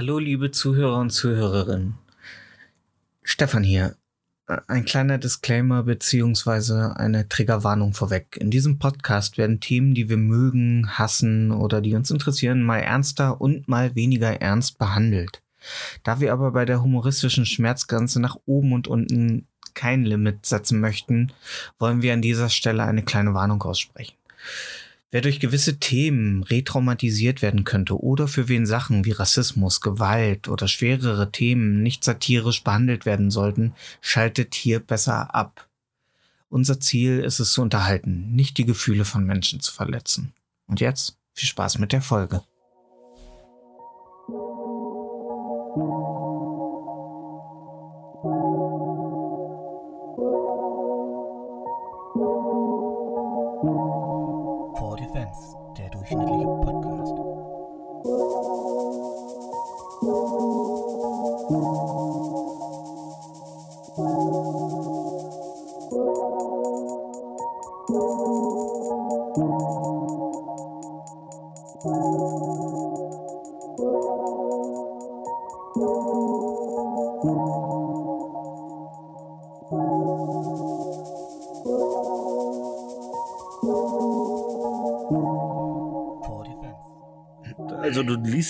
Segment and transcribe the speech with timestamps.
[0.00, 1.92] Hallo, liebe Zuhörer und Zuhörerinnen.
[3.22, 3.96] Stefan hier.
[4.66, 8.38] Ein kleiner Disclaimer beziehungsweise eine Triggerwarnung vorweg.
[8.40, 13.42] In diesem Podcast werden Themen, die wir mögen, hassen oder die uns interessieren, mal ernster
[13.42, 15.42] und mal weniger ernst behandelt.
[16.02, 21.30] Da wir aber bei der humoristischen Schmerzgrenze nach oben und unten kein Limit setzen möchten,
[21.78, 24.14] wollen wir an dieser Stelle eine kleine Warnung aussprechen.
[25.12, 30.68] Wer durch gewisse Themen retraumatisiert werden könnte oder für wen Sachen wie Rassismus, Gewalt oder
[30.68, 35.68] schwerere Themen nicht satirisch behandelt werden sollten, schaltet hier besser ab.
[36.48, 40.32] Unser Ziel ist es zu unterhalten, nicht die Gefühle von Menschen zu verletzen.
[40.66, 42.42] Und jetzt viel Spaß mit der Folge.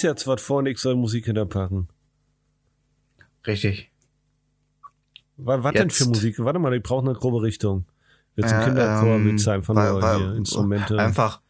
[0.03, 1.89] Liest jetzt was vor und ich soll Musik hinterpacken.
[3.47, 3.91] Richtig.
[5.37, 5.98] Was, was denn Jetzt.
[5.98, 6.39] für Musik?
[6.39, 7.84] Warte mal, ich brauche eine grobe Richtung.
[8.37, 10.98] Du ein Äh, Kinderchor, ähm, du einfach nur wa- hier Instrumente?
[10.98, 11.41] Einfach,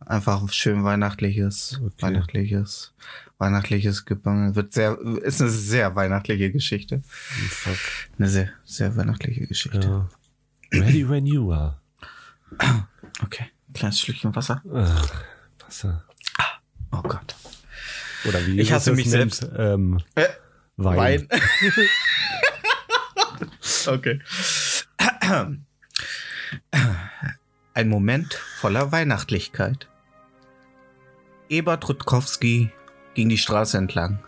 [0.00, 1.94] einfach schön weihnachtliches, Okay.
[2.00, 2.94] weihnachtliches,
[3.38, 4.54] weihnachtliches Gebange.
[4.56, 7.02] Wird sehr, ist eine sehr weihnachtliche Geschichte.
[7.04, 7.76] Fuck.
[8.18, 9.80] Eine sehr, sehr weihnachtliche Geschichte.
[10.72, 10.80] Ja.
[10.80, 11.76] Ready when you are.
[13.22, 13.46] Okay.
[13.74, 14.62] Kleines Schlückchen Wasser.
[14.72, 15.24] Ach,
[15.66, 16.04] Wasser.
[16.92, 17.34] Oh Gott.
[18.26, 19.50] Oder wie Ich hasse mich nennt, selbst.
[19.56, 20.26] Ähm, Äh,
[20.76, 21.28] Wein.
[23.86, 24.20] okay.
[27.74, 29.88] Ein Moment voller Weihnachtlichkeit.
[31.48, 32.70] Ebert Rutkowski
[33.14, 34.22] ging die Straße entlang.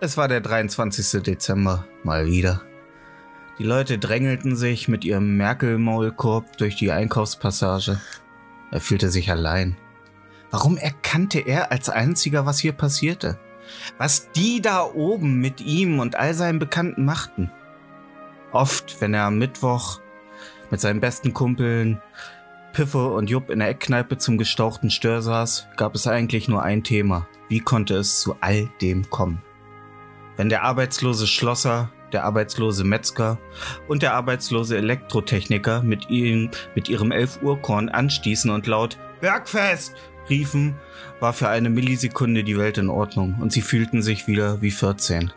[0.00, 1.22] Es war der 23.
[1.22, 2.62] Dezember, mal wieder.
[3.58, 8.00] Die Leute drängelten sich mit ihrem Merkel-Maulkorb durch die Einkaufspassage.
[8.70, 9.76] Er fühlte sich allein.
[10.50, 13.38] Warum erkannte er als einziger, was hier passierte?
[13.98, 17.50] Was die da oben mit ihm und all seinen Bekannten machten?
[18.52, 20.00] Oft, wenn er am Mittwoch
[20.70, 22.00] mit seinen besten Kumpeln
[22.72, 26.84] Piffe und Jupp in der Eckkneipe zum gestauchten Stör saß, gab es eigentlich nur ein
[26.84, 27.26] Thema.
[27.48, 29.42] Wie konnte es zu all dem kommen?
[30.36, 33.38] Wenn der arbeitslose Schlosser, der arbeitslose Metzger
[33.88, 39.94] und der arbeitslose Elektrotechniker mit, ihm, mit ihrem 11 Uhr Korn anstießen und laut Bergfest
[40.30, 40.76] riefen,
[41.20, 45.32] war für eine Millisekunde die Welt in Ordnung und sie fühlten sich wieder wie 14.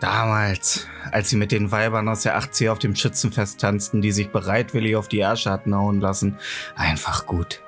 [0.00, 4.30] Damals, als sie mit den Weibern aus der 80 auf dem Schützenfest tanzten, die sich
[4.30, 6.38] bereitwillig auf die Ärsche hatten hauen lassen,
[6.74, 7.62] einfach gut.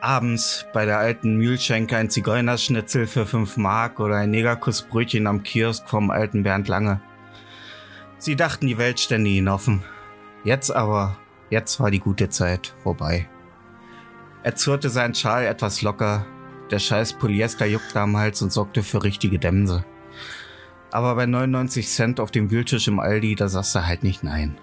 [0.00, 5.88] Abends bei der alten Mühlschenke ein Zigeunerschnitzel für 5 Mark oder ein Negerkussbrötchen am Kiosk
[5.88, 7.00] vom alten Bernd Lange.
[8.18, 9.82] Sie dachten, die Welt stände ihnen offen.
[10.44, 11.16] Jetzt aber,
[11.50, 13.28] jetzt war die gute Zeit vorbei.
[14.42, 16.26] Er zurrte seinen Schal etwas locker,
[16.70, 19.84] der scheiß Polyester juckte am Hals und sorgte für richtige Dämse.
[20.90, 24.58] Aber bei 99 Cent auf dem Wühltisch im Aldi, da sagst du halt nicht nein.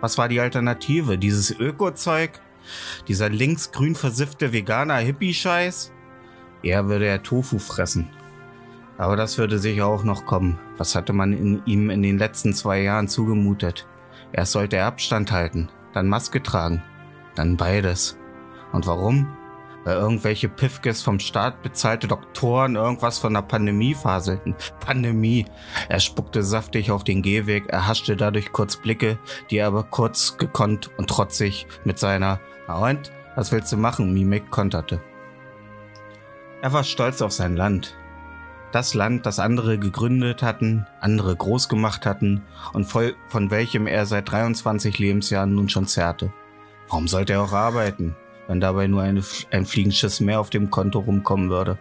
[0.00, 1.18] Was war die Alternative?
[1.18, 2.30] Dieses Öko-Zeug?
[3.08, 5.92] Dieser linksgrün versiffte veganer Hippie-Scheiß?
[6.62, 8.10] Er würde ja Tofu fressen.
[8.98, 10.58] Aber das würde sicher auch noch kommen.
[10.76, 13.86] Was hatte man in ihm in den letzten zwei Jahren zugemutet?
[14.32, 16.82] Erst sollte er Abstand halten, dann Maske tragen,
[17.34, 18.18] dann beides.
[18.72, 19.28] Und warum?
[19.84, 24.54] Weil irgendwelche Piffkes vom Staat bezahlte Doktoren irgendwas von der Pandemie faselten.
[24.84, 25.46] Pandemie.
[25.88, 29.18] Er spuckte saftig auf den Gehweg, erhaschte dadurch kurz Blicke,
[29.50, 34.12] die er aber kurz gekonnt und trotzig mit seiner Na und, was willst du machen,
[34.12, 35.00] Mimik konterte.
[36.60, 37.96] Er war stolz auf sein Land.
[38.72, 42.42] Das Land, das andere gegründet hatten, andere groß gemacht hatten
[42.74, 46.32] und voll, von welchem er seit 23 Lebensjahren nun schon zerrte.
[46.88, 48.14] Warum sollte er auch arbeiten,
[48.48, 49.22] wenn dabei nur eine,
[49.52, 51.78] ein Fliegenschiss mehr auf dem Konto rumkommen würde?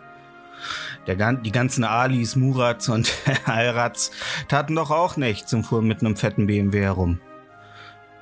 [1.07, 3.11] Der, die ganzen Alis, Murats und
[3.45, 4.11] Alrats
[4.47, 7.19] taten doch auch nichts und fuhren mit einem fetten BMW herum.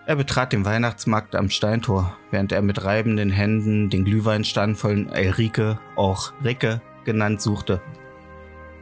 [0.08, 5.80] Er betrat den Weihnachtsmarkt am Steintor, während er mit reibenden Händen den Glühweinstand von Elrike,
[5.96, 7.82] auch Ricke genannt, suchte.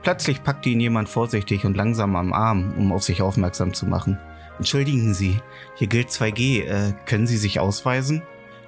[0.02, 4.20] Plötzlich packte ihn jemand vorsichtig und langsam am Arm, um auf sich aufmerksam zu machen.
[4.58, 5.40] Entschuldigen Sie,
[5.76, 6.66] hier gilt 2G.
[6.66, 8.22] Äh, können Sie sich ausweisen?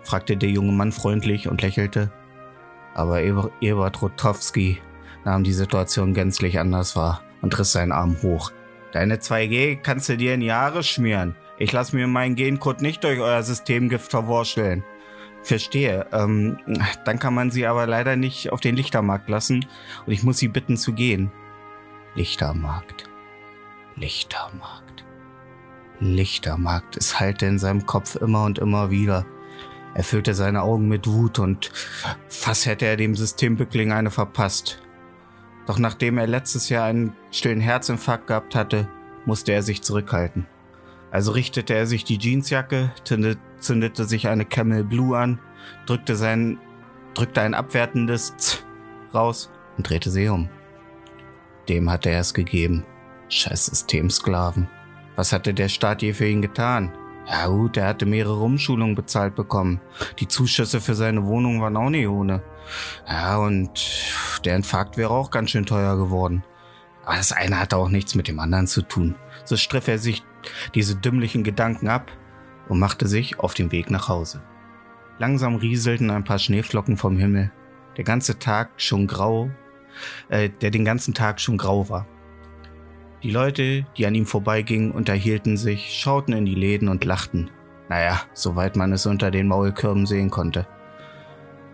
[0.05, 2.11] Fragte der junge Mann freundlich und lächelte.
[2.93, 4.81] Aber Eber- Ebert Rotowski
[5.25, 8.51] nahm die Situation gänzlich anders wahr und riss seinen Arm hoch.
[8.93, 11.35] Deine 2G kannst du dir in Jahre schmieren.
[11.57, 14.83] Ich lass mir meinen Gencode nicht durch euer Systemgift verwurschteln.
[15.43, 16.05] Verstehe.
[16.11, 16.57] Ähm,
[17.05, 19.65] dann kann man sie aber leider nicht auf den Lichtermarkt lassen
[20.05, 21.31] und ich muss sie bitten zu gehen.
[22.15, 23.05] Lichtermarkt.
[23.95, 25.05] Lichtermarkt.
[25.99, 26.97] Lichtermarkt.
[26.97, 29.25] Es hallte in seinem Kopf immer und immer wieder.
[29.95, 31.71] Er füllte seine Augen mit Wut und
[32.27, 34.81] fast hätte er dem Systembückling eine verpasst.
[35.67, 38.89] Doch nachdem er letztes Jahr einen stillen Herzinfarkt gehabt hatte,
[39.25, 40.47] musste er sich zurückhalten.
[41.11, 42.91] Also richtete er sich die Jeansjacke,
[43.59, 45.39] zündete sich eine Camel Blue an,
[45.85, 46.59] drückte sein,
[47.13, 48.65] drückte ein abwertendes Z
[49.13, 50.49] raus und drehte sie um.
[51.69, 52.85] Dem hatte er es gegeben.
[53.29, 54.67] Scheiß Systemsklaven.
[55.15, 56.91] Was hatte der Staat je für ihn getan?
[57.27, 59.81] Ja gut, er hatte mehrere Umschulungen bezahlt bekommen.
[60.19, 62.43] Die Zuschüsse für seine Wohnung waren auch nicht ohne.
[63.07, 63.71] Ja, und
[64.45, 66.43] der Infarkt wäre auch ganz schön teuer geworden.
[67.03, 69.15] Aber das eine hatte auch nichts mit dem anderen zu tun.
[69.43, 70.23] So striff er sich
[70.75, 72.11] diese dümmlichen Gedanken ab
[72.67, 74.41] und machte sich auf den Weg nach Hause.
[75.17, 77.51] Langsam rieselten ein paar Schneeflocken vom Himmel.
[77.97, 79.49] Der ganze Tag schon grau,
[80.29, 82.05] äh, der den ganzen Tag schon grau war.
[83.23, 87.49] Die Leute, die an ihm vorbeigingen, unterhielten sich, schauten in die Läden und lachten.
[87.89, 90.67] Naja, soweit man es unter den Maulkörben sehen konnte.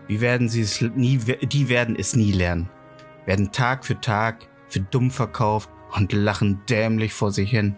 [0.06, 2.68] Wie werden sie es nie, die werden es nie lernen.
[3.26, 7.76] Werden Tag für Tag für dumm verkauft und lachen dämlich vor sich hin.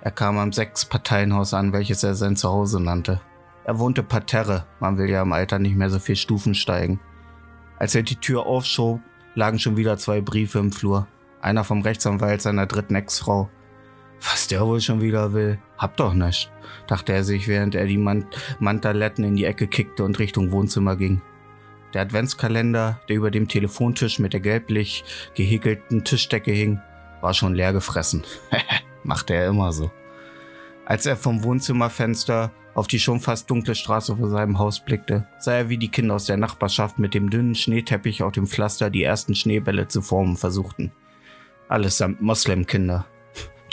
[0.00, 3.20] Er kam am Sechs-Parteienhaus an, welches er sein Zuhause nannte.
[3.64, 7.00] Er wohnte parterre, man will ja im Alter nicht mehr so viel Stufen steigen.
[7.78, 9.00] Als er die Tür aufschob,
[9.34, 11.06] lagen schon wieder zwei Briefe im Flur
[11.42, 13.50] einer vom Rechtsanwalt seiner dritten Ex-Frau.
[14.20, 16.50] Was der wohl schon wieder will, hab doch nicht,
[16.86, 18.26] dachte er sich, während er die Mant
[18.60, 21.20] Mantaletten in die Ecke kickte und Richtung Wohnzimmer ging.
[21.92, 25.04] Der Adventskalender, der über dem Telefontisch mit der gelblich
[25.34, 26.80] gehäkelten Tischdecke hing,
[27.20, 28.22] war schon leer gefressen.
[29.02, 29.90] Machte er immer so.
[30.86, 35.54] Als er vom Wohnzimmerfenster auf die schon fast dunkle Straße vor seinem Haus blickte, sah
[35.54, 39.02] er, wie die Kinder aus der Nachbarschaft mit dem dünnen Schneeteppich auf dem Pflaster die
[39.02, 40.92] ersten Schneebälle zu formen versuchten.
[41.72, 43.06] Allesamt Moslemkinder.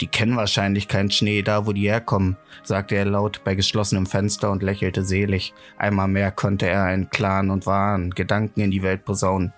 [0.00, 4.50] Die kennen wahrscheinlich keinen Schnee da, wo die herkommen, sagte er laut bei geschlossenem Fenster
[4.50, 5.52] und lächelte selig.
[5.76, 9.52] Einmal mehr konnte er einen klaren und wahren Gedanken in die Welt posaunen.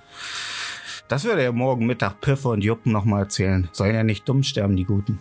[1.07, 3.69] Das würde er morgen Mittag Piffe und Juppen nochmal erzählen.
[3.71, 5.21] Sollen ja nicht dumm sterben, die Guten.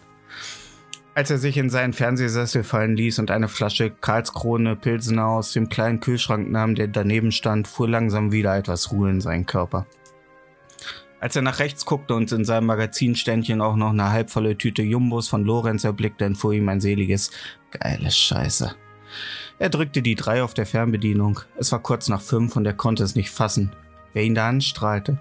[1.14, 5.70] Als er sich in seinen Fernsehsessel fallen ließ und eine Flasche Karlskrone Pilsener aus dem
[5.70, 9.86] kleinen Kühlschrank nahm, der daneben stand, fuhr langsam wieder etwas Ruhe in seinen Körper.
[11.22, 15.30] Als er nach rechts guckte und in seinem Magazinständchen auch noch eine halbvolle Tüte Jumbos
[15.30, 17.30] von Lorenz erblickte, entfuhr ihm ein seliges,
[17.70, 18.76] geiles Scheiße.
[19.60, 21.42] Er drückte die drei auf der Fernbedienung.
[21.58, 23.72] Es war kurz nach fünf und er konnte es nicht fassen.
[24.14, 25.20] Wer ihn da anstrahlte,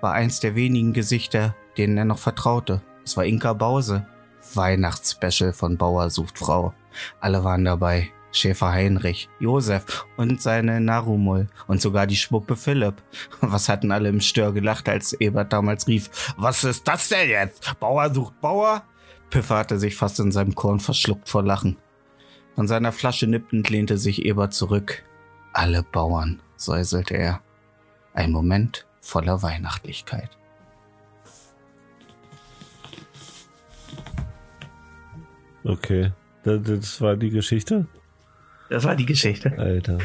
[0.00, 2.80] war eins der wenigen Gesichter, denen er noch vertraute.
[3.04, 4.06] Es war Inka Bause.
[4.54, 6.72] Weihnachtsspecial von Bauer sucht Frau.
[7.20, 8.12] Alle waren dabei.
[8.32, 12.94] Schäfer Heinrich, Josef und seine Narumul und sogar die Schmuppe Philipp.
[13.40, 17.78] Was hatten alle im Stör gelacht, als Ebert damals rief, was ist das denn jetzt?
[17.78, 18.82] Bauer sucht Bauer?
[19.30, 21.76] Piffer hatte sich fast in seinem Korn verschluckt vor Lachen.
[22.54, 25.04] Von seiner Flasche nippend lehnte sich Ebert zurück.
[25.52, 27.40] Alle Bauern, säuselte er.
[28.14, 30.30] Ein Moment voller Weihnachtlichkeit.
[35.64, 36.12] Okay,
[36.44, 37.86] das war die Geschichte?
[38.72, 39.52] Das war die Geschichte.
[39.58, 39.98] Alter.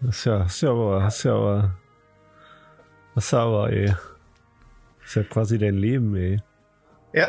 [0.00, 1.74] Das ist ja, das ist ja aber, das ist ja aber,
[3.16, 3.86] das ist ja aber, ey.
[3.86, 3.96] Das
[5.06, 6.40] ist ja quasi dein Leben, ey.
[7.12, 7.28] Ja.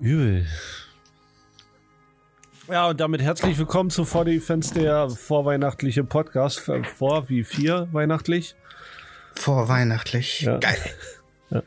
[0.00, 0.46] Übel.
[2.68, 6.60] Ja, und damit herzlich willkommen zu Vor die Fans, der vorweihnachtliche Podcast.
[6.60, 8.54] Vor wie vier weihnachtlich?
[9.34, 10.42] Vorweihnachtlich.
[10.42, 10.58] Ja.
[10.58, 10.76] Geil.
[11.48, 11.62] Ja.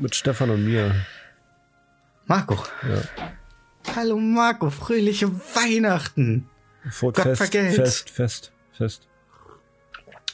[0.00, 0.94] Mit Stefan und mir.
[2.24, 2.54] Marco.
[2.88, 3.02] Ja.
[3.94, 6.46] Hallo Marco, fröhliche Weihnachten.
[6.90, 7.52] Frohes Gott Fest.
[7.54, 9.08] Fest, Fest, Fest.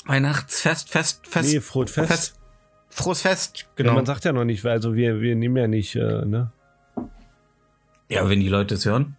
[0.07, 1.53] Weihnachtsfest, Fest, Fest.
[1.53, 2.35] Nee, frohes Fest.
[2.89, 3.95] Frohes Fest, Ja, genau.
[3.95, 6.51] man sagt ja noch nicht, also wir, wir nehmen ja nicht, äh, ne?
[8.09, 9.17] Ja, wenn die Leute es hören.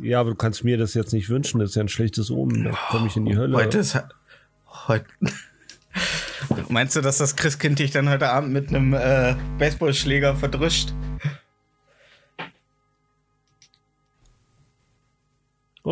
[0.00, 2.64] Ja, aber du kannst mir das jetzt nicht wünschen, das ist ja ein schlechtes Omen,
[2.64, 3.56] da komme ich in die Hölle.
[3.56, 3.98] Heute ist
[4.88, 5.06] heute.
[6.68, 10.92] Meinst du, dass das Christkind dich dann heute Abend mit einem äh, Baseballschläger verdrischt?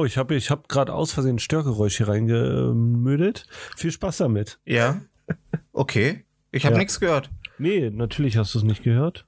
[0.01, 3.47] Oh, ich habe ich hab gerade aus Versehen Störgeräusch hier reingemödelt.
[3.77, 4.59] Viel Spaß damit.
[4.65, 5.03] Ja.
[5.75, 6.25] Okay.
[6.53, 6.79] Ich habe Ja.
[6.79, 7.29] nichts gehört.
[7.59, 9.27] Nee, natürlich hast du es nicht gehört.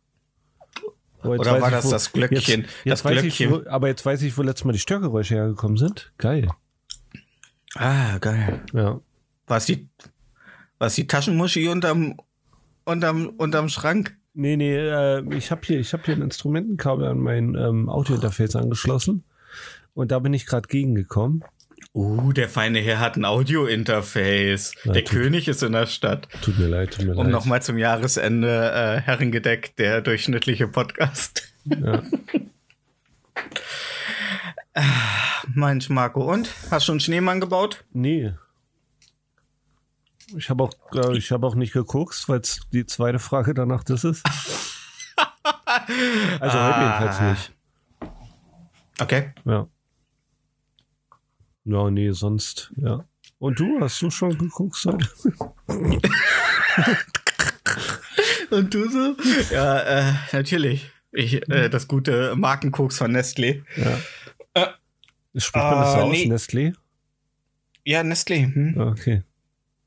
[1.22, 2.62] Oder war ich, das das Glöckchen?
[2.62, 3.28] Jetzt, jetzt Das Glöckchen.
[3.28, 6.10] Ich, wo, aber jetzt weiß ich, wo letztes Mal die Störgeräusche hergekommen sind.
[6.16, 6.48] Geil.
[7.74, 8.64] Ah, geil.
[8.72, 8.98] Ja.
[9.46, 9.90] Was die,
[10.78, 12.16] was die Taschenmuschi unterm,
[12.86, 14.16] unterm, unterm Schrank?
[14.32, 18.56] Nee, nee, äh, ich habe hier, ich hab hier ein Instrumentenkabel an mein ähm, Audiointerface
[18.56, 19.24] angeschlossen.
[19.94, 21.44] Und da bin ich gerade gegengekommen.
[21.94, 24.72] Uh, der feine Herr hat ein Audio-Interface.
[24.84, 26.26] Ja, der tut- König ist in der Stadt.
[26.40, 27.32] Tut mir leid, tut mir Um leid.
[27.32, 31.52] nochmal zum Jahresende äh, Herrengedeck, der durchschnittliche Podcast.
[31.66, 32.02] Ja.
[35.54, 36.48] Mensch, Marco, und?
[36.70, 37.84] Hast du einen Schneemann gebaut?
[37.92, 38.32] Nee.
[40.34, 42.40] Ich habe auch, äh, ich habe auch nicht geguckt, weil
[42.72, 44.22] die zweite Frage danach das ist.
[46.40, 47.00] Also heute Ah.
[47.00, 47.52] jedenfalls nicht.
[49.00, 49.30] Okay.
[49.44, 49.66] Ja.
[51.64, 53.04] Ja, nee, sonst, ja.
[53.38, 55.08] Und du, hast du schon geguckt heute?
[58.50, 59.16] Und du so?
[59.50, 60.90] Ja, äh, natürlich.
[61.12, 63.62] Ich, äh, das gute Markenkoks von Nestlé.
[63.76, 63.98] Ja.
[64.54, 64.66] Äh,
[65.40, 66.24] Spricht man das so äh, aus, nee.
[66.26, 66.74] Nestlé?
[67.84, 68.52] Ja, Nestlé.
[68.54, 68.74] Hm?
[68.78, 69.22] Ah, Okay.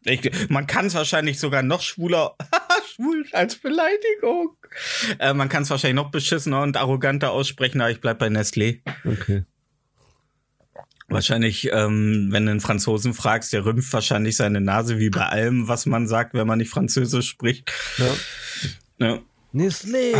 [0.08, 2.36] Ich, man kann es wahrscheinlich sogar noch schwuler,
[2.94, 4.56] schwul als Beleidigung.
[5.18, 8.82] Äh, man kann es wahrscheinlich noch beschissener und arroganter aussprechen, aber ich bleib bei Nestlé.
[9.04, 9.46] Okay.
[11.08, 15.68] Wahrscheinlich, ähm, wenn du einen Franzosen fragst, der rümpft wahrscheinlich seine Nase wie bei allem,
[15.68, 17.72] was man sagt, wenn man nicht Französisch spricht.
[17.98, 19.08] Ja.
[19.08, 19.20] Ja.
[19.54, 20.14] Nestlé!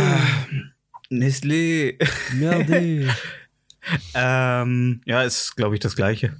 [1.10, 1.98] Nestlé.
[2.34, 3.12] Merde!
[4.14, 6.36] ähm, ja, ist, glaube ich, das Gleiche.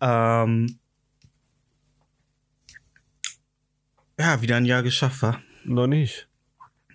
[0.00, 0.78] Ähm,
[4.18, 5.42] ja, wieder ein Jahr geschafft, war.
[5.64, 6.28] Noch nicht.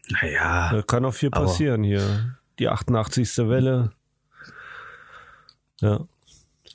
[0.10, 0.72] Naja.
[0.72, 2.38] Da kann auch viel passieren hier.
[2.60, 3.38] Die 88.
[3.50, 3.92] Welle.
[5.82, 6.08] Ja.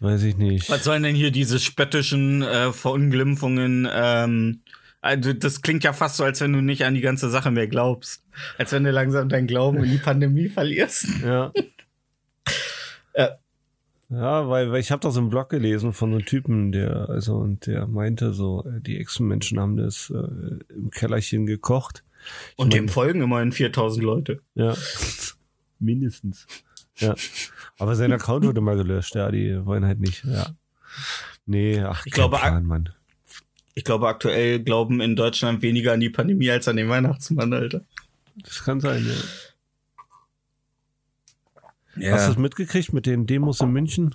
[0.00, 0.68] Weiß ich nicht.
[0.70, 3.88] Was sollen denn hier diese spöttischen äh, Verunglimpfungen?
[3.92, 4.60] Ähm,
[5.00, 7.66] also das klingt ja fast so, als wenn du nicht an die ganze Sache mehr
[7.68, 8.22] glaubst.
[8.58, 11.06] Als wenn du langsam deinen Glauben in die Pandemie verlierst.
[11.24, 11.52] Ja.
[13.14, 13.28] Äh.
[14.10, 17.36] Ja, weil, weil ich habe das im Blog gelesen von so einem Typen, der, also,
[17.36, 22.04] und der meinte so, äh, die Echsenmenschen haben das äh, im Kellerchen gekocht.
[22.56, 24.40] Und mein- dem folgen immerhin 4000 Leute.
[24.54, 24.76] Ja.
[25.78, 26.46] Mindestens.
[26.98, 27.14] Ja.
[27.82, 30.46] Aber sein Account wurde mal gelöscht, ja, die wollen halt nicht, ja.
[31.46, 32.88] Nee, ach, Ich glaube, Plan, Mann.
[33.74, 37.80] Ich glaube, aktuell glauben in Deutschland weniger an die Pandemie als an den Weihnachtsmann, Alter.
[38.44, 39.14] Das kann sein, ja.
[41.96, 42.12] Ja.
[42.12, 44.14] Hast du das mitgekriegt mit den Demos in München?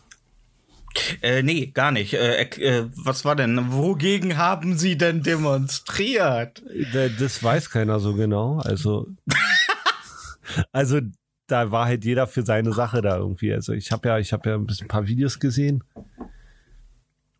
[1.22, 2.14] Äh, nee, gar nicht.
[2.16, 3.72] Äh, äh, was war denn?
[3.72, 6.64] Wogegen haben sie denn demonstriert?
[6.94, 8.60] Da- Das weiß keiner so genau.
[8.60, 9.08] Also,
[10.72, 11.02] also
[11.48, 13.54] da war halt jeder für seine Sache da irgendwie.
[13.54, 15.84] Also ich habe ja, ich habe ja ein bisschen ein paar Videos gesehen.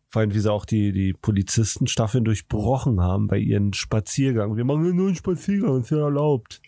[0.08, 4.56] Vor allem, wie sie auch die, die Polizistenstaffeln durchbrochen haben bei ihren Spaziergang.
[4.56, 6.62] Wir machen nur einen Spaziergang, ist ja erlaubt.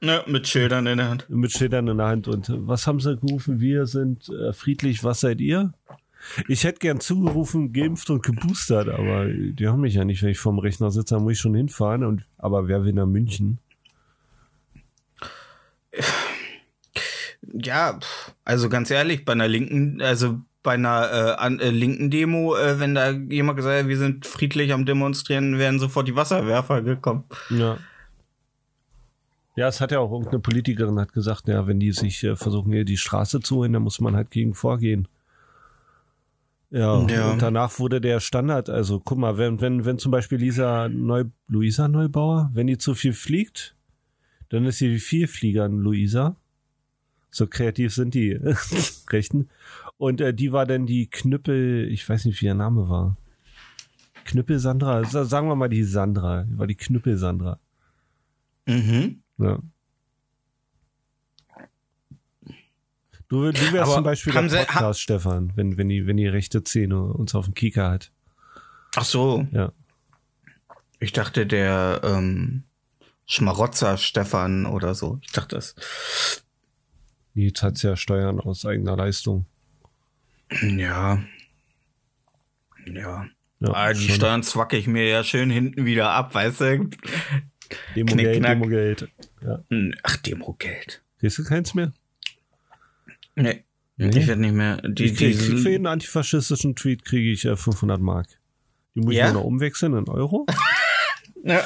[0.00, 1.28] Ne, mit Schildern in der Hand.
[1.28, 2.28] Mit Schildern in der Hand.
[2.28, 3.58] Und was haben sie gerufen?
[3.58, 5.72] Wir sind äh, friedlich, was seid ihr?
[6.46, 10.38] Ich hätte gern zugerufen, geimpft und geboostert, aber die haben mich ja nicht, wenn ich
[10.38, 12.04] vorm Rechner sitze, da muss ich schon hinfahren.
[12.04, 13.58] Und, aber wer will nach München?
[17.52, 17.98] Ja,
[18.44, 22.78] also ganz ehrlich, bei einer linken, also bei einer äh, an, äh, linken Demo, äh,
[22.80, 27.24] wenn da jemand gesagt hat, wir sind friedlich am Demonstrieren, wären sofort die Wasserwerfer gekommen.
[27.50, 27.78] Ja.
[29.56, 32.72] Ja, es hat ja auch irgendeine Politikerin hat gesagt, ja, wenn die sich äh, versuchen,
[32.72, 35.08] hier die Straße zu holen, dann muss man halt gegen vorgehen.
[36.70, 37.30] Ja, Ja.
[37.32, 41.24] und danach wurde der Standard, also guck mal, wenn, wenn, wenn zum Beispiel Lisa Neu,
[41.48, 43.74] Luisa Neubauer, wenn die zu viel fliegt,
[44.50, 46.36] dann ist sie wie Vielfliegern Luisa.
[47.30, 48.32] So kreativ sind die
[49.10, 49.48] Rechten.
[49.98, 53.16] Und äh, die war dann die Knüppel, ich weiß nicht, wie ihr Name war.
[54.24, 57.58] Knüppel Sandra, sa- sagen wir mal die Sandra, die war die Knüppel Sandra.
[58.66, 59.22] Mhm.
[59.38, 59.58] Ja.
[63.28, 66.16] Du, du wärst Aber zum Beispiel der haben sie- Podcast, Stefan, wenn, wenn, die, wenn
[66.16, 68.10] die rechte Szene uns auf dem Kieker hat.
[68.96, 69.46] Ach so.
[69.52, 69.72] Ja.
[70.98, 72.64] Ich dachte, der ähm,
[73.26, 75.18] Schmarotzer Stefan oder so.
[75.22, 75.74] Ich dachte das.
[77.44, 79.46] Jetzt hat's ja Steuern aus eigener Leistung.
[80.60, 81.22] Ja.
[82.86, 83.26] Ja.
[83.60, 84.08] Ja, ah, die.
[84.08, 86.90] Steuern zwacke ich mir ja schön hinten wieder ab, weißt du?
[87.94, 88.44] Demogeld.
[88.44, 89.08] Demogeld.
[89.42, 89.62] Ja.
[89.70, 91.02] Hm, Ach, Demo-Geld.
[91.20, 91.92] Kriegst du keins mehr?
[93.36, 93.64] Nee.
[93.96, 94.18] Nee?
[94.18, 94.78] Ich werde nicht mehr.
[94.78, 98.26] Die, ich krieg, die, für jeden antifaschistischen Tweet kriege ich äh, 500 Mark.
[98.94, 99.26] Die muss Ja?
[99.26, 100.46] ich nur noch umwechseln in Euro.
[101.44, 101.62] ja.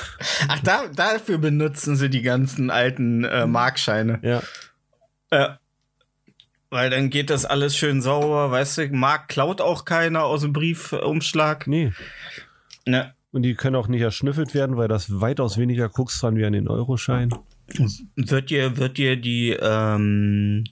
[0.48, 4.18] Ach, da, dafür benutzen sie die ganzen alten äh, Markscheine.
[4.22, 4.42] Ja.
[5.30, 5.58] Ja.
[6.72, 10.54] Weil dann geht das alles schön sauber, weißt du, Mark klaut auch keiner aus dem
[10.54, 11.66] Briefumschlag.
[11.66, 11.92] Nee.
[12.86, 13.12] Ne.
[13.30, 16.54] Und die können auch nicht erschnüffelt werden, weil das weitaus weniger Koks dran wie an
[16.54, 17.28] den Euroschein.
[18.16, 20.64] Wird dir, wird dir die, ähm,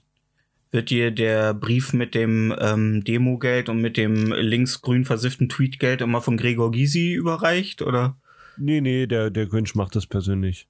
[0.71, 6.23] wird dir der Brief mit dem ähm, Demogeld und mit dem linksgrün versifften Tweetgeld immer
[6.23, 8.17] von Gregor Gysi überreicht, oder?
[8.57, 10.67] Nee, nee, der, der Grinch macht das persönlich.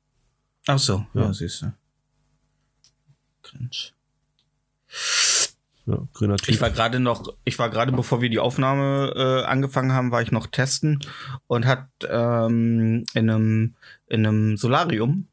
[0.68, 1.34] Ach so, ja, Ja.
[1.34, 1.74] siehst du.
[3.44, 3.94] Grinch.
[5.92, 6.50] Ja, grüner Typ.
[6.50, 10.22] Ich war gerade noch, ich war gerade, bevor wir die Aufnahme äh, angefangen haben, war
[10.22, 11.00] ich noch testen
[11.48, 13.76] und hat ähm, in einem
[14.08, 15.28] in einem Solarium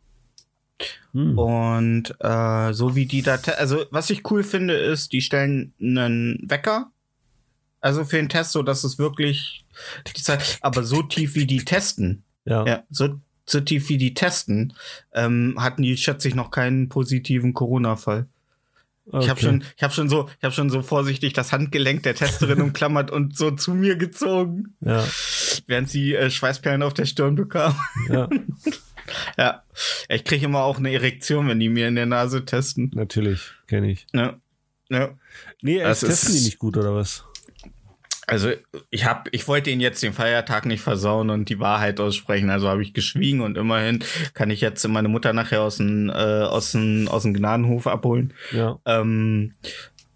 [1.12, 1.36] Hm.
[1.38, 6.38] und äh, so wie die da, also was ich cool finde, ist, die stellen einen
[6.48, 6.92] Wecker,
[7.80, 9.64] also für den Test, so dass es wirklich,
[10.06, 12.64] die Zeit, aber so tief wie die testen, Ja.
[12.66, 14.74] ja, so so tief wie die testen,
[15.14, 18.26] ähm, hatten die, schätze ich, noch keinen positiven Corona-Fall.
[19.08, 19.40] Ich habe Okay.
[19.42, 23.10] schon, ich habe schon so, ich habe schon so vorsichtig das Handgelenk der Testerin umklammert
[23.10, 25.02] und so zu mir gezogen, Ja,
[25.66, 27.74] während sie äh, Schweißperlen auf der Stirn bekam.
[28.10, 28.28] ja,
[29.38, 29.62] ja,
[30.08, 32.90] ich kriege immer auch eine Erektion, wenn die mir in der Nase testen.
[32.94, 34.06] natürlich, kenne ich.
[34.12, 34.36] Ja,
[34.90, 35.10] ja.
[35.62, 37.24] Nee, Das es testen ist- die nicht gut, oder was?
[38.28, 38.50] Also
[38.90, 42.68] ich habe, ich wollte ihnen jetzt den Feiertag nicht versauen und die Wahrheit aussprechen, also
[42.68, 44.04] habe ich geschwiegen und immerhin
[44.34, 48.34] kann ich jetzt meine Mutter nachher aus dem äh, aus dem aus dem Gnadenhof abholen.
[48.52, 48.78] Ja.
[48.84, 49.54] Ähm,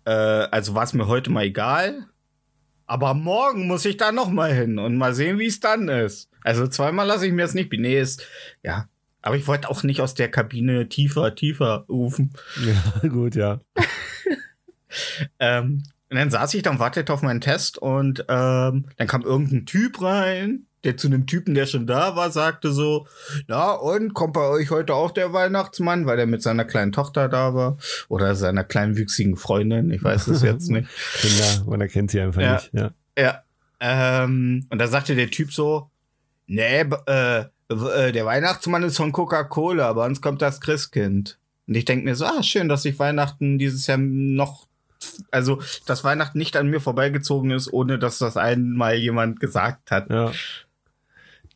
[0.05, 2.07] äh, also war es mir heute mal egal.
[2.87, 6.29] Aber morgen muss ich da noch mal hin und mal sehen, wie es dann ist.
[6.43, 7.73] Also zweimal lasse ich mir das nicht.
[7.73, 8.27] Nee, ist,
[8.63, 8.89] ja.
[9.23, 12.35] Aber ich wollte auch nicht aus der Kabine tiefer, tiefer rufen.
[12.63, 13.61] Ja, gut, ja.
[15.39, 19.23] Ähm, und dann saß ich da und wartete auf meinen Test und ähm, dann kam
[19.23, 23.07] irgendein Typ rein, der zu einem Typen, der schon da war, sagte so,
[23.49, 27.29] ja, und kommt bei euch heute auch der Weihnachtsmann, weil er mit seiner kleinen Tochter
[27.31, 27.79] da war
[28.09, 30.89] oder seiner kleinwüchsigen Freundin, ich weiß es jetzt nicht.
[31.21, 32.53] Kinder, man erkennt sie einfach Ja.
[32.55, 32.71] nicht.
[32.75, 32.91] Ja.
[33.17, 33.43] Ja.
[33.81, 35.91] Ähm, und da sagte der Typ so,
[36.47, 41.39] nee, äh, äh, der Weihnachtsmann ist von Coca-Cola, bei uns kommt das Christkind.
[41.67, 44.67] Und ich denke mir so, ah, schön, dass ich Weihnachten dieses Jahr noch,
[45.31, 50.11] also, dass Weihnachten nicht an mir vorbeigezogen ist, ohne dass das einmal jemand gesagt hat.
[50.11, 50.33] ja.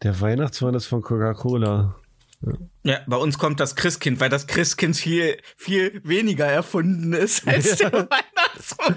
[0.03, 1.97] Der Weihnachtsmann ist von Coca-Cola.
[2.83, 7.77] Ja, bei uns kommt das Christkind, weil das Christkind viel, viel weniger erfunden ist als
[7.77, 8.97] der Weihnachtsmann.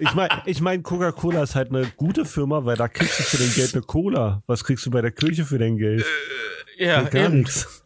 [0.00, 3.36] Ich meine, ich mein, Coca-Cola ist halt eine gute Firma, weil da kriegst du für
[3.38, 4.42] dein Geld eine Cola.
[4.48, 6.04] Was kriegst du bei der Kirche für dein Geld?
[6.76, 7.38] Ja, Gar eben.
[7.40, 7.84] nichts.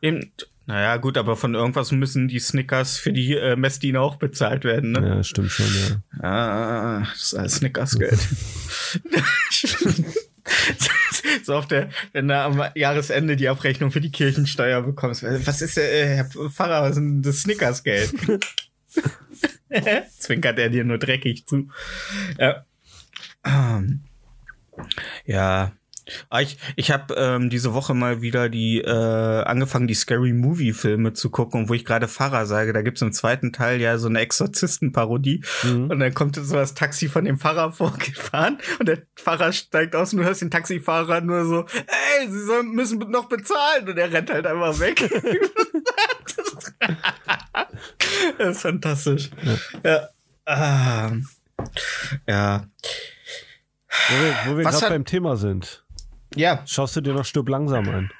[0.00, 0.32] eben.
[0.70, 4.92] Naja, gut, aber von irgendwas müssen die Snickers für die äh, Messdiener auch bezahlt werden,
[4.92, 5.04] ne?
[5.04, 6.00] Ja, stimmt schon, ja.
[6.24, 8.20] Ah, das ist alles Snickers-Geld.
[11.42, 15.24] so auf der, wenn du am Jahresende die Abrechnung für die Kirchensteuer bekommst.
[15.24, 18.14] Was ist der, äh, Herr Pfarrer, was ist denn das Snickers-Geld?
[20.20, 21.68] Zwinkert er dir nur dreckig zu.
[22.38, 22.64] Ja.
[23.44, 24.02] Ähm,
[25.24, 25.72] Ja.
[26.28, 28.88] Ah, Ich, ich habe ähm, diese Woche mal wieder die äh,
[29.42, 33.02] angefangen, die Scary Movie Filme zu gucken, und wo ich gerade Pfarrer sage, da gibt's
[33.02, 35.42] im zweiten Teil ja so eine Exorzisten-Parodie.
[35.62, 35.90] Mhm.
[35.90, 40.12] Und dann kommt so das Taxi von dem Pfarrer vorgefahren und der Pfarrer steigt aus
[40.12, 41.64] und du hörst den Taxifahrer nur so,
[42.20, 45.00] ey, sie sollen, müssen noch bezahlen und er rennt halt einfach weg.
[48.38, 49.30] das ist fantastisch.
[49.84, 50.08] Ja.
[50.44, 51.12] Ah.
[52.26, 52.66] Ja.
[54.08, 55.84] Wo wir, wo wir gerade beim Thema sind.
[56.36, 58.10] Ja, Schaust du dir noch Stirb langsam an?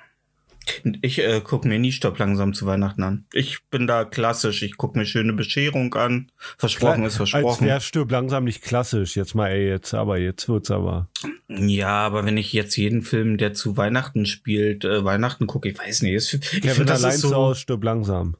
[1.03, 3.25] ich äh, guck mir nie Stopp langsam zu Weihnachten an.
[3.33, 4.63] Ich bin da klassisch.
[4.63, 6.31] Ich guck mir schöne Bescherung an.
[6.59, 7.67] Versprochen ist Als versprochen.
[7.67, 9.17] wäre Stirb langsam nicht klassisch.
[9.17, 11.09] Jetzt mal, ey, jetzt aber, jetzt wird's aber.
[11.49, 15.79] Ja, aber wenn ich jetzt jeden Film, der zu Weihnachten spielt, äh, Weihnachten gucke, ich
[15.79, 16.15] weiß nicht.
[16.15, 17.35] Ist, ich Kevin finde, das allein ist so.
[17.35, 18.37] Hause, Stirb langsam.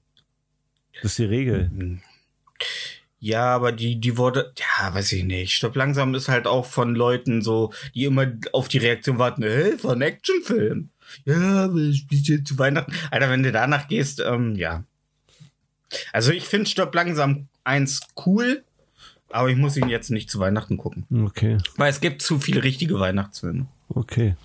[1.03, 1.71] Das ist die Regel.
[3.23, 5.53] Ja, aber die, die wurde, ja, weiß ich nicht.
[5.53, 9.75] Stopp langsam ist halt auch von Leuten so, die immer auf die Reaktion warten, hä,
[9.83, 10.89] war ein Actionfilm.
[11.27, 12.93] Ja, aber spielt jetzt zu Weihnachten.
[13.11, 14.85] Alter, wenn du danach gehst, ähm, ja.
[16.13, 18.65] Also ich finde Stopp langsam eins cool,
[19.29, 21.05] aber ich muss ihn jetzt nicht zu Weihnachten gucken.
[21.27, 23.67] Okay, Weil es gibt zu viele richtige Weihnachtsfilme.
[23.89, 24.37] okay.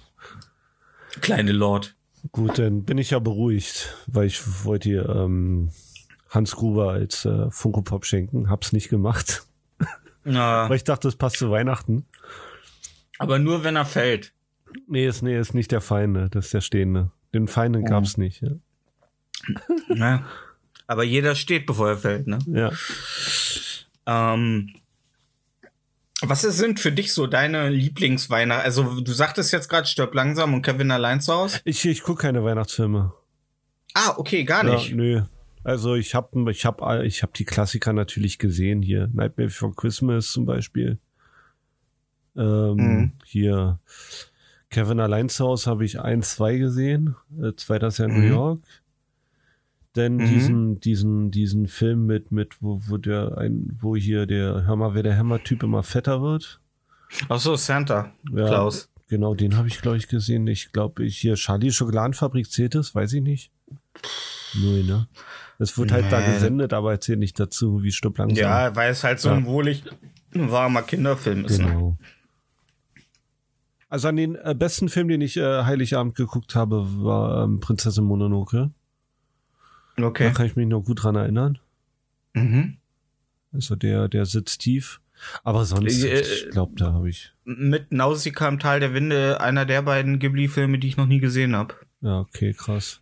[1.21, 1.95] Kleine Lord.
[2.33, 5.69] Gut, dann bin ich ja beruhigt, weil ich wollte hier ähm,
[6.29, 8.49] Hans Gruber als äh, Funko Pop schenken.
[8.49, 9.43] Hab's nicht gemacht.
[10.27, 12.03] Ja, Weil ich dachte, das passt zu Weihnachten.
[13.19, 14.33] aber nur wenn er fällt.
[14.87, 17.11] Nee, ist, nee, ist nicht der Feinde, das ist der Stehende.
[17.31, 17.89] Den Feinden Oh.
[17.89, 18.41] gab's nicht.
[18.41, 18.49] Ja.
[19.95, 20.25] Ja.
[20.87, 22.39] Aber jeder steht, bevor er fällt, ne?
[22.47, 22.71] ja.
[24.07, 24.73] Ähm,
[26.21, 28.63] was sind für dich so deine Lieblingsweihnachten?
[28.65, 31.59] Also, du sagtest jetzt gerade Stirb langsam und Kevin allein zu Hause.
[31.65, 33.13] Ich, ich gucke keine Weihnachtsfilme.
[33.93, 34.93] Ah, okay, gar Ja, nicht.
[34.95, 35.21] nö.
[35.65, 39.07] Also ich habe ich hab, ich hab die Klassiker natürlich gesehen hier.
[39.13, 40.99] Nightmare Before Christmas zum Beispiel.
[42.37, 43.11] Ähm, Mhm.
[43.25, 43.79] Hier
[44.69, 47.15] Kevin allein zu Hause habe ich ein, zwei gesehen.
[47.41, 48.17] Äh, zweiter ist ja in Mhm.
[48.21, 48.59] New York.
[49.95, 50.25] Denn Mhm.
[50.25, 54.93] diesen, diesen, diesen Film mit, mit, wo, wo der ein, wo hier der, hör mal,
[54.93, 56.59] wer der Hammer-Typ immer fetter wird.
[57.29, 58.89] Ach so, Santa Ja, Klaus.
[59.07, 60.45] Genau, den habe ich, glaube ich, gesehen.
[60.47, 63.51] Ich glaube, ich hier, Charlie Schokoladenfabrik zählt das, weiß ich nicht.
[64.55, 65.07] Null, ne?
[65.59, 66.33] Es wird halt da Nee.
[66.33, 68.37] gesendet, aber erzähl nicht dazu, wie stirb langsam.
[68.37, 69.35] Ja, weil es halt so Ja.
[69.35, 69.83] ein wohlig
[70.33, 71.59] warmer Kinderfilm ist.
[71.59, 71.65] Ne?
[71.67, 71.97] genau.
[73.89, 78.03] Also an den äh, besten Film, den ich äh, Heiligabend geguckt habe, war ähm, Prinzessin
[78.03, 78.71] Mononoke.
[79.97, 80.31] Da Okay.
[80.33, 81.57] kann ich mich noch gut dran erinnern.
[82.33, 82.77] Mhm.
[83.53, 84.99] Also der, der sitzt tief.
[85.45, 87.31] Aber sonst, Äh, ich glaube, da habe ich.
[87.45, 91.55] Mit Nausicaa im Tal der Winde, einer der beiden Ghibli-Filme, die ich noch nie gesehen
[91.55, 91.75] habe.
[92.01, 92.99] Ja, okay, krass.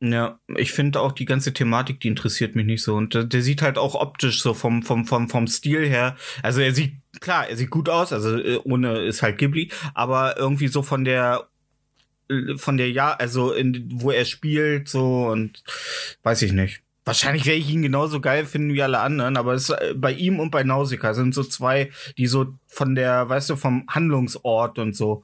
[0.00, 2.96] Ja, ich finde auch die ganze Thematik, die interessiert mich nicht so.
[2.96, 6.16] Und der, der sieht halt auch optisch so vom, vom, vom, vom Stil her.
[6.42, 10.36] Also er sieht, klar, er sieht gut aus, also äh, ohne ist halt Ghibli, aber
[10.36, 11.48] irgendwie so von der
[12.28, 15.62] äh, von der ja, also in, wo er spielt, so und
[16.22, 16.82] weiß ich nicht.
[17.06, 20.40] Wahrscheinlich werde ich ihn genauso geil finden wie alle anderen, aber es, äh, bei ihm
[20.40, 24.96] und bei Nausicaa sind so zwei, die so von der, weißt du, vom Handlungsort und
[24.96, 25.22] so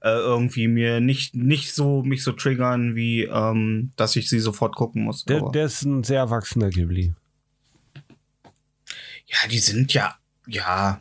[0.00, 4.76] äh, irgendwie mir nicht nicht so mich so triggern, wie ähm, dass ich sie sofort
[4.76, 5.24] gucken muss.
[5.24, 7.14] Der, der ist ein sehr erwachsener Ghibli.
[9.26, 10.14] ja, die sind ja,
[10.46, 11.00] ja,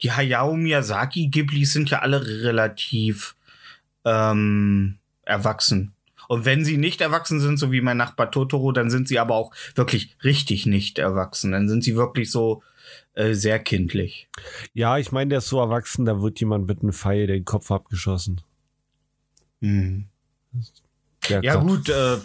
[0.00, 3.34] die Hayao Miyazaki Ghiblis sind ja alle relativ
[4.04, 5.95] ähm, erwachsen.
[6.28, 9.34] Und wenn sie nicht erwachsen sind, so wie mein Nachbar Totoro, dann sind sie aber
[9.34, 11.52] auch wirklich richtig nicht erwachsen.
[11.52, 12.62] Dann sind sie wirklich so
[13.14, 14.28] äh, sehr kindlich.
[14.74, 17.70] Ja, ich meine, der ist so erwachsen, da wird jemand mit einem Pfeil den Kopf
[17.70, 18.40] abgeschossen.
[21.28, 21.66] Der Ja Kopf.
[21.66, 22.18] gut, äh,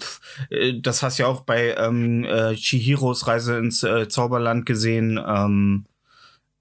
[0.50, 5.20] äh, das hast du ja auch bei ähm, äh, Chihiros Reise ins äh, Zauberland gesehen.
[5.26, 5.86] Ähm,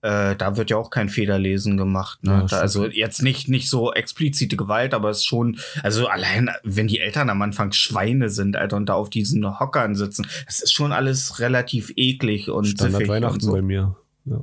[0.02, 2.22] äh, da wird ja auch kein Federlesen gemacht.
[2.24, 2.32] Ne?
[2.32, 6.50] Ja, da, also jetzt nicht nicht so explizite Gewalt, aber es ist schon, also allein
[6.64, 10.60] wenn die Eltern am Anfang Schweine sind, Alter, und da auf diesen Hockern sitzen, das
[10.62, 13.52] ist schon alles relativ eklig und Standard Weihnachten und so.
[13.52, 13.94] bei mir.
[14.24, 14.40] Ja.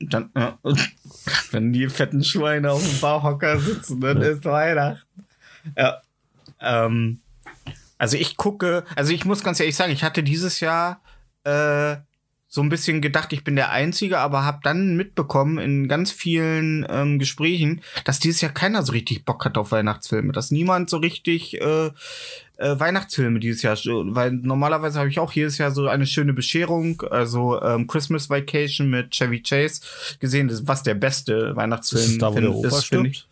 [0.00, 0.52] Dann, äh,
[1.50, 4.28] wenn die fetten Schweine auf dem Barhocker sitzen, dann Ja.
[4.28, 5.24] ist Weihnachten.
[5.76, 6.02] Ja.
[6.60, 7.20] Ähm,
[7.98, 11.00] also ich gucke, also ich muss ganz ehrlich sagen, ich hatte dieses Jahr
[11.44, 11.96] äh,
[12.48, 16.86] so ein bisschen gedacht, ich bin der Einzige, aber habe dann mitbekommen in ganz vielen
[16.88, 20.96] ähm, Gesprächen, dass dieses Jahr keiner so richtig Bock hat auf Weihnachtsfilme, dass niemand so
[20.96, 21.90] richtig äh,
[22.56, 27.02] äh, Weihnachtsfilme dieses Jahr, weil normalerweise habe ich auch jedes Jahr so eine schöne Bescherung,
[27.10, 29.82] also ähm, Christmas Vacation mit Chevy Chase
[30.18, 33.28] gesehen, das, was der beste Weihnachtsfilm Ist das da, wo der Opa ist, stirbt?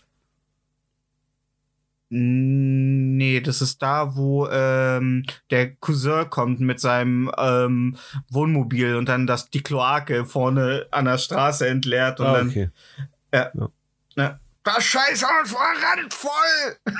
[2.08, 7.96] Nee, das ist da, wo ähm, der Cousin kommt mit seinem ähm,
[8.30, 12.70] Wohnmobil und dann das die Kloake vorne an der Straße entleert und Ah, dann okay.
[13.32, 13.50] ja,
[14.62, 16.94] das Scheißhaus war randvoll.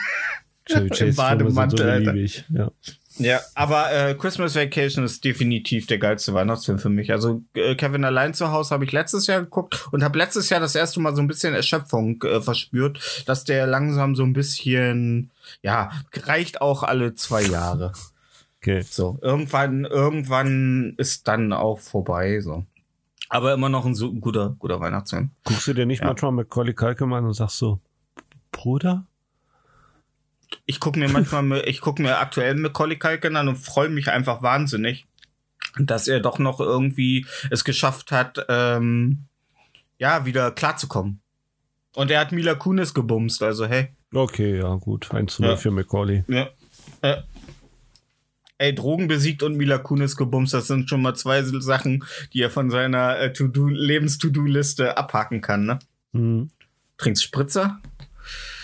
[0.67, 2.15] Chevy Im Chase sind Bademantel, so Alter.
[2.51, 2.71] Ja.
[3.19, 7.13] Ja, aber äh, Christmas Vacation ist definitiv der geilste Weihnachtsfilm für mich.
[7.13, 10.61] Also äh, Kevin allein zu Hause habe ich letztes Jahr geguckt und habe letztes Jahr
[10.61, 15.31] das erste Mal so ein bisschen Erschöpfung äh, verspürt, dass der langsam so ein bisschen,
[15.63, 17.93] ja, reicht auch alle zwei Jahre.
[18.61, 18.83] Okay.
[18.83, 22.41] So, irgendwann, irgendwann ist dann auch vorbei.
[22.41, 22.67] So.
[23.29, 25.31] Aber immer noch ein so guter, guter Weihnachtsfilm.
[25.45, 26.09] Guckst du dir nicht Ja.
[26.09, 27.81] manchmal mit Collie Kalkem an und sagst so,
[28.53, 29.07] Bruder?
[30.65, 34.43] Ich gucke mir manchmal, ich gucke mir aktuell Macaulay Culkin an und freue mich einfach
[34.43, 35.07] wahnsinnig,
[35.79, 39.25] dass er doch noch irgendwie es geschafft hat, ähm,
[39.99, 41.21] ja, wieder klarzukommen.
[41.95, 43.89] Und er hat Mila Kunis gebumst, also hey.
[44.13, 45.13] Okay, ja, gut.
[45.13, 45.57] 1 zu 0 Ja.
[45.57, 46.25] für Macaulay.
[46.29, 46.49] Ja.
[47.03, 47.23] ja.
[48.59, 52.51] Ey, Drogen besiegt und Mila Kunis gebumst, das sind schon mal zwei Sachen, die er
[52.51, 55.79] von seiner äh, To-Do, Lebens-To-Do-Liste abhaken kann, ne?
[56.13, 56.51] Hm.
[56.97, 57.81] Trinkst Spritzer?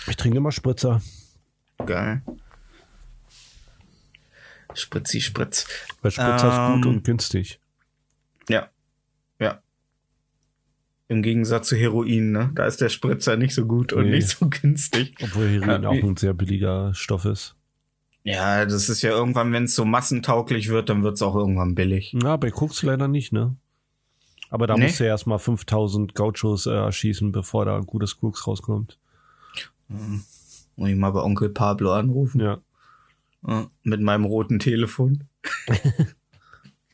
[0.07, 1.01] Ich trinke immer Spritzer.
[1.85, 2.21] Geil.
[4.73, 5.67] Spritzi, Spritz.
[6.01, 6.35] Weil Spritzer
[6.69, 7.59] ist gut Ähm, und günstig.
[8.49, 8.69] Ja.
[9.39, 9.61] Ja.
[11.07, 12.51] Im Gegensatz zu Heroin, ne?
[12.55, 14.15] Da ist der Spritzer nicht so gut und Nee.
[14.17, 15.15] nicht so günstig.
[15.21, 17.55] Obwohl Heroin Ja, auch wie- ein sehr billiger Stoff ist.
[18.23, 21.75] Ja, das ist ja irgendwann, wenn es so massentauglich wird, dann wird es auch irgendwann
[21.75, 22.15] billig.
[22.23, 23.55] Ja, bei Koks leider nicht, ne?
[24.49, 24.85] Aber da Nee.
[24.85, 28.97] musst du ja erstmal 5000 Gauchos äh, erschießen, bevor da ein gutes Koks rauskommt.
[30.75, 32.41] Muss ich mal bei Onkel Pablo anrufen.
[32.41, 32.59] Ja.
[33.45, 35.25] Ja, mit meinem roten Telefon.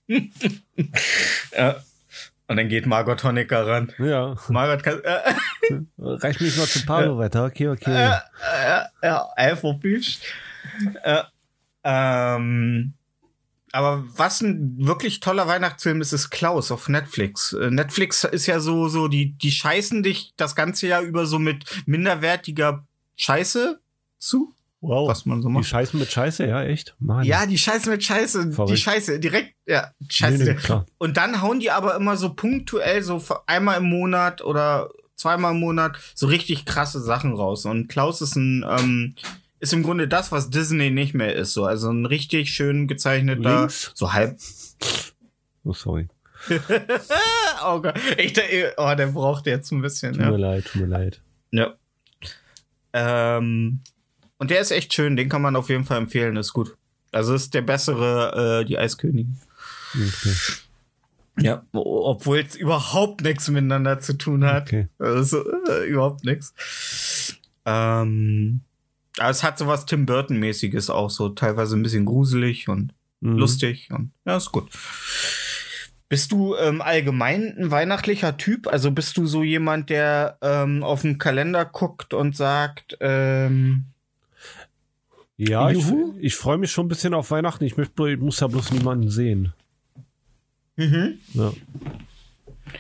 [0.08, 1.76] ja.
[2.48, 3.94] Und dann geht Margot Honecker ran.
[4.00, 4.36] Ja.
[4.50, 5.00] Margot kann.
[5.04, 5.36] Äh,
[6.00, 7.46] Reicht mich noch zu Pablo weiter.
[7.46, 7.92] Okay, okay.
[7.92, 8.18] äh,
[8.72, 10.18] äh, ja, einfach Bisch.
[11.04, 11.22] Äh,
[11.84, 12.94] ähm,
[13.72, 17.54] aber was ein wirklich toller Weihnachtsfilm ist, ist Klaus auf Netflix.
[17.54, 21.38] Äh, Netflix ist ja so, so, die, die scheißen dich das ganze Jahr über so
[21.38, 22.88] mit minderwertiger
[23.20, 23.80] Scheiße
[24.18, 24.54] zu.
[24.82, 25.10] Wow.
[25.10, 25.66] was man so Die macht.
[25.66, 26.96] Scheiße mit Scheiße, ja, echt?
[27.00, 27.26] Mann.
[27.26, 28.80] Ja, die Scheiße mit Scheiße, die Verrückt.
[28.80, 30.44] Scheiße, direkt, ja, nee, Scheiße.
[30.46, 30.86] nee, klar.
[30.98, 35.60] Und dann hauen die aber immer so punktuell, so einmal im Monat oder zweimal im
[35.60, 37.66] Monat, so richtig krasse Sachen raus.
[37.66, 39.16] Und Klaus ist ein, ähm,
[39.60, 41.52] ist im Grunde das, was Disney nicht mehr ist.
[41.52, 43.92] So, also ein richtig schön gezeichneter, Links?
[43.96, 44.38] so halb.
[45.66, 46.08] Oh, sorry.
[47.66, 50.14] oh Gott, ich, der- oh, der braucht jetzt ein bisschen.
[50.14, 50.32] Tut Ja.
[50.32, 51.22] mir leid, tut mir leid.
[51.52, 51.74] ja.
[52.94, 53.80] Ähm,
[54.38, 56.76] und der ist echt schön, den kann man auf jeden Fall empfehlen, ist gut.
[57.12, 59.38] Also ist der bessere, äh, die Eiskönigin.
[59.94, 60.34] Okay.
[61.42, 64.64] Ja, obwohl es überhaupt nichts miteinander zu tun hat.
[64.68, 64.88] okay.
[65.00, 66.54] Also äh, überhaupt nichts.
[67.66, 68.62] Ähm,
[69.18, 73.36] aber es hat sowas Tim Burton-mäßiges auch so, teilweise ein bisschen gruselig und Mhm.
[73.38, 74.70] lustig und ja, ist gut.
[76.10, 78.68] Bist du ähm, allgemein ein weihnachtlicher Typ?
[78.68, 83.86] Also bist du so jemand, der ähm, auf den Kalender guckt und sagt, ähm,
[85.38, 86.16] Ja, ich, Juhu.
[86.20, 87.64] ich freue mich schon ein bisschen auf Weihnachten.
[87.64, 89.54] Ich, möchte, ich muss ja bloß niemanden sehen.
[90.76, 91.20] mhm.
[91.34, 91.54] Ja.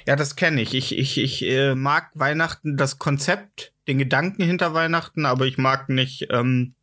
[0.07, 0.73] Ja, das kenne ich.
[0.75, 5.89] Ich, ich, ich äh, mag Weihnachten, das Konzept, den Gedanken hinter Weihnachten, aber ich mag
[5.89, 6.73] nicht, ähm,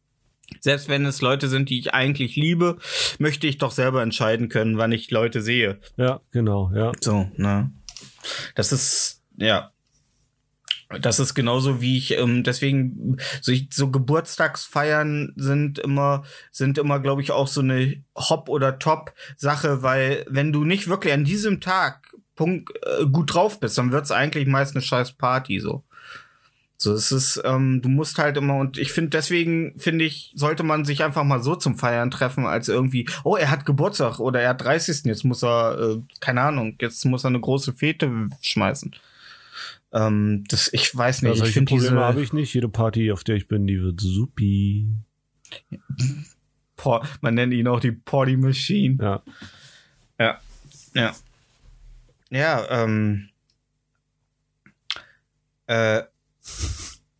[0.60, 2.78] selbst wenn es Leute sind, die ich eigentlich liebe,
[3.18, 5.78] möchte ich doch selber entscheiden können, wann ich Leute sehe.
[5.96, 6.92] ja, genau, ja.
[7.00, 7.72] So, ne?
[8.54, 9.70] Das ist, ja.
[11.00, 17.00] Das ist genauso wie ich, ähm, deswegen, so, ich, so Geburtstagsfeiern sind immer, sind immer,
[17.00, 21.60] glaube ich, auch so eine Hop- oder Top-Sache, weil wenn du nicht wirklich an diesem
[21.60, 22.06] Tag
[22.36, 25.82] Punkt, äh, gut drauf bist, dann wird's eigentlich meist eine scheiß Party, so.
[26.78, 30.62] So, es ist, ähm, du musst halt immer, und ich finde, deswegen finde ich, sollte
[30.62, 34.40] man sich einfach mal so zum Feiern treffen, als irgendwie, oh, er hat Geburtstag oder
[34.42, 35.04] er hat 30.
[35.04, 38.94] Jetzt muss er, äh, keine Ahnung, jetzt muss er eine große Fete schmeißen.
[39.92, 42.52] Ähm, das, ich weiß Ja, nicht, ich solche finde Probleme habe ich nicht.
[42.52, 44.86] Jede Party, auf der ich bin, die wird supi.
[47.20, 48.98] Man nennt ihn auch die Party Machine.
[49.00, 49.22] Ja.
[50.18, 50.40] Ja,
[50.94, 51.14] ja.
[52.30, 53.30] Ja, ähm,
[55.68, 56.02] äh,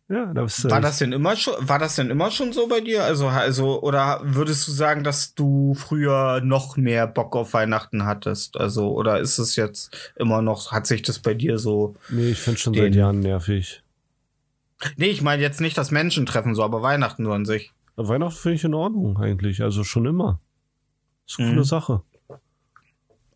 [0.09, 0.69] Ja, da bist du.
[0.69, 3.03] War das denn immer schon, war das denn immer schon so bei dir?
[3.03, 8.55] Also, also, oder würdest du sagen, dass du früher noch mehr Bock auf Weihnachten hattest?
[8.57, 12.39] Also, oder ist es jetzt immer noch, hat sich das bei dir so, Nee, ich
[12.39, 13.83] finde schon Den- seit Jahren nervig.
[14.95, 17.73] nee, ich meine jetzt nicht das Menschentreffen so, aber Weihnachten nur an sich.
[17.97, 19.61] Weihnachten finde ich in Ordnung eigentlich.
[19.61, 20.39] Also schon immer.
[21.27, 21.53] Ist eine Mhm.
[21.55, 22.01] coole Sache.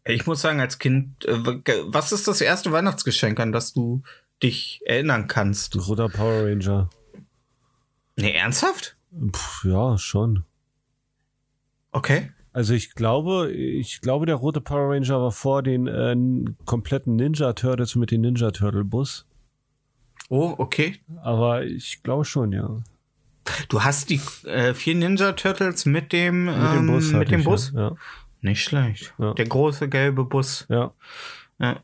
[0.05, 1.33] Ich muss sagen, als Kind, äh,
[1.87, 4.01] was ist das erste Weihnachtsgeschenk, an das du
[4.43, 5.75] dich erinnern kannst?
[5.87, 6.89] Roter Power Ranger.
[8.15, 8.95] Nee, ernsthaft?
[9.31, 10.43] Puh, ja, schon.
[11.91, 12.31] Okay.
[12.53, 16.15] Also ich glaube, ich glaube, der rote Power Ranger war vor den äh,
[16.65, 19.25] kompletten Ninja Turtles mit dem Ninja Turtle Bus.
[20.29, 20.99] Oh, okay.
[21.23, 22.81] Aber ich glaube schon, ja.
[23.69, 27.11] Du hast die äh, vier Ninja Turtles mit dem, Mit ähm, dem Bus.
[27.11, 27.71] mit dem ich, Bus?
[27.75, 27.95] Ja.
[28.41, 29.13] Nicht schlecht.
[29.17, 29.33] Ja.
[29.33, 30.65] Der große gelbe Bus.
[30.69, 30.93] ja.
[31.59, 31.81] Ja.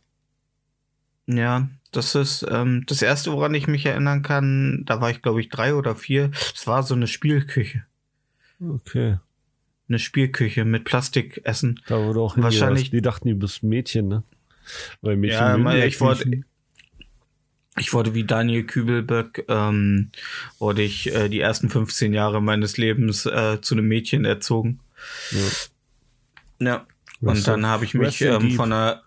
[1.28, 4.84] Ja, das ist ähm, das erste, woran ich mich erinnern kann.
[4.86, 6.32] Da war ich, glaube ich, drei oder vier.
[6.56, 7.86] Es war so eine Spielküche.
[8.60, 9.18] Okay.
[9.90, 11.82] Eine Spielküche mit Plastikessen.
[11.88, 12.90] Da wurde auch Wahrscheinlich-.
[12.90, 14.24] Die dachten, du bist Mädchen, ne?
[15.02, 15.40] Weil Mädchen.
[15.40, 16.42] Ja, mal, ich wollte-.
[17.80, 20.10] Ich wurde wie Daniel Kübelböck, ähm,
[20.58, 24.80] wurde ich äh, die ersten 15 Jahre meines Lebens äh, zu einem Mädchen erzogen.
[25.30, 25.40] Ja.
[26.60, 26.88] Ja.
[27.22, 29.04] Und dann habe ich mich ähm, von einer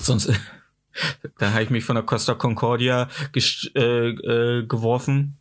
[0.00, 0.32] sonst
[1.38, 5.36] dann habe ich mich von der Costa Concordia äh, äh, geworfen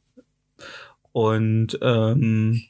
[1.12, 2.62] und ähm,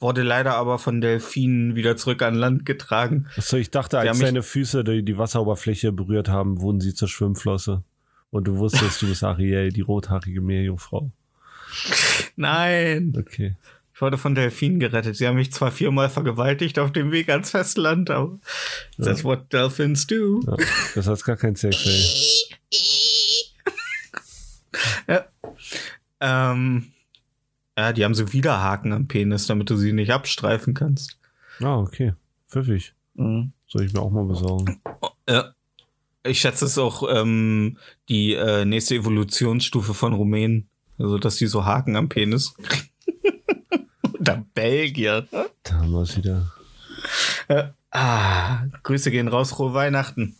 [0.00, 3.26] wurde leider aber von Delfinen wieder zurück an Land getragen.
[3.36, 7.82] Achso, ich dachte, als deine Füße die, die Wasseroberfläche berührt haben, wurden sie zur Schwimmflosse.
[8.30, 11.10] Und du wusstest, du bist Ariel, die rothaarige Meerjungfrau.
[12.36, 13.56] Nein, Okay.
[13.94, 15.16] Ich wurde von Delfinen gerettet.
[15.16, 18.38] Sie haben mich zwar viermal vergewaltigt auf dem Weg ans Festland, aber
[18.98, 20.40] that's what dolphins do.
[20.46, 20.56] Ja,
[20.96, 21.84] das hat gar kein Sex.
[25.06, 25.24] Ja.
[26.20, 26.86] Ähm,
[27.78, 31.18] ja, die haben so Widerhaken am Penis, damit du sie nicht abstreifen kannst.
[31.60, 32.14] Ah, okay.
[32.48, 32.94] Pfiffig.
[33.14, 33.52] Mhm.
[33.68, 34.80] Soll ich mir auch mal besorgen.
[35.28, 35.54] Ja.
[36.26, 37.76] Ich schätze es ist auch ähm,
[38.08, 40.68] die äh, nächste Evolutionsstufe von Rumänen.
[40.98, 42.54] Also, dass die so Haken am Penis.
[44.32, 45.26] Oder Belgier.
[45.62, 46.50] Da haben wir es wieder.
[47.90, 50.36] Ah, Grüße gehen raus, frohe Weihnachten.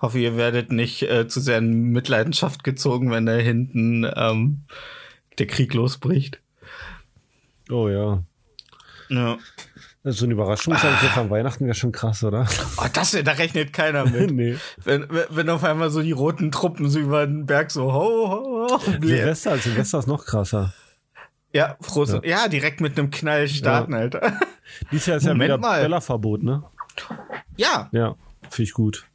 [0.00, 4.62] Hoffe, ihr werdet nicht äh, zu sehr in Mitleidenschaft gezogen, wenn da hinten ähm,
[5.38, 6.40] der Krieg losbricht.
[7.70, 8.22] Oh ja.
[9.08, 9.38] Ja.
[10.02, 12.46] Also so ein Überraschungsangriff an Weihnachten wäre schon krass, oder?
[12.76, 14.30] Oh, das, da rechnet keiner mit.
[14.32, 14.56] nee.
[14.84, 18.68] wenn, wenn- auf einmal so die roten Truppen so über den Berg so ho, ho,
[18.70, 18.78] ho.
[19.00, 20.74] Silvester, Silvester ist noch krasser.
[21.54, 22.20] Ja, frohes, ja.
[22.24, 22.48] ja.
[22.48, 23.98] direkt mit einem Knall starten, ja.
[23.98, 24.40] Alter.
[24.90, 25.82] Dieses Jahr ist Moment ja wieder mal.
[25.82, 26.64] Bella-Verbot, ne?
[27.56, 27.88] Ja.
[27.92, 28.16] Ja,
[28.50, 29.06] finde ich gut.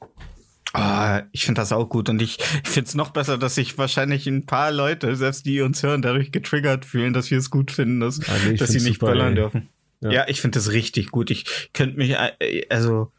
[0.72, 3.78] Ah, ich finde das auch gut und ich, ich finde es noch besser, dass sich
[3.78, 7.72] wahrscheinlich ein paar Leute, selbst die uns hören, dadurch getriggert fühlen, dass wir es gut
[7.72, 9.36] finden, dass, ah, nee, dass sie nicht super, böllern ey.
[9.36, 9.70] dürfen.
[10.02, 11.32] Ja, ja ich finde das richtig gut.
[11.32, 13.12] Ich könnte mich, äh, also,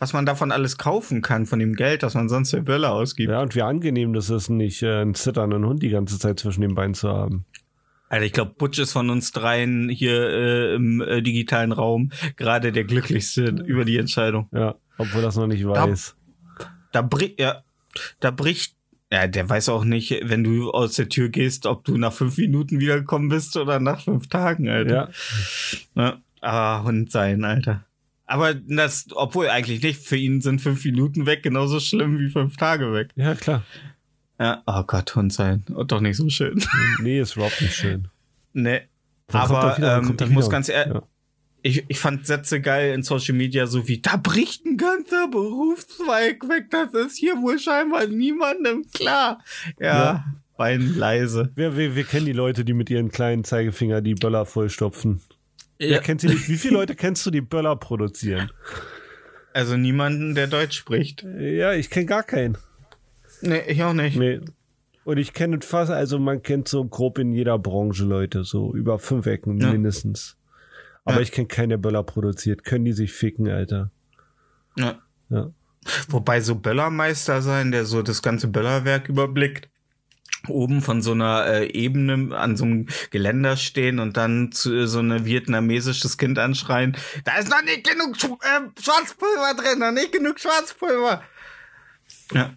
[0.00, 3.30] was man davon alles kaufen kann, von dem Geld, das man sonst für Böller ausgibt.
[3.30, 6.62] Ja, und wie angenehm das ist, nicht äh, einen zitternden Hund die ganze Zeit zwischen
[6.62, 7.46] den Beinen zu haben.
[8.08, 12.72] Alter, ich glaube, Butch ist von uns dreien hier äh, im äh, digitalen Raum gerade
[12.72, 14.48] der glücklichste über die Entscheidung.
[14.52, 16.16] Ja, obwohl das noch nicht weiß.
[16.58, 17.62] Da, da bricht, ja,
[18.20, 18.74] da bricht,
[19.12, 22.38] ja, der weiß auch nicht, wenn du aus der Tür gehst, ob du nach fünf
[22.38, 25.10] Minuten wiedergekommen bist oder nach fünf Tagen, Alter.
[25.94, 26.02] Ja.
[26.02, 27.84] ja aber Hund sein, Alter.
[28.26, 32.56] Aber das, obwohl eigentlich nicht, für ihn sind fünf Minuten weg genauso schlimm wie fünf
[32.58, 33.10] Tage weg.
[33.16, 33.62] Ja, klar.
[34.38, 35.64] Ja, oh Gott, Hund sein.
[35.74, 36.62] Und doch nicht so schön.
[37.00, 38.08] Nee, ist überhaupt nicht schön.
[38.52, 38.82] Nee.
[39.26, 41.02] Dann aber ähm, ich muss ganz ehrlich, ja.
[41.62, 46.48] ich, ich fand Sätze geil in Social Media, so wie, da bricht ein ganzer Berufszweig
[46.48, 49.42] weg, das ist hier wohl scheinbar niemandem klar.
[49.78, 50.24] Ja, ja.
[50.56, 51.50] Bein leise.
[51.54, 55.20] Wir, wir, wir kennen die Leute, die mit ihren kleinen Zeigefinger die Böller vollstopfen.
[55.78, 55.90] Ja.
[55.90, 56.48] Wer kennt sie nicht?
[56.48, 58.50] Wie viele Leute kennst du, die Böller produzieren?
[59.52, 61.24] Also niemanden, der Deutsch spricht.
[61.38, 62.58] Ja, ich kenne gar keinen.
[63.40, 64.16] Nee, ich auch nicht.
[64.16, 64.40] Nee.
[65.04, 68.98] Und ich kenne fast, also man kennt so grob in jeder Branche Leute, so über
[68.98, 69.72] fünf Ecken ja.
[69.72, 70.36] mindestens.
[71.04, 71.22] Aber ja.
[71.22, 72.64] ich kenne keinen, der Böller produziert.
[72.64, 73.90] Können die sich ficken, Alter.
[74.76, 74.98] Ja.
[75.30, 75.50] ja.
[76.08, 79.68] Wobei so Böllermeister sein, der so das ganze Böllerwerk überblickt,
[80.46, 84.86] oben von so einer äh, Ebene an so einem Geländer stehen und dann zu, äh,
[84.86, 90.12] so ein vietnamesisches Kind anschreien, da ist noch nicht genug äh, Schwarzpulver drin, noch nicht
[90.12, 91.22] genug Schwarzpulver.
[92.32, 92.54] Ja.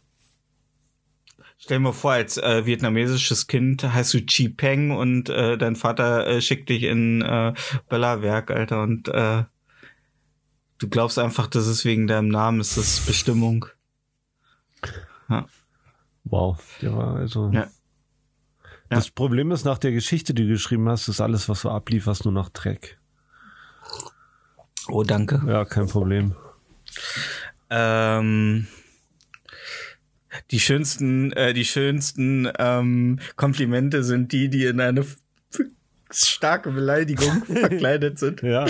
[1.72, 6.28] Stell mal vor, als äh, vietnamesisches Kind heißt du Chi Peng und äh, dein Vater
[6.28, 7.54] äh, schickt dich in äh,
[7.88, 9.46] Böllerwerk, Alter, und äh,
[10.80, 13.68] du glaubst einfach, das ist wegen deinem Namen, ist das Bestimmung.
[15.30, 15.48] Ja.
[16.26, 17.50] Wow, der war also.
[17.54, 17.70] Ja.
[18.90, 19.12] Das ja.
[19.16, 22.34] Problem ist, nach der Geschichte, die du geschrieben hast, ist alles, was du ablieferst, nur
[22.34, 23.00] noch Dreck.
[24.90, 25.42] Oh, danke.
[25.48, 26.36] Ja, kein Problem.
[27.70, 28.68] Ähm,
[30.52, 35.06] die schönsten, äh, die schönsten ähm, Komplimente sind die, die in eine
[36.12, 38.42] starke Beleidigung verkleidet sind.
[38.42, 38.66] Ja.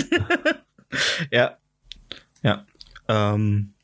[1.30, 1.58] ja.
[2.42, 2.66] Ja.
[3.08, 3.74] Ähm,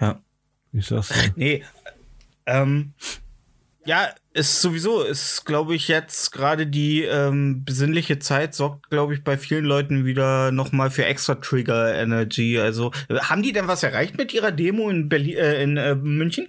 [0.00, 0.20] ja.
[0.72, 1.32] Ich sag's dir.
[1.36, 1.64] Nee.
[2.46, 2.94] Ähm,
[3.84, 9.22] ja, ist sowieso, ist, glaube ich, jetzt gerade die ähm, besinnliche Zeit sorgt, glaube ich,
[9.22, 12.58] bei vielen Leuten wieder nochmal für extra Trigger Energy.
[12.58, 16.48] Also, haben die denn was erreicht mit ihrer Demo in Berlin, äh, in äh, München?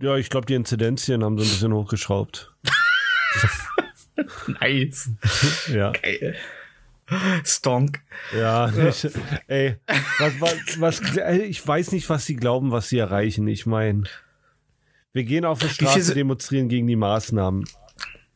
[0.00, 2.50] Ja, ich glaube, die Inzidenzien haben so ein bisschen hochgeschraubt.
[4.60, 5.10] nice.
[5.68, 5.92] ja.
[5.92, 6.34] Geil.
[7.44, 8.00] Stonk.
[8.34, 9.06] Ja, ich,
[9.48, 9.76] ey,
[10.18, 11.00] was, was, was,
[11.40, 13.46] ich weiß nicht, was sie glauben, was sie erreichen.
[13.48, 14.04] Ich meine,
[15.12, 17.64] wir gehen auf die Straße, demonstrieren gegen die Maßnahmen.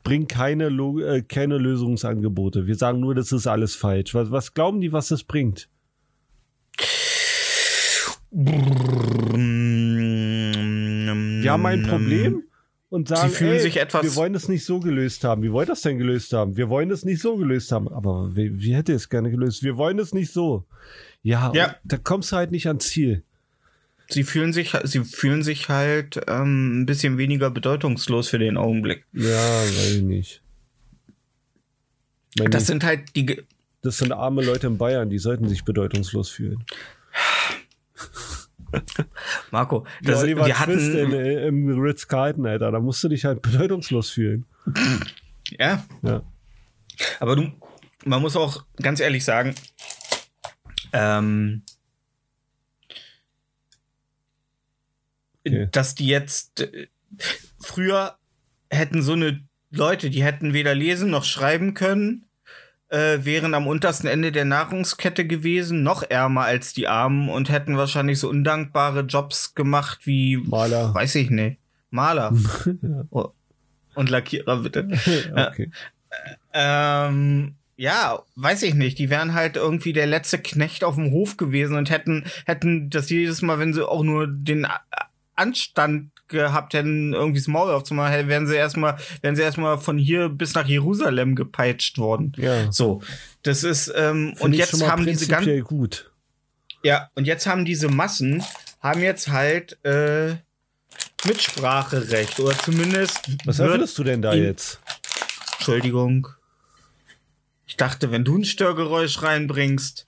[0.03, 2.67] Bringen keine, äh, keine Lösungsangebote.
[2.67, 4.15] Wir sagen nur, das ist alles falsch.
[4.15, 5.69] Was, was glauben die, was das bringt?
[8.33, 8.53] Wir
[11.53, 12.43] haben ein Problem
[12.91, 15.45] und sagen, Sie fühlen ey, sich etwas wir wollen es nicht so gelöst haben.
[15.45, 16.57] Wie wollt ihr das denn gelöst haben?
[16.57, 17.89] Wir wollen es nicht so gelöst haben.
[17.89, 19.63] Aber wie, wie hätte es gerne gelöst?
[19.63, 20.67] Wir wollen es nicht so.
[21.23, 21.77] Ja, ja.
[21.85, 23.23] da kommst du halt nicht ans Ziel
[24.15, 29.05] sie fühlen sich, sie fühlen sich halt ähm, ein bisschen weniger bedeutungslos für den Augenblick.
[29.13, 30.41] Ja, weiß ich nicht.
[32.39, 33.43] Meine, das sind halt die.
[33.83, 36.65] Das sind arme Leute in Bayern, die sollten sich bedeutungslos fühlen.
[39.51, 43.43] Marco, das, ja, wir hatten in, im Ritz Carlton, Alter, da musst du dich halt
[43.43, 44.47] bedeutungslos fühlen.
[45.59, 45.85] Ja.
[46.01, 46.23] Ja.
[47.21, 47.53] Aber du,
[48.07, 49.55] man muss auch ganz ehrlich sagen,
[50.95, 51.61] ähm,
[55.47, 55.69] okay.
[55.73, 56.89] dass die jetzt äh,
[57.59, 58.17] früher
[58.71, 62.25] hätten so eine Leute, die hätten weder lesen noch schreiben können,
[62.89, 67.77] äh, wären am untersten Ende der Nahrungskette gewesen, noch ärmer als die Armen und hätten
[67.77, 70.95] wahrscheinlich so undankbare Jobs gemacht wie Maler.
[70.95, 71.59] Weiß ich nicht.
[71.91, 72.33] Maler.
[73.11, 73.31] oh.
[73.95, 74.89] Und Lackierer, bitte.
[75.33, 75.71] okay.
[76.53, 78.99] Ähm, ja, weiß ich nicht.
[78.99, 83.11] Die wären halt irgendwie der letzte Knecht auf dem Hof gewesen und hätten, hätten das
[83.11, 84.67] jedes Mal, wenn sie auch nur den
[85.37, 90.29] Anstand gehabt hätten, irgendwie das Maul aufzumachen, wären sie erstmal, wären sie erstmal von hier
[90.29, 92.33] bis nach Jerusalem gepeitscht worden.
[92.37, 92.71] Ja.
[92.73, 93.03] So.
[93.43, 95.63] Das ist, ähm, und jetzt haben diese ganzen.
[95.63, 96.11] gut.
[96.83, 98.43] Ja, und jetzt haben diese Massen,
[98.81, 100.37] haben jetzt halt, äh,
[101.27, 103.21] Mitspracherecht oder zumindest.
[103.47, 104.81] Was öffnest du denn da jetzt?
[105.55, 106.29] Entschuldigung.
[107.67, 110.05] Ich dachte, wenn du ein Störgeräusch reinbringst,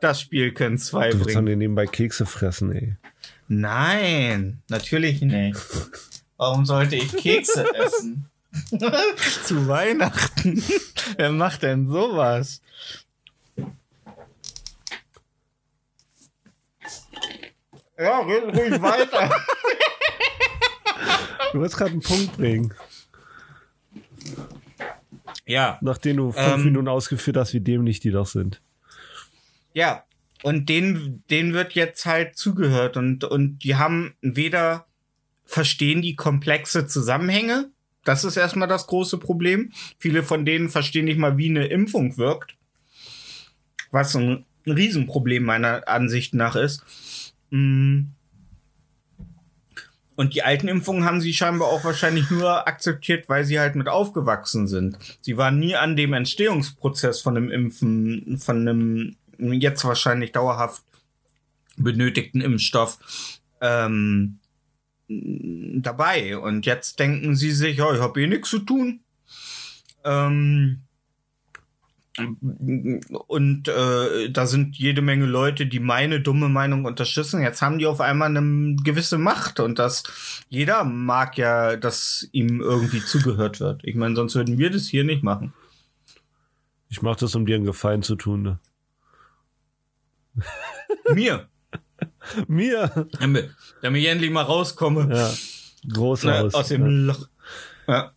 [0.00, 1.58] das Spiel können zwei Du willst dann bringen.
[1.58, 2.96] nebenbei Kekse fressen, ey.
[3.48, 5.60] Nein, natürlich nicht.
[6.36, 8.28] Warum sollte ich Kekse essen?
[9.44, 10.62] Zu Weihnachten.
[11.16, 12.60] Wer macht denn sowas?
[17.98, 19.30] Ja, red ruhig weiter.
[21.52, 22.74] Du wolltest gerade einen Punkt bringen,
[25.46, 26.64] Ja, nachdem du fünf Ähm.
[26.64, 28.60] Minuten ausgeführt hast, wie dämlich die doch sind.
[29.72, 30.02] ja.
[30.42, 34.86] Und denen, denen wird jetzt halt zugehört und, und die haben weder
[35.44, 37.70] verstehen die komplexe Zusammenhänge.
[38.04, 39.72] Das ist erstmal das große Problem.
[39.98, 42.54] Viele von denen verstehen nicht mal, wie eine Impfung wirkt.
[43.90, 46.84] Was ein Riesenproblem meiner Ansicht nach ist.
[47.50, 48.02] Mm.
[50.16, 53.88] Und die alten Impfungen haben sie scheinbar auch wahrscheinlich nur akzeptiert, weil sie halt mit
[53.88, 54.96] aufgewachsen sind.
[55.20, 60.82] Sie waren nie an dem Entstehungsprozess von einem Impfen, von einem jetzt wahrscheinlich dauerhaft
[61.76, 62.98] benötigten Impfstoff
[63.60, 64.38] ähm,
[65.08, 66.38] dabei.
[66.38, 69.00] Und jetzt denken sie sich, ja, ich habe eh nichts zu tun.
[70.04, 70.82] Ähm,
[73.28, 77.42] und äh, da sind jede Menge Leute, die meine dumme Meinung unterstützen.
[77.42, 80.02] Jetzt haben die auf einmal eine gewisse Macht und das
[80.48, 83.84] jeder mag ja, dass ihm irgendwie zugehört wird.
[83.84, 85.52] Ich meine, sonst würden wir das hier nicht machen.
[86.88, 88.42] Ich mach das, um dir einen Gefallen zu tun.
[88.42, 88.58] Ne?
[91.14, 91.48] Mir,
[92.48, 93.08] Mir?
[93.20, 93.50] damit,
[93.82, 95.32] damit ich endlich mal rauskomme Ja.
[95.92, 96.54] Groß ne, aus.
[96.54, 96.88] aus dem ja.
[96.88, 97.28] Loch.
[97.88, 98.12] Ja,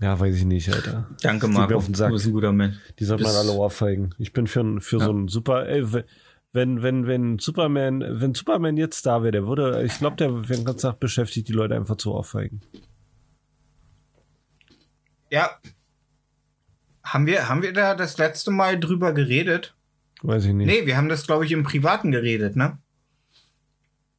[0.00, 1.06] ja, weiß ich nicht, Alter.
[1.20, 1.74] danke, Marco.
[1.74, 2.08] auf den Sack.
[2.08, 2.76] Du bist ein guter Mensch.
[2.98, 4.14] Die sollten mal alle Ohrfeigen.
[4.18, 5.04] Ich bin für, für Ja.
[5.04, 5.84] so ein super, ey,
[6.52, 10.56] wenn, wenn, wenn Superman, wenn Superman jetzt da wäre, der würde, ich glaube, der wäre
[10.56, 12.62] den ganzen Tag beschäftigt, die Leute einfach zu ohrfeigen.
[15.30, 15.50] Ja.
[17.04, 19.74] Haben wir, haben wir da das letzte Mal drüber geredet?
[20.22, 20.66] Weiß ich nicht.
[20.66, 22.78] Nee, wir haben das, glaube ich, im Privaten geredet, ne?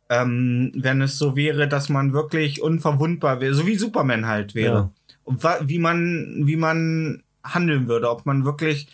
[0.09, 4.73] Ähm, wenn es so wäre, dass man wirklich unverwundbar wäre, so wie Superman halt wäre.
[4.73, 4.91] Ja.
[5.23, 8.87] Und wie man, wie man handeln würde, ob man wirklich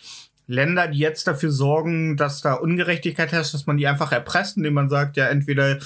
[0.45, 4.73] Länder, die jetzt dafür sorgen, dass da Ungerechtigkeit herrscht, dass man die einfach erpresst, indem
[4.73, 5.79] man sagt, ja, entweder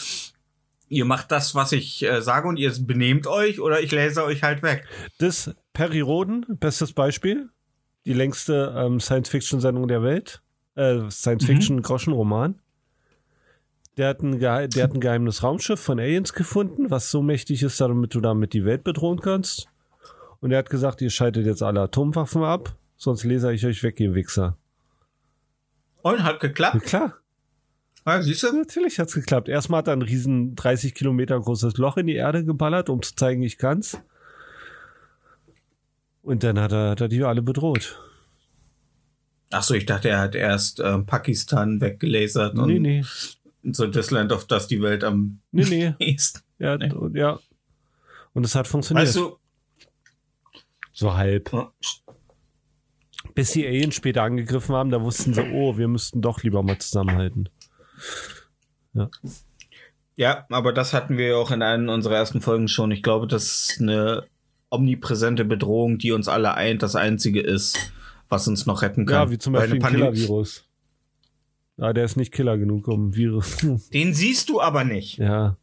[0.88, 4.44] ihr macht das, was ich äh, sage und ihr benehmt euch oder ich laser euch
[4.44, 4.86] halt weg.
[5.18, 7.50] Das Perry Roden, bestes Beispiel.
[8.06, 10.42] Die längste ähm, Science-Fiction-Sendung der Welt.
[10.76, 12.56] Äh, Science-Fiction-Groschenroman.
[13.98, 17.80] Der hat, ein der hat ein geheimes Raumschiff von Aliens gefunden, was so mächtig ist,
[17.82, 19.68] damit du damit die Welt bedrohen kannst.
[20.40, 24.00] Und er hat gesagt, ihr schaltet jetzt alle Atomwaffen ab, sonst laser ich euch weg,
[24.00, 24.58] ihr Wichser.
[26.02, 26.82] Und hat Ja, geklappt.
[26.84, 27.14] klar,
[28.08, 28.52] Ja, siehst du?
[28.56, 29.50] natürlich hat's geklappt.
[29.50, 33.14] Erstmal hat er ein riesen 30 Kilometer großes Loch in die Erde geballert, um zu
[33.14, 34.00] zeigen, ich kann's.
[36.24, 38.00] Und dann hat er, hat er die alle bedroht.
[39.52, 43.04] Ach so, ich dachte, er hat erst ähm, Pakistan weggelasert und Nee, nee.
[43.74, 45.94] so das Land, auf das die Welt am Nee, nee.
[46.00, 46.42] nächsten.
[46.60, 46.92] Ja, Nee.
[46.92, 47.40] und, ja.
[48.34, 49.08] Und es hat funktioniert.
[49.08, 49.38] Weißt du,
[50.94, 51.52] so halb.
[51.52, 51.72] ja,
[53.36, 56.78] Bis die Aliens später angegriffen haben, da wussten sie, oh, wir müssten doch lieber mal
[56.80, 57.50] zusammenhalten.
[60.16, 62.92] ja, aber das hatten wir ja auch in einer unserer ersten Folgen schon.
[62.92, 64.26] Ich glaube, das ist eine
[64.70, 67.92] omnipräsente Bedrohung, die uns alle eint, das einzige ist,
[68.32, 69.28] was uns noch retten kann.
[69.28, 70.64] Ja, wie zum Beispiel ein Killer-Virus.
[71.78, 73.58] Ah, der ist nicht Killer genug, um ein Virus.
[73.94, 75.18] Den siehst du aber nicht.
[75.18, 75.58] ja.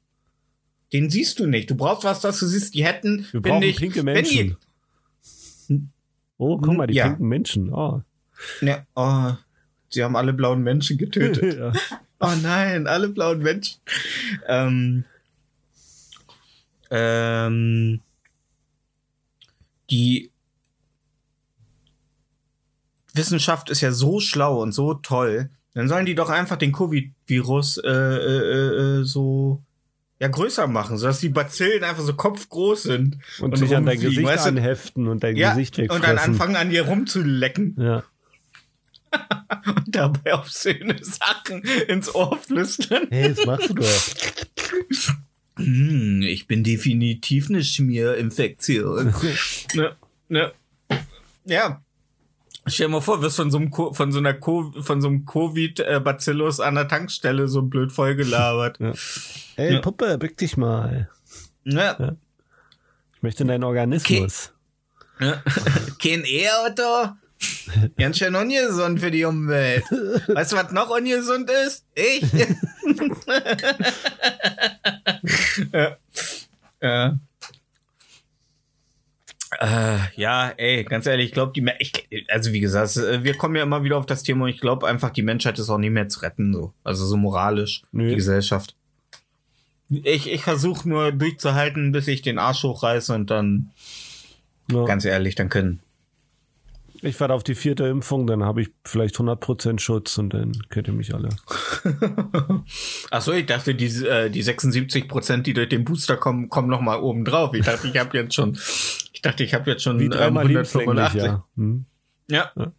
[0.92, 1.70] Den siehst du nicht.
[1.70, 2.74] Du brauchst was, das du siehst.
[2.74, 4.54] Die hätten, Wir brauchen ich, pinke wenn die,
[5.70, 5.90] Menschen.
[6.38, 7.08] Oh, guck mal, die Ja.
[7.08, 7.72] pinken Menschen.
[7.74, 8.00] Oh.
[8.62, 9.32] ne, oh,
[9.90, 11.58] sie haben alle blauen Menschen getötet.
[11.58, 11.72] ja.
[12.20, 13.78] Oh nein, alle blauen Menschen.
[14.46, 15.04] Ähm,
[16.90, 18.00] ähm,
[19.90, 20.27] die
[23.18, 25.50] Wissenschaft ist ja so schlau und so toll.
[25.74, 29.62] Dann sollen die doch einfach den Covid-Virus äh, äh, äh, so
[30.20, 34.00] ja größer machen, sodass die Bazillen einfach so kopfgroß sind Und, Und sich an dein
[34.00, 34.48] Gesicht weißt du?
[34.48, 36.02] anheften und dein ja, Gesicht und wegfressen.
[36.02, 38.02] dann anfangen an dir rumzulecken ja.
[39.76, 43.06] und dabei auf schöne Sachen ins Ohr flüstern.
[43.10, 44.02] Hey, das machst du doch.
[45.56, 49.14] Hm, ich bin definitiv eine Schmierinfektion.
[49.74, 49.96] ne,
[50.28, 50.52] ne.
[51.44, 51.82] Ja.
[52.68, 55.08] Stell dir mal vor, wirst von so einem, Co von so einer Co von so
[55.08, 58.78] einem Covid-Bacillus an der Tankstelle so blöd vollgelabert.
[59.56, 59.80] Ey, Ja.
[59.80, 61.08] Puppe, bück dich mal.
[61.64, 62.16] ne?
[63.16, 64.52] Ich möchte deinen Organismus.
[65.18, 65.42] ne?
[66.02, 67.12] Kein E-Auto?
[67.96, 69.84] Ganz schön ungesund für die Umwelt.
[70.28, 71.84] Weißt du, was noch ungesund ist?
[71.94, 72.22] Ich.
[75.72, 75.96] ja.
[76.80, 77.10] Äh,
[79.60, 81.92] äh, ja, ey, ganz ehrlich, ich glaube, die, ich,
[82.28, 84.86] also wie gesagt, äh, wir kommen ja immer wieder auf das Thema und ich glaube
[84.86, 86.72] einfach, die Menschheit ist auch nicht mehr zu retten, so.
[86.84, 88.08] Also so moralisch, Nö.
[88.08, 88.74] die Gesellschaft.
[89.90, 93.70] Ich, ich versuche nur durchzuhalten, bis ich den Arsch hochreiße und dann,
[94.70, 94.84] Ja.
[94.84, 95.80] ganz ehrlich, dann können.
[97.02, 100.88] Ich warte auf die vierte Impfung, dann habe ich vielleicht 100% Schutz und dann kennt
[100.88, 101.28] ihr mich alle.
[103.10, 106.68] Ach so, ich dachte, die, äh, die 76 Prozent, die durch den Booster kommen, kommen
[106.68, 107.54] noch mal oben drauf.
[107.54, 108.58] Ich dachte, ich habe jetzt schon,
[109.12, 111.22] ich dachte, ich habe jetzt schon Wie ähm, dreimal lebenslänglich, 185.
[111.22, 111.44] ja.
[111.56, 111.84] Hm?
[112.28, 112.52] Ja.
[112.56, 112.72] Ja.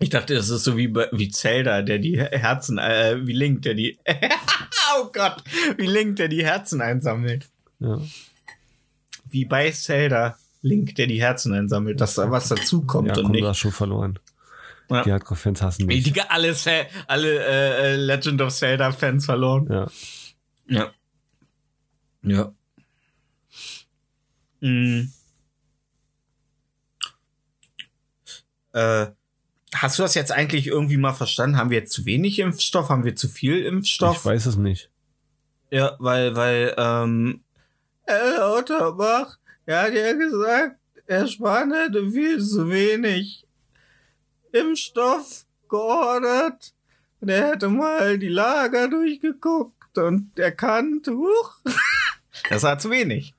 [0.00, 3.74] Ich dachte, es ist so wie, wie Zelda, der die Herzen, äh, wie Link, der
[3.74, 3.96] die,
[4.98, 5.42] oh Gott,
[5.76, 7.48] wie Link, der die Herzen einsammelt.
[7.78, 8.00] Ja.
[9.30, 13.44] Wie bei Zelda, Link, der die Herzen einsammelt, dass da was dazukommt Ja, und nicht.
[13.44, 14.18] hast schon verloren.
[14.90, 15.02] Ja.
[15.02, 16.02] Die Hardcore-Fans hassen mich.
[16.04, 16.54] Digga, alle,
[17.06, 19.66] alle äh, äh, Legend of Zelda-Fans verloren.
[19.70, 19.90] Ja.
[20.66, 20.92] Ja.
[22.22, 22.52] Ja.
[24.60, 25.12] Mhm.
[28.72, 29.06] Äh,
[29.74, 31.56] hast du das jetzt eigentlich irgendwie mal verstanden?
[31.56, 32.88] Haben wir jetzt zu wenig Impfstoff?
[32.88, 34.16] Haben wir zu viel Impfstoff?
[34.18, 34.90] Ich weiß es nicht.
[35.70, 37.42] Ja, weil, weil, ähm,
[38.06, 43.46] Herr Lauterbach, er hat ja gesagt, Herr Spahn hätte viel zu wenig
[44.52, 46.72] Impfstoff geordert.
[47.20, 51.54] Und er hätte mal die Lager durchgeguckt und erkannt, huch,
[52.50, 53.34] das war zu wenig.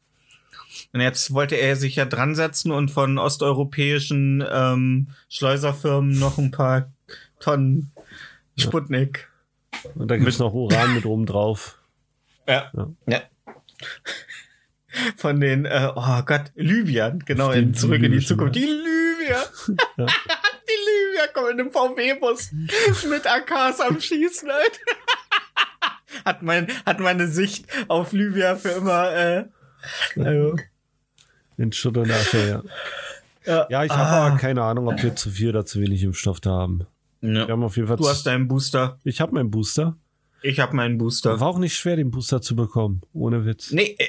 [0.94, 6.52] Und jetzt wollte er sich ja dran setzen und von osteuropäischen ähm, Schleuserfirmen noch ein
[6.52, 6.92] paar
[7.40, 7.92] Tonnen
[8.58, 9.30] Sputnik.
[9.96, 11.78] Und da gibt's noch Uran mit oben drauf.
[12.48, 12.72] Ja.
[12.74, 12.90] Ja.
[13.08, 13.22] ja.
[15.18, 18.56] Von den, äh, oh Gott, Libyern, genau, in, zurück in die Zukunft.
[18.56, 19.44] Die Libyer.
[19.98, 20.06] Ja.
[20.68, 22.52] Die Libyer kommen in einem VW-Bus
[23.10, 24.80] mit AKs am Schießen, Alter.
[26.26, 29.46] hat, mein, hat meine Sicht auf Libya für immer, äh,
[30.18, 30.56] also,
[31.58, 32.48] In Schutt und Asche,
[33.46, 33.52] ja.
[33.52, 33.68] ja.
[33.70, 34.28] Ja, ich habe Ah.
[34.28, 36.86] aber keine Ahnung, ob wir zu viel oder zu wenig Impfstoff da haben.
[37.22, 37.48] Wir Ja.
[37.48, 37.98] haben auf jeden Fall.
[37.98, 39.96] Du hast deinen Booster, ich habe meinen Booster.
[40.42, 41.40] ich habe meinen Booster.
[41.40, 43.02] War auch nicht schwer, den Booster zu bekommen.
[43.14, 43.72] Ohne Witz.
[43.72, 44.06] Nee, äh,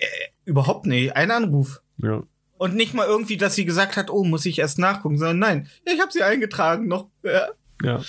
[0.47, 1.15] überhaupt nicht.
[1.15, 1.83] Ein Anruf.
[1.99, 2.23] Ja.
[2.59, 5.69] Und nicht mal irgendwie, dass sie gesagt hat, oh, muss ich erst nachgucken, sondern nein,
[5.85, 7.09] ich habe sie eingetragen noch.
[7.23, 7.49] Ja.
[7.83, 8.03] ja.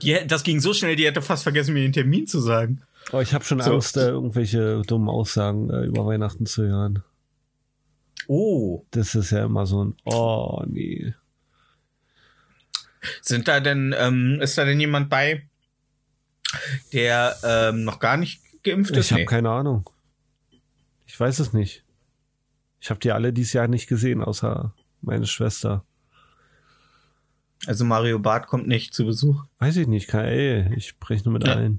[0.00, 2.80] Die, das ging so schnell, die hätte fast vergessen, mir den Termin zu sagen.
[3.10, 3.74] Aber ich habe schon So.
[3.74, 7.02] Angst, äh, irgendwelche dummen Aussagen äh, über Weihnachten zu hören.
[8.28, 8.84] Oh.
[8.92, 11.12] Das ist ja immer so ein, oh nee.
[13.20, 15.42] Sind da denn, ähm, ist da denn jemand bei,
[16.92, 19.06] der ähm, noch gar nicht geimpft ist?
[19.06, 19.26] Ich habe Nee.
[19.26, 19.88] keine Ahnung.
[21.22, 21.84] Ich weiß es nicht.
[22.80, 25.84] Ich habe die alle dieses Jahr nicht gesehen, außer meine Schwester.
[27.64, 29.44] Also Mario Barth kommt nicht zu Besuch.
[29.60, 31.54] Weiß ich nicht, kann, ey, ich spreche nur mit Ja.
[31.54, 31.78] allen.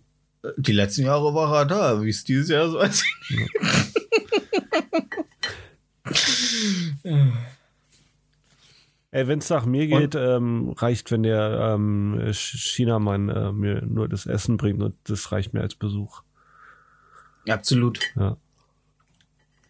[0.56, 3.04] Die letzten Jahre war er da, wie es dieses Jahr so ist.
[9.12, 13.82] Ey, wenn es nach mir geht, ähm, reicht, wenn der ähm, Ch- Chinamann äh, mir
[13.86, 16.24] nur das Essen bringt und das reicht mir als Besuch.
[17.48, 18.38] Absolut, Ja.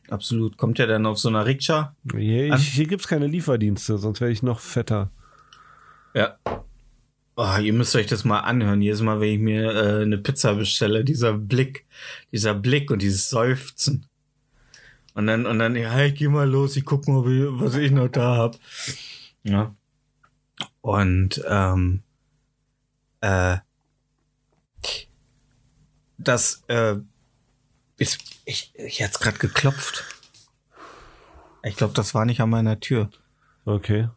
[0.09, 0.57] Absolut.
[0.57, 1.95] Kommt er dann auf so einer Rikscha?
[2.15, 5.11] Hier, hier gibt's keine Lieferdienste, sonst wäre ich noch fetter.
[6.13, 6.37] Ja.
[7.35, 8.81] Oh, ihr müsst euch das mal anhören.
[8.81, 11.85] Jedes Mal, wenn ich mir äh, eine Pizza bestelle, dieser Blick,
[12.31, 14.05] dieser Blick und dieses Seufzen.
[15.15, 17.91] Und dann, und dann, ja, ich geh mal los, ich guck mal, wie, was ich
[17.91, 18.59] noch da hab.
[19.43, 19.75] Ja.
[20.81, 22.01] Und, ähm,
[23.21, 23.57] äh,
[26.17, 26.95] das, äh,
[27.97, 30.03] ist, ich, ich hat's gerade geklopft.
[31.63, 33.09] Ich glaube, das war nicht an meiner Tür.
[33.65, 34.09] Okay.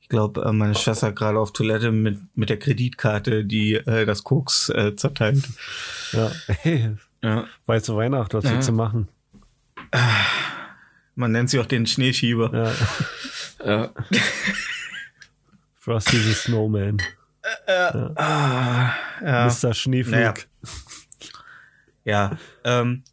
[0.00, 4.06] Ich glaube, äh, meine Schwester hat gerade auf Toilette mit, mit der Kreditkarte, die äh,
[4.06, 5.44] das Koks äh, zerteilt.
[6.12, 6.30] Ja.
[6.46, 7.46] Hey, Ja.
[7.64, 8.52] weißt du Weihnachten, was Ja.
[8.52, 9.08] willst du machen?
[11.14, 12.74] Man nennt sie auch den Schneeschieber.
[13.64, 13.66] Ja.
[13.66, 13.90] Ja.
[15.80, 17.00] Frosty the Snowman.
[17.66, 18.92] Ah,
[19.22, 19.46] ja.
[19.46, 19.72] Mr.
[19.74, 20.12] Schneeflug.
[20.14, 20.34] Naja.
[22.04, 22.38] ja.
[22.64, 23.04] Ähm,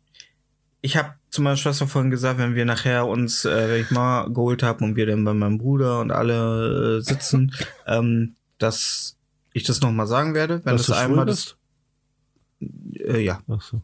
[0.82, 4.28] ich habe zu meiner Schwester vorhin gesagt, wenn wir nachher uns, äh, wenn ich mal
[4.32, 7.54] geholt habe und wir dann bei meinem Bruder und alle äh, sitzen,
[7.88, 9.16] ähm, dass
[9.54, 11.56] ich das nochmal sagen werde, wenn Dass das du einmal das.
[12.94, 13.42] Äh, ja.
[13.48, 13.82] Ach so.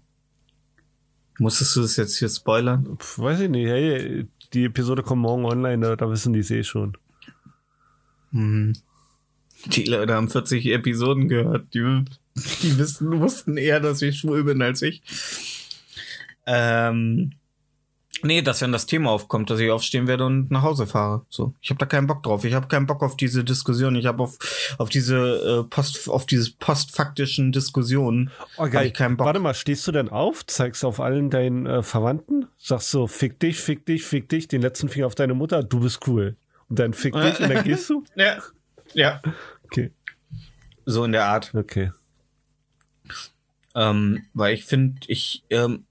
[1.39, 2.97] Musstest du das jetzt hier spoilern?
[2.97, 3.67] Pff, weiß ich nicht.
[3.67, 6.97] Hey, die Episode kommt morgen online, da, da wissen die es eh schon.
[8.31, 8.73] Mhm.
[9.65, 11.73] Die Leute haben 40 Episoden gehört.
[11.73, 12.05] Die,
[12.61, 15.01] die wissen, wussten eher, dass ich schwul bin als ich.
[16.47, 17.31] Ähm,
[18.23, 21.25] Nee, dass wenn das Thema aufkommt, dass ich aufstehen werde und nach Hause fahre.
[21.29, 22.45] So, ich habe da keinen Bock drauf.
[22.45, 23.95] Ich habe keinen Bock auf diese Diskussion.
[23.95, 24.39] Ich habe auf
[24.79, 28.31] auf diese äh, Post auf diese postfaktischen Diskussionen.
[28.57, 28.87] Oh, hab geil.
[28.87, 29.27] ich keinen Bock.
[29.27, 33.39] Warte mal, stehst du denn auf, zeigst auf allen deinen äh, Verwandten, sagst so, fick
[33.39, 36.35] dich, fick dich, fick dich, den letzten Finger auf deine Mutter, du bist cool.
[36.69, 38.03] Und dann fick dich und dann gehst du?
[38.15, 38.37] Ja,
[38.93, 39.21] ja,
[39.65, 39.91] Okay,
[40.85, 41.53] so in der Art.
[41.53, 41.91] okay.
[43.75, 45.85] Ähm, weil ich finde, ich ähm,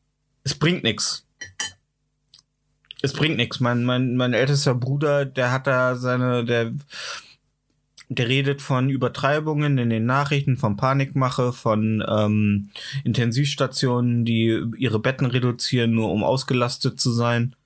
[0.46, 1.26] es bringt nix.
[3.02, 3.58] Es bringt nix.
[3.58, 6.72] Mein mein mein ältester Bruder, der hat da seine der
[8.08, 12.70] der redet von Übertreibungen in den Nachrichten, von Panikmache, von ähm,
[13.02, 17.56] Intensivstationen, die ihre Betten reduzieren, nur um ausgelastet zu sein,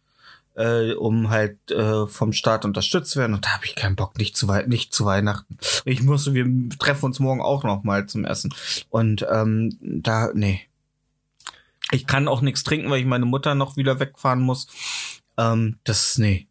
[0.55, 3.35] äh, um halt äh, vom Staat unterstützt werden.
[3.35, 5.59] Und da habe ich keinen Bock, nicht zu, nicht zu Weihnachten.
[5.85, 6.47] Ich muss, wir
[6.79, 8.55] treffen uns morgen auch noch mal zum Essen.
[8.89, 10.63] Und ähm, da, nee.
[11.93, 14.67] Ich kann auch nichts trinken, weil ich meine Mutter noch wieder wegfahren muss.
[15.37, 16.47] Ähm, das, nee.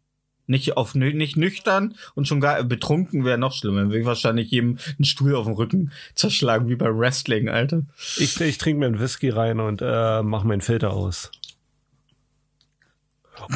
[0.46, 3.82] Nicht auf nicht nüchtern und schon gar betrunken wäre noch schlimmer.
[3.82, 7.82] Dann würde ich wahrscheinlich jedem einen Stuhl auf den Rücken zerschlagen, wie beim Wrestling, Alter.
[8.16, 11.30] Ich, ich trinke mir einen Whisky rein und äh, mache meinen Filter aus.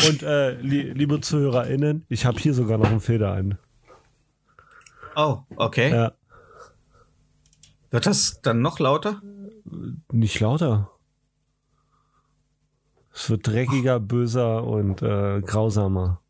[0.09, 3.59] Und äh, li liebe ZuhörerInnen, ich habe hier sogar noch einen Filter an.
[5.17, 5.91] Oh, okay.
[5.91, 6.13] Ja,
[7.91, 9.21] Wird das dann noch lauter?
[10.13, 10.91] nicht lauter.
[13.15, 16.21] Es wird dreckiger, böser und äh, grausamer.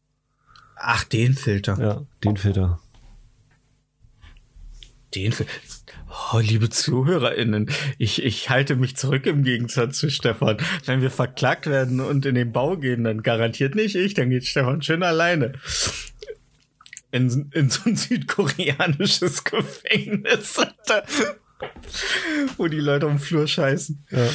[0.77, 1.79] Ach, den Filter.
[1.81, 2.79] Ja, den Filter.
[5.15, 5.53] Den Filter.
[6.33, 10.59] Oh, liebe ZuhörerInnen, ich, ich halte mich zurück im Gegensatz zu Stefan.
[10.85, 14.45] Wenn wir verklagt werden und in den Bau gehen, dann garantiert nicht ich, dann geht
[14.45, 15.55] Stefan schön alleine.
[17.11, 20.57] In, in so ein südkoreanisches Gefängnis,
[22.57, 24.05] wo die Leute um den Flur scheißen.
[24.11, 24.29] Ja.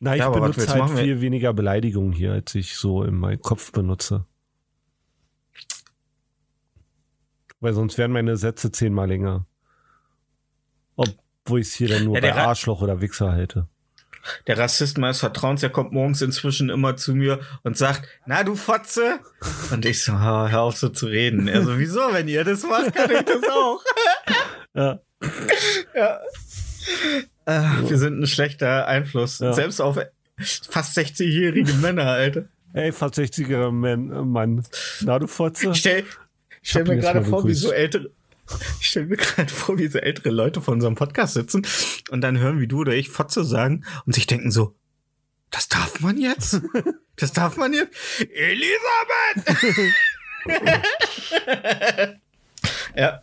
[0.00, 0.96] Na, ich Ja, benutze halt machen?
[0.98, 4.24] viel weniger Beleidigungen hier, als ich so in meinem Kopf benutze.
[7.60, 9.46] Weil sonst wären meine Sätze zehnmal länger.
[10.96, 13.68] Obwohl ich es hier dann nur Ja, bei Arschloch oder Wichser halte.
[14.46, 18.54] Der Rassist meines Vertrauens, der kommt morgens inzwischen immer zu mir und sagt, na du
[18.56, 19.20] Fotze?
[19.70, 21.46] Und ich so, "Ah, hör auf so zu reden.
[21.46, 23.82] Er so, wieso, wenn ihr das macht, kann ich das auch.
[24.76, 24.98] Ja,
[25.94, 26.18] Ja.
[27.46, 29.38] Äh, wir sind ein schlechter Einfluss.
[29.38, 29.52] Ja.
[29.52, 29.98] Selbst auf
[30.40, 32.46] fast 60-jährige Männer, Alter.
[32.72, 34.64] ey, fast 60er Mann, äh, Mann.
[35.00, 35.70] Na, du Fotze?
[35.70, 36.04] Ich stell,
[36.62, 38.10] ich stell mir gerade vor, wie so ältere,
[38.80, 41.66] ich stell mir gerade vor, wie so ältere Leute von unserem Podcast sitzen
[42.10, 44.74] und dann hören, wie du oder ich Fotze sagen und sich denken so,
[45.50, 46.60] das darf man jetzt?
[47.16, 47.92] Das darf man jetzt?
[48.34, 49.94] Elisabeth!
[52.96, 53.22] ja.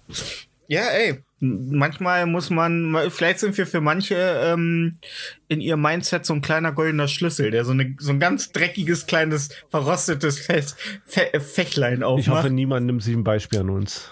[0.70, 1.22] Ja, ey.
[1.44, 5.00] Manchmal muss man, vielleicht sind wir für manche ähm,
[5.48, 9.08] in ihr Mindset so ein kleiner goldener Schlüssel, der so, eine, so ein ganz dreckiges,
[9.08, 12.28] kleines, verrostetes Fest, Fe Fächlein aufmacht.
[12.28, 14.12] Ich hoffe, niemand nimmt sich ein Beispiel an uns.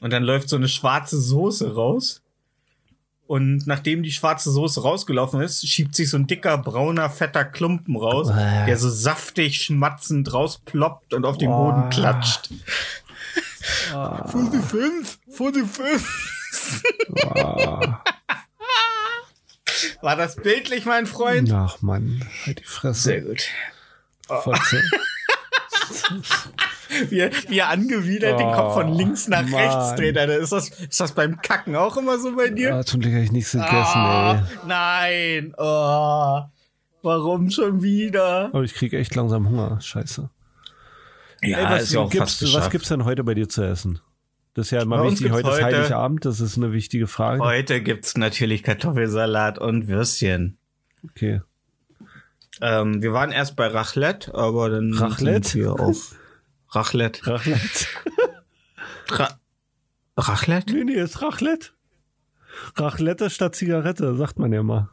[0.00, 2.22] Und dann läuft so eine schwarze Soße raus.
[3.26, 7.96] Und nachdem die schwarze Soße rausgelaufen ist, schiebt sich so ein dicker, brauner, fetter Klumpen
[7.96, 8.66] raus, Äh.
[8.66, 11.64] der so saftig schmatzend rausploppt und auf den Oh.
[11.70, 12.48] Boden klatscht.
[13.90, 15.18] Vor die fünf!
[15.30, 16.30] Vor die fünf!
[20.00, 21.50] War das bildlich, mein Freund?
[21.52, 23.00] Ach Mann, halt die Fresse.
[23.02, 23.42] Sehr gut.
[24.28, 24.82] Fotze.
[27.10, 29.54] Wie, wie er angewidert den Kopf von links nach Mann.
[29.60, 30.16] rechts dreht.
[30.16, 30.36] Alter.
[30.36, 32.72] Ist das, ist das beim Kacken auch immer so bei dir?
[32.72, 34.58] Ah, zum Glück habe ich nichts gegessen, Ah, ey.
[34.68, 35.54] nein.
[35.58, 36.42] Oh,
[37.02, 38.44] warum schon wieder?
[38.52, 39.80] Aber ich kriege echt langsam Hunger.
[39.80, 40.30] Scheiße.
[41.42, 43.98] Ja, ey, was, gibt's, was gibt's denn heute bei dir zu essen?
[44.54, 45.32] Das ist ja immer Bei wichtig.
[45.32, 47.42] Heute ist Heiligabend, das ist eine wichtige Frage.
[47.42, 50.58] Heute gibt's natürlich Kartoffelsalat und Würstchen.
[51.10, 51.42] Okay.
[52.60, 55.48] Ähm, wir waren erst bei Raclette, aber dann Raclette?
[55.48, 56.14] sind wir auf
[56.70, 57.26] Raclette.
[57.26, 57.86] Raclette.
[59.10, 59.40] Ra
[60.16, 60.72] Raclette?
[60.72, 61.70] nee, nee, ist Raclette.
[62.76, 64.88] Raclette statt Zigarette, sagt man ja mal.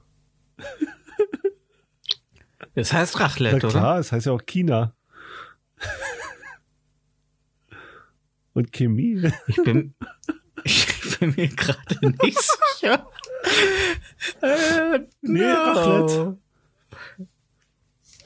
[2.74, 3.70] Das heißt Na Raclette, oder?
[3.70, 4.96] klar, es heißt ja auch China.
[8.54, 9.32] Und Chemie.
[9.48, 9.94] Ich bin,
[10.64, 12.40] ich bin mir gerade nicht
[12.80, 13.08] sicher.
[14.42, 16.38] Äh, Nee, no.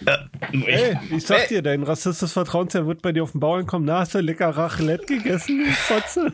[0.05, 0.17] Äh,
[0.65, 1.47] Ey, ich sag Ey.
[1.47, 3.85] dir, dein rassistisches Vertrauen, der wird bei dir auf den Bauern kommen.
[3.85, 6.33] Na, hast du lecker Raclette gegessen, du Fotze?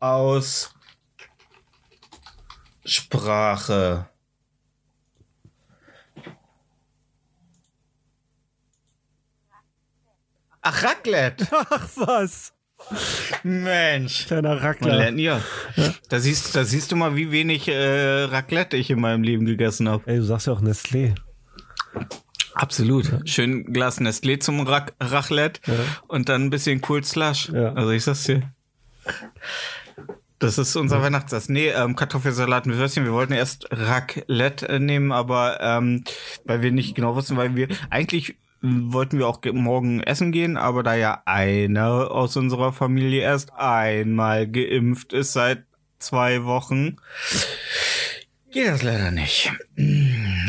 [0.00, 0.74] aus
[2.84, 4.08] Sprache.
[10.62, 11.46] Ach, Raclette.
[11.52, 12.52] Ach was.
[13.42, 14.26] Mensch.
[14.26, 14.96] Kleiner Rackler.
[14.96, 15.40] lernt ja.
[16.08, 19.88] Da, siehst, da siehst du mal, wie wenig äh, Raclette ich in meinem Leben gegessen
[19.88, 20.02] habe.
[20.06, 21.14] Ey, du sagst ja auch Nestlé.
[22.54, 23.10] Absolut.
[23.24, 25.60] Schön Glas Nestlé zum Rac Raclette
[26.08, 27.48] und dann ein bisschen Cool Slush.
[27.50, 27.72] Ja.
[27.72, 28.42] Also ich sag's dir.
[30.38, 31.52] Das ist unser Weihnachtsessen.
[31.54, 33.04] Nee, ähm, Kartoffelsalat mit Würstchen.
[33.04, 36.02] Wir wollten erst Raclette äh, nehmen, aber ähm,
[36.44, 40.56] weil wir nicht genau wussten, weil wir eigentlich wollten wir auch ge- morgen essen gehen,
[40.56, 45.64] aber da ja einer aus unserer Familie erst einmal geimpft ist seit
[45.98, 46.96] zwei Wochen,
[48.50, 49.52] geht das leider nicht.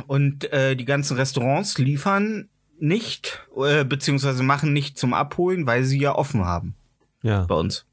[0.07, 2.49] Und äh, die ganzen Restaurants liefern
[2.79, 6.75] nicht, äh, beziehungsweise machen nicht zum Abholen, weil sie ja offen haben
[7.21, 7.45] Ja.
[7.45, 7.85] bei uns.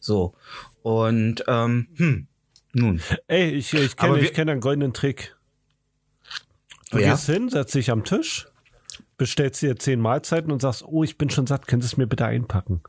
[0.00, 0.34] So.
[0.82, 2.26] Und ähm, hm,
[2.72, 3.00] nun.
[3.28, 5.34] Ey, ich, ich kenne kenn einen goldenen Trick.
[6.90, 7.12] Du Ja?
[7.12, 8.46] gehst hin, setzt dich am Tisch,
[9.22, 12.06] bestellst dir zehn Mahlzeiten und sagst, oh, ich bin schon satt, könntest du es mir
[12.08, 12.82] bitte einpacken?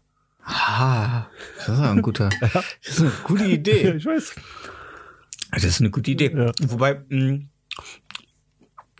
[0.44, 1.28] Ah,
[1.58, 2.30] das ist ein guter.
[2.42, 3.92] Das ist eine gute Idee.
[3.94, 4.36] ich weiß.
[5.52, 6.34] Das ist eine gute Idee.
[6.36, 6.52] Ja.
[6.68, 7.02] Wobei,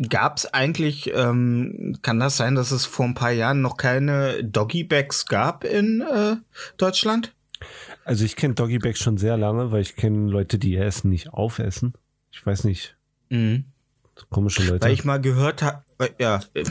[0.10, 4.44] gab es eigentlich, ähm, kann das sein, dass es vor ein paar Jahren noch keine
[4.44, 6.36] Doggy-Bags gab in äh,
[6.78, 7.34] Deutschland?
[8.06, 11.10] Also ich kenne Doggy Bag schon sehr lange, weil ich kenne Leute, die ihr Essen
[11.10, 11.94] nicht aufessen.
[12.32, 12.96] Ich weiß nicht,
[13.30, 13.66] Mhm.
[14.30, 14.86] komische Leute.
[14.86, 15.84] Weil ich mal gehört habe,
[16.20, 16.64] ja, äh,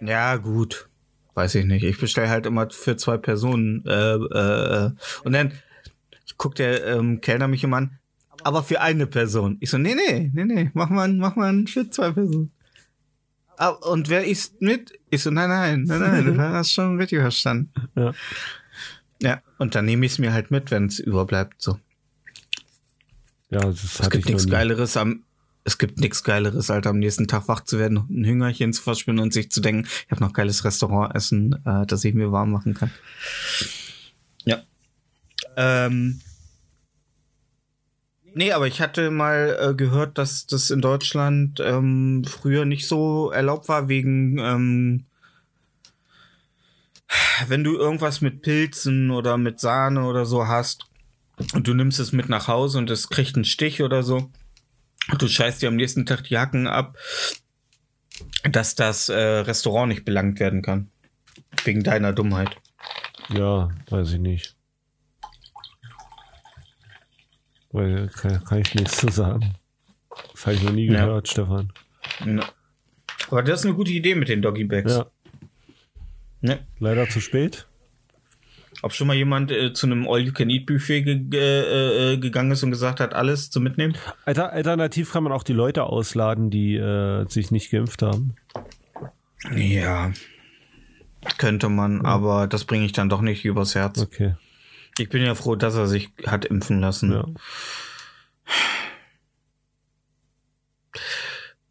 [0.00, 0.88] ja gut,
[1.34, 1.84] weiß ich nicht.
[1.84, 4.90] Ich bestelle halt immer für zwei Personen äh, äh,
[5.24, 5.52] und dann
[6.38, 7.98] guckt der ähm, Kellner mich immer an,
[8.42, 9.56] aber für eine Person.
[9.60, 12.50] Ich so, nee, nee, nee, nee, mach mal, mach mal für zwei Personen.
[13.58, 14.92] Ah, und wer isst mit?
[15.10, 17.70] Ich so, nein, nein, nein, nein, du hast schon richtig verstanden.
[17.94, 18.12] Ja.
[19.20, 21.62] Ja, und dann nehme ich es mir halt mit, wenn es überbleibt.
[21.62, 21.78] So.
[23.50, 24.50] ja, das Es hatte gibt ich noch nichts.
[24.50, 25.22] Geileres am
[25.64, 29.22] es gibt nichts Geileres, Alter, am nächsten Tag wach zu werden, ein Hüngerchen zu verspinnen
[29.22, 32.74] und sich zu denken, ich habe noch geiles Restaurantessen, äh, das ich mir warm machen
[32.74, 32.90] kann.
[34.44, 34.62] Ja.
[35.56, 36.20] Ähm.
[38.34, 43.30] Nee, aber ich hatte mal äh, gehört, dass das in Deutschland ähm, früher nicht so
[43.30, 45.04] erlaubt war, wegen ähm,
[47.46, 50.86] wenn du irgendwas mit Pilzen oder mit Sahne oder so hast
[51.52, 54.30] und du nimmst es mit nach Hause und es kriegt einen Stich oder so,
[55.18, 56.96] du scheißt dir am nächsten Tag die Jacken ab,
[58.44, 60.90] dass das äh, Restaurant nicht belangt werden kann.
[61.64, 62.50] Wegen deiner Dummheit.
[63.30, 64.56] Ja, weiß ich nicht.
[67.70, 69.54] Weil kann, kann ich nichts zu sagen.
[70.32, 71.06] Das habe ich noch nie Ja.
[71.06, 71.72] gehört, Stefan.
[72.24, 72.40] Ja.
[73.30, 74.92] Aber das ist eine gute Idee mit den Doggy Bags.
[74.92, 75.06] Ja,
[76.40, 76.66] Ne?
[76.80, 77.66] leider zu spät.
[78.82, 82.72] Ob schon mal jemand äh, zu einem All-You-Can-Eat-Buffet ge ge äh, äh, gegangen ist und
[82.72, 83.96] gesagt hat, alles zu mitnehmen?
[84.24, 88.34] Alter, alternativ kann man auch die Leute ausladen, die äh, sich nicht geimpft haben.
[89.54, 90.12] Ja.
[91.38, 94.00] Könnte man, aber das bringe ich dann doch nicht übers Herz.
[94.00, 94.34] Okay.
[94.98, 97.12] Ich bin ja froh, dass er sich hat impfen lassen.
[97.12, 97.24] Ja.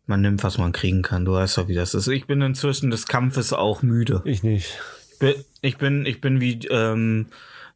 [0.06, 1.26] Man nimmt, was man kriegen kann.
[1.26, 2.08] Du weißt doch, wie das ist.
[2.08, 4.22] Ich bin inzwischen des Kampfes auch müde.
[4.26, 4.80] Ich nicht.
[5.22, 7.28] Bi- Ich bin, ich bin wie, ähm,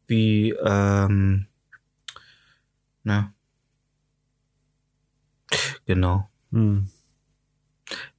[0.06, 1.46] wie, ähm,
[3.04, 3.32] na.
[5.86, 6.28] Genau.
[6.52, 6.88] Hm.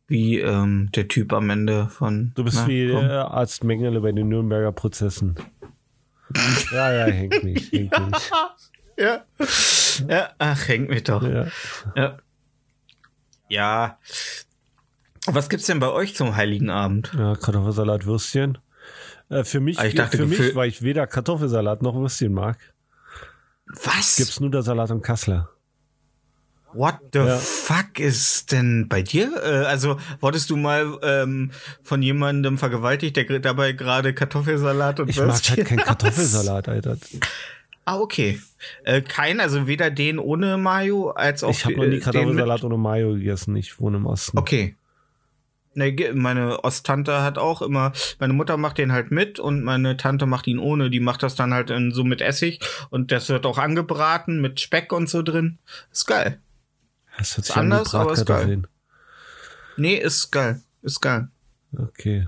[0.07, 2.31] Wie, ähm, der Typ am Ende von.
[2.35, 3.05] Du bist na, wie komm.
[3.05, 5.35] äh, Arzt Mengele bei den Nürnberger Prozessen.
[6.71, 7.71] ja, ja, hängt mich.
[7.71, 8.31] Hängt mich.
[8.97, 9.25] Ja.
[10.07, 11.21] Ja, ach, hängt mich doch.
[11.23, 11.47] Ja.
[11.95, 12.17] Ja.
[13.49, 13.97] Ja.
[15.25, 17.11] Was gibt's denn bei euch zum Heiligen Abend?
[17.17, 18.57] ja, Kartoffelsalat, Würstchen.
[19.29, 22.57] Äh, für mich, Ah, ich dachte, für mich, weil ich weder Kartoffelsalat noch Würstchen mag,
[23.83, 24.15] Was?
[24.15, 25.49] gibt's Nudelsalat und Kassler.
[26.73, 27.37] What the Ja.
[27.37, 29.31] fuck ist denn bei dir?
[29.43, 31.51] Äh, also, wurdest du mal ähm,
[31.81, 35.77] von jemandem vergewaltigt, der dabei gerade Kartoffelsalat und Ich mag Würstchen halt keinen?
[35.85, 36.97] Kartoffelsalat, Alter.
[37.85, 38.39] Ah, okay.
[38.83, 42.77] Äh, kein, also weder den ohne Mayo als auch Ich habe noch nie Kartoffelsalat ohne
[42.77, 43.55] Mayo gegessen.
[43.55, 44.37] Ich wohne im Osten.
[44.37, 44.75] Okay.
[45.77, 50.25] Ne, meine Osttante hat auch immer, meine Mutter macht den halt mit und meine Tante
[50.25, 50.89] macht ihn ohne.
[50.89, 52.59] Die macht das dann halt in, so mit Essig
[52.89, 55.59] und das wird auch angebraten mit Speck und so drin.
[55.91, 56.39] Ist geil.
[57.19, 58.65] Das Ist anders, aber ist Bratkartoffeln.
[59.77, 60.61] Nee, ist geil.
[60.81, 61.27] Ist geil.
[61.77, 62.27] Okay.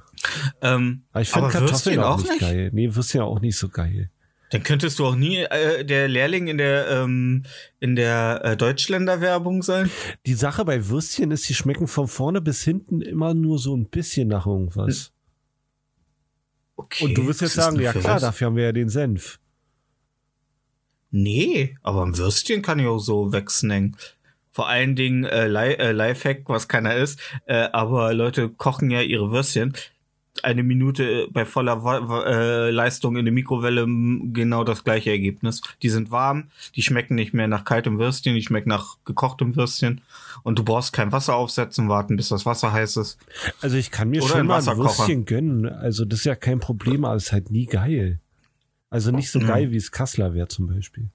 [0.62, 2.70] Ähm, Aber ich finde Kartoffeln auch nicht, geil.
[2.72, 4.12] Nee, Würstchen auch nicht so geil.
[4.50, 7.44] Dann könntest du auch nie äh, der Lehrling in der ähm,
[7.80, 9.92] in der äh, Deutschländer Werbung sein.
[10.26, 13.86] Die Sache bei Würstchen ist, die schmecken von vorne bis hinten immer nur so ein
[13.86, 15.12] bisschen nach irgendwas.
[16.76, 17.06] Okay.
[17.06, 18.22] Und du wirst jetzt sagen, ja klar, was?
[18.22, 19.40] dafür haben wir ja den Senf.
[21.12, 23.98] Nee, aber ein Würstchen kann ich auch so wegsnacken.
[24.52, 29.02] Vor allen Dingen äh, Li äh, Lifehack, was keiner ist, äh, aber Leute kochen ja
[29.02, 29.74] ihre Würstchen
[30.44, 35.62] eine Minute bei voller äh, Leistung in der Mikrowelle genau das gleiche Ergebnis.
[35.82, 40.02] Die sind warm, die schmecken nicht mehr nach kaltem Würstchen, die schmecken nach gekochtem Würstchen.
[40.44, 43.18] Und du brauchst kein Wasser aufsetzen, warten, bis das Wasser heiß ist.
[43.62, 44.78] Also ich kann mir Oder schon ein mal ein.
[44.78, 45.68] Würstchen gönnen.
[45.68, 48.20] Also das ist ja kein Problem, aber es ist halt nie geil.
[48.90, 51.10] Also nicht so geil, wie es Kassler wäre zum Beispiel.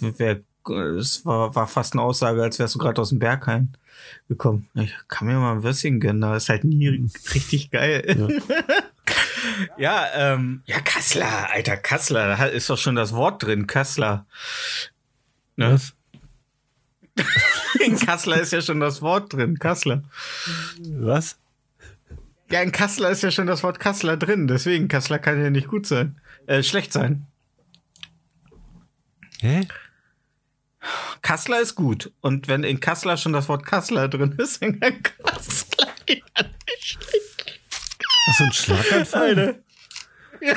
[0.00, 3.74] Wer, es war, war fast eine Aussage, als wärst du gerade aus dem Berghain
[4.28, 4.68] gekommen.
[4.74, 6.88] Ich kann mir mal ein Würstchen gönnen, aber ist halt nie
[7.34, 8.40] richtig geil.
[9.76, 14.26] Ja, ähm, ja, Kassler, alter Kassler, da ist doch schon das Wort drin, Kassler.
[15.56, 15.72] Ne?
[15.72, 15.94] Was?
[17.80, 20.02] In Kassler ist ja schon das Wort drin, Kassler.
[20.90, 21.38] Was?
[22.50, 25.68] Ja, in Kassler ist ja schon das Wort Kassler drin, deswegen Kassler kann ja nicht
[25.68, 26.20] gut sein.
[26.46, 27.26] Äh, schlecht sein.
[29.40, 29.66] Hä?
[31.22, 32.12] Kassler ist gut.
[32.20, 36.16] Und wenn in Kassler schon das Wort Kassler drin ist, dann kann Kassler ja
[36.76, 36.98] nicht.
[38.26, 39.38] Hast du einen Schlaganfall?
[39.38, 39.58] Alter.
[40.40, 40.54] Ja,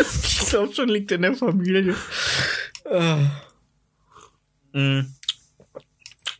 [0.00, 1.96] ich glaube schon liegt in der Familie.
[2.88, 3.18] Ah.
[4.72, 5.00] Mm.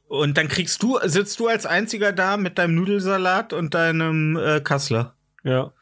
[0.06, 4.60] Und dann kriegst du, sitzt du als einziger da mit deinem Nudelsalat und deinem äh,
[4.60, 5.14] Kassler.
[5.42, 5.72] Ja.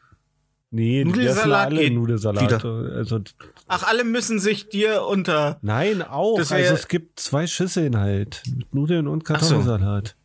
[0.71, 2.41] Nee, Nudelsalat alle Nudelsalat.
[2.41, 2.95] wieder.
[2.95, 3.21] Also,
[3.67, 5.57] Ach, alle müssen sich dir unter.
[5.61, 6.37] nein, auch.
[6.37, 8.43] Also es gibt zwei Schüsseln halt.
[8.55, 9.55] Mit Nudeln und Ach so.
[9.55, 10.15] Kartoffelsalat.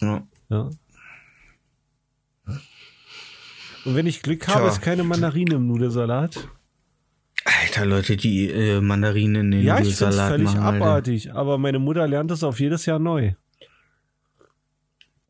[0.00, 0.26] Ja.
[0.50, 0.70] Ja.
[3.84, 4.54] Und wenn ich Glück Tja.
[4.54, 6.48] habe, ist keine Mandarine im Nudelsalat.
[7.44, 10.58] Alter, Leute, die äh, Mandarinen in den Ja, ich finde es Nudelsalat völlig machen.
[10.64, 10.76] Alter.
[10.84, 11.32] abartig.
[11.34, 13.32] Aber meine Mutter lernt es auf jedes Jahr neu.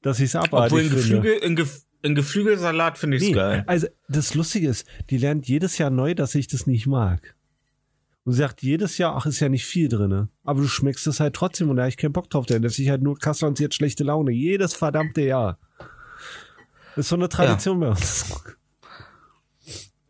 [0.02, 0.96] Dass ich es Obwohl abartig in, finde.
[1.20, 3.64] Geflügel, in, Gef in Geflügelsalat finde ich es Nee, geil.
[3.66, 7.34] also das Lustige ist, die lernt jedes Jahr neu, dass ich das nicht mag.
[8.24, 10.28] Und sie sagt jedes Jahr, ach, ist ja nicht viel drinne.
[10.44, 12.78] Aber du schmeckst es halt trotzdem und da habe ich keinen Bock drauf, denn das
[12.78, 14.32] ist halt nur Kassel und sie hat schlechte Laune.
[14.32, 15.58] Jedes verdammte Jahr.
[16.96, 18.34] Das ist so eine Tradition bei uns.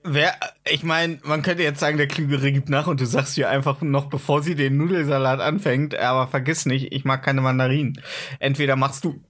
[0.08, 0.36] Wer,
[0.70, 3.80] ich meine, man könnte jetzt sagen, der Klügere gibt nach und du sagst ihr einfach
[3.82, 8.00] noch, bevor sie den Nudelsalat anfängt, aber vergiss nicht, ich mag keine Mandarinen.
[8.38, 9.20] Entweder machst du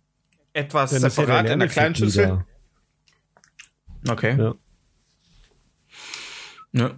[0.57, 2.25] etwas Dann ist ja separat in einer kleinen Schüssel.
[2.27, 2.47] wieder.
[4.09, 4.37] Okay.
[4.39, 4.55] Ja.
[6.73, 6.91] Ja.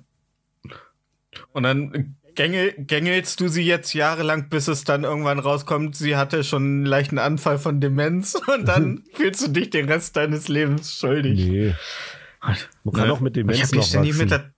[1.52, 6.44] Und dann gängel, gängelst du sie jetzt jahrelang, bis es dann irgendwann rauskommt, sie hatte
[6.44, 10.98] schon einen leichten Anfall von Demenz und dann fühlst du dich den Rest deines Lebens
[10.98, 11.38] schuldig.
[11.38, 11.74] Nee.
[12.84, 13.12] Man kann Ne?
[13.12, 14.28] auch mit Demenz noch wachsen.
[14.28, 14.52] der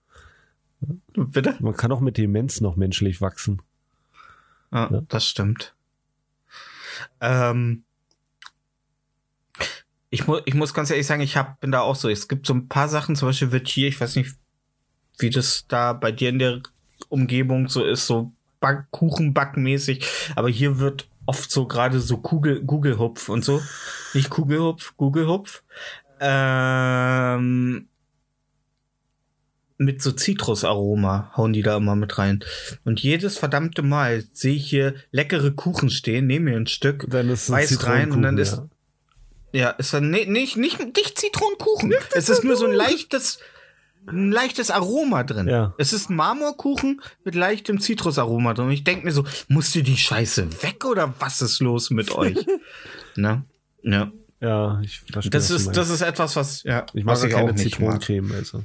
[1.17, 1.57] Bitte?
[1.61, 3.61] Man kann auch mit Demenz noch menschlich wachsen.
[4.73, 5.03] Ja, Ja.
[5.09, 5.75] das stimmt.
[7.21, 7.85] Ähm,
[10.11, 12.09] ich, mu ich muss ganz ehrlich sagen, ich hab, bin da auch so.
[12.09, 14.35] Es gibt so ein paar Sachen, zum Beispiel wird hier, ich weiß nicht,
[15.19, 16.61] wie das da bei dir in der
[17.09, 20.05] Umgebung so ist, so Back Kuchenbackmäßig,
[20.37, 23.63] aber hier wird oft so gerade so Kugel, Gugelhupf und so.
[24.15, 25.63] Nicht Kugelhupf, Gugelhupf.
[26.19, 27.87] Ähm,
[29.79, 32.45] mit so Zitrusaroma hauen die da immer mit rein.
[32.85, 37.31] Und jedes verdammte Mal sehe ich hier leckere Kuchen stehen, nehme mir ein Stück, Dann
[37.31, 38.80] ist weiß rein und dann ist, Zitronenkuchen,
[39.53, 41.93] ja, ist dann nee, nicht, nicht, nicht Zitronenkuchen.
[42.15, 43.39] es ist nur so ein leichtes,
[44.07, 45.49] ein leichtes Aroma drin.
[45.49, 45.75] Ja.
[45.79, 48.67] Es ist Marmorkuchen mit leichtem Zitrusaroma drin.
[48.67, 52.13] Und ich denke mir so, musst du die Scheiße weg oder was ist los mit
[52.13, 52.37] euch?
[53.17, 53.45] ne?
[53.83, 54.13] Ja.
[54.41, 54.49] ja.
[54.49, 55.31] ja, ich verstehe.
[55.31, 58.01] Das ist, das ist etwas, was, ja, ich mag was ja ich keine nicht mag.
[58.01, 58.65] Zitronencreme, also.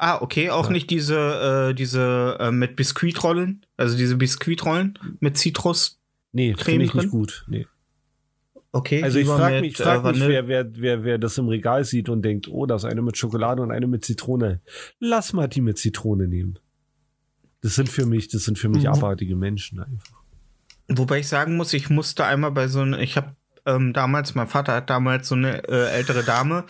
[0.00, 5.98] Ah, okay, auch nicht diese, äh, diese äh, mit Biskuitrollen, also diese Biskuitrollen mit Zitrus.
[6.30, 7.00] Nee, finde ich drin?
[7.00, 7.44] nicht gut.
[7.48, 7.66] Nee.
[8.70, 11.84] Okay, Also ich frage mich, frag äh, mich wer, wer, wer, wer das im Regal
[11.84, 14.60] sieht und denkt, oh, das ist eine mit Schokolade und eine mit Zitrone.
[15.00, 16.58] Lass mal die mit Zitrone nehmen.
[17.62, 18.90] Das sind für mich, das sind für mich Mhm.
[18.90, 20.18] abartige Menschen einfach.
[20.88, 23.34] Wobei ich sagen muss, ich musste einmal bei so einem, ich habe
[23.66, 26.64] ähm, damals, mein Vater hat damals so eine äh, ältere Dame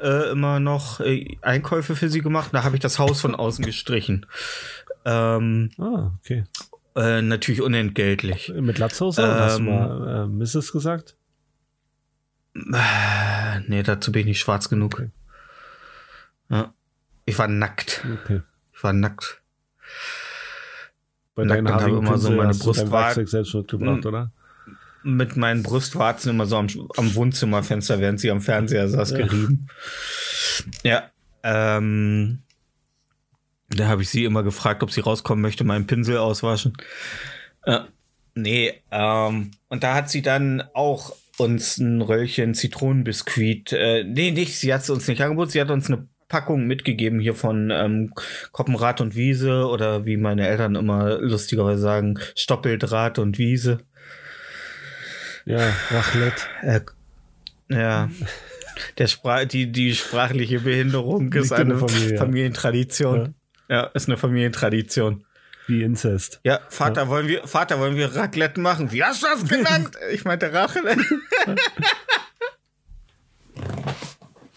[0.00, 2.50] äh, immer noch äh, Einkäufe für sie gemacht.
[2.52, 4.26] Da habe ich das Haus von außen gestrichen.
[5.04, 6.44] Ähm, Ah, okay.
[6.96, 8.52] äh, natürlich unentgeltlich.
[8.56, 9.22] Mit Latzhose?
[9.26, 10.72] hast du Ähm, mal äh, Mrs.
[10.72, 11.16] gesagt?
[12.54, 14.94] Äh, nee, dazu bin ich nicht schwarz genug.
[14.94, 15.10] Okay.
[16.48, 16.74] Ja.
[17.26, 18.04] Ich war nackt.
[18.24, 18.42] Okay.
[18.74, 19.40] Ich war nackt.
[21.34, 24.06] Bei Nackt deinen habe immer so meine hast du dein Brustwar- Werkzeug selbst mitgebracht, Mm.
[24.06, 24.32] oder?
[25.02, 29.16] Mit meinen Brustwarzen immer so am, am Wohnzimmerfenster, während sie am Fernseher saß, Ja.
[29.18, 29.68] gerieben.
[30.82, 31.10] Ja.
[31.42, 32.40] Ähm,
[33.70, 36.76] da habe ich sie immer gefragt, ob sie rauskommen möchte, meinen Pinsel auswaschen.
[37.64, 37.80] Äh,
[38.34, 44.56] nee, ähm, und da hat sie dann auch uns ein Röllchen Zitronenbiskuit, äh, nee, nicht,
[44.56, 48.12] sie hat es uns nicht angeboten, sie hat uns eine Packung mitgegeben hier von ähm,
[48.52, 53.80] Koppenrad und Wiese oder wie meine Eltern immer lustigerweise sagen, Stoppeldraht und Wiese.
[55.44, 56.42] Ja, Raclette.
[56.62, 56.80] Äh,
[57.68, 58.10] ja.
[58.98, 62.18] Der Spra die, die sprachliche Behinderung ist eine Familie, ja.
[62.18, 63.34] Familientradition.
[63.68, 63.84] Ja.
[63.94, 65.24] ist eine Familientradition.
[65.70, 66.40] Wie Inzest.
[66.42, 68.90] Ja, Vater, wollen wir, Vater, wollen wir Raclette machen?
[68.90, 69.92] Wie hast du das genannt?
[70.10, 71.04] ich meinte Raclette.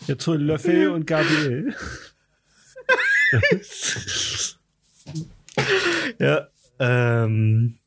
[0.07, 1.75] Jetzt hol Löffel und Gabriel.
[6.19, 6.47] ja,
[6.79, 7.77] ähm.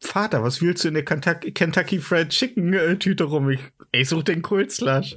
[0.00, 3.50] Vater, was willst du in der Kentucky, Kentucky Fried Chicken äh, Tüte rum?
[3.50, 3.60] Ich,
[3.92, 5.16] ich suche den Cold Slush.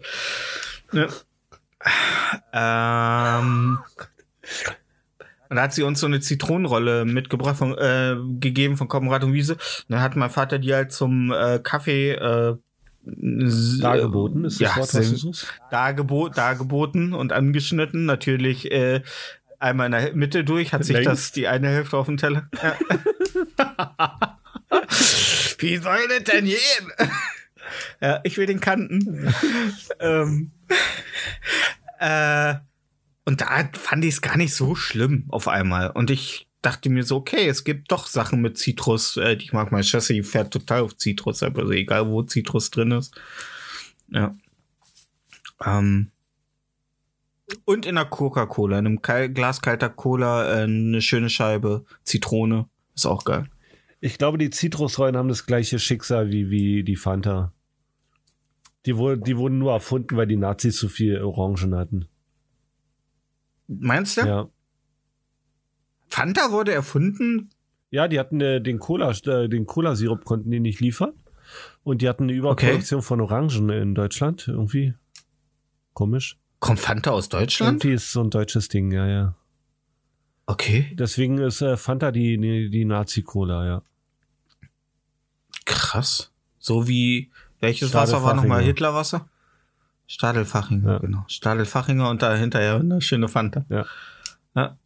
[0.94, 1.10] Ja.
[2.54, 3.80] Ähm.
[5.50, 9.34] Und da hat sie uns so eine Zitronenrolle mitgebracht, von, äh, gegeben von Komrad und
[9.34, 9.54] Wiese.
[9.54, 12.56] Und dann hat mein Vater die halt zum äh, Kaffee äh,
[13.10, 15.48] Dargeboten ist das ja, Wort, was du suchst?
[15.72, 18.06] dargebo dargeboten und angeschnitten.
[18.06, 19.02] Natürlich äh,
[19.60, 21.10] einmal in der Mitte durch, hat sich Längs.
[21.10, 22.50] das die eine Hälfte auf den Teller.
[22.62, 22.76] Ja.
[25.60, 26.92] Wie soll das denn gehen?
[28.02, 29.34] ja, ich will den Kanten.
[30.00, 30.52] ähm,
[32.00, 32.56] äh,
[33.28, 35.92] und da fand ich es gar nicht so schlimm auf einmal.
[35.92, 39.70] Und ich dachte mir so, okay, es gibt doch Sachen mit Zitrus, äh, ich mag.
[39.74, 43.14] Mein Chassis fährt total auf Zitrus, also egal wo Zitrus drin ist.
[44.08, 44.34] Ja.
[45.66, 46.12] Ähm,
[47.66, 52.70] und in der Coca-Cola, in einem Glas kalter Cola, äh, eine schöne Scheibe Zitrone.
[52.96, 53.50] Ist auch geil.
[54.00, 57.52] Ich glaube, die Zitrusrollen haben das gleiche Schicksal wie, wie die Fanta.
[58.86, 62.08] Die, wurde, die wurden nur erfunden, weil die Nazis zu viel Orangen hatten.
[63.68, 64.22] Meinst du?
[64.22, 64.50] Ja.
[66.08, 67.50] Fanta wurde erfunden?
[67.90, 71.14] Ja, die hatten äh, den Cola, äh, den Cola-Sirup konnten die nicht liefern.
[71.84, 74.48] Und die hatten eine Überproduktion von Orangen in Deutschland.
[74.48, 74.94] Irgendwie
[75.94, 76.38] komisch.
[76.60, 77.84] Kommt Fanta aus Deutschland?
[77.84, 79.36] Irgendwie ist so ein deutsches Ding, ja, ja.
[80.48, 83.82] Okay, Deswegen ist äh, Fanta die, die, die Nazi-Cola, ja.
[85.66, 86.32] krass.
[86.58, 88.64] So wie, welches Wasser war nochmal.
[88.64, 89.28] Hitlerwasser?
[90.08, 90.98] Stadelfachinger, Ja.
[91.00, 91.26] genau.
[91.28, 93.66] Stadelfachinger und dahinter ja eine schöne Fanta.
[93.70, 93.86] Ja.
[94.56, 94.78] Ja.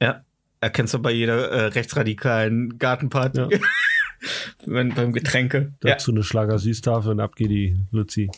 [0.00, 0.24] ja.
[0.60, 3.38] Erkennst du bei jeder äh, rechtsradikalen Gartenparty.
[3.38, 3.48] Ja.
[4.64, 5.74] Wenn, beim Getränke.
[5.82, 5.90] Ja.
[5.92, 8.30] Dazu eine Schlager-Süßtafel und ab geht die Luzi.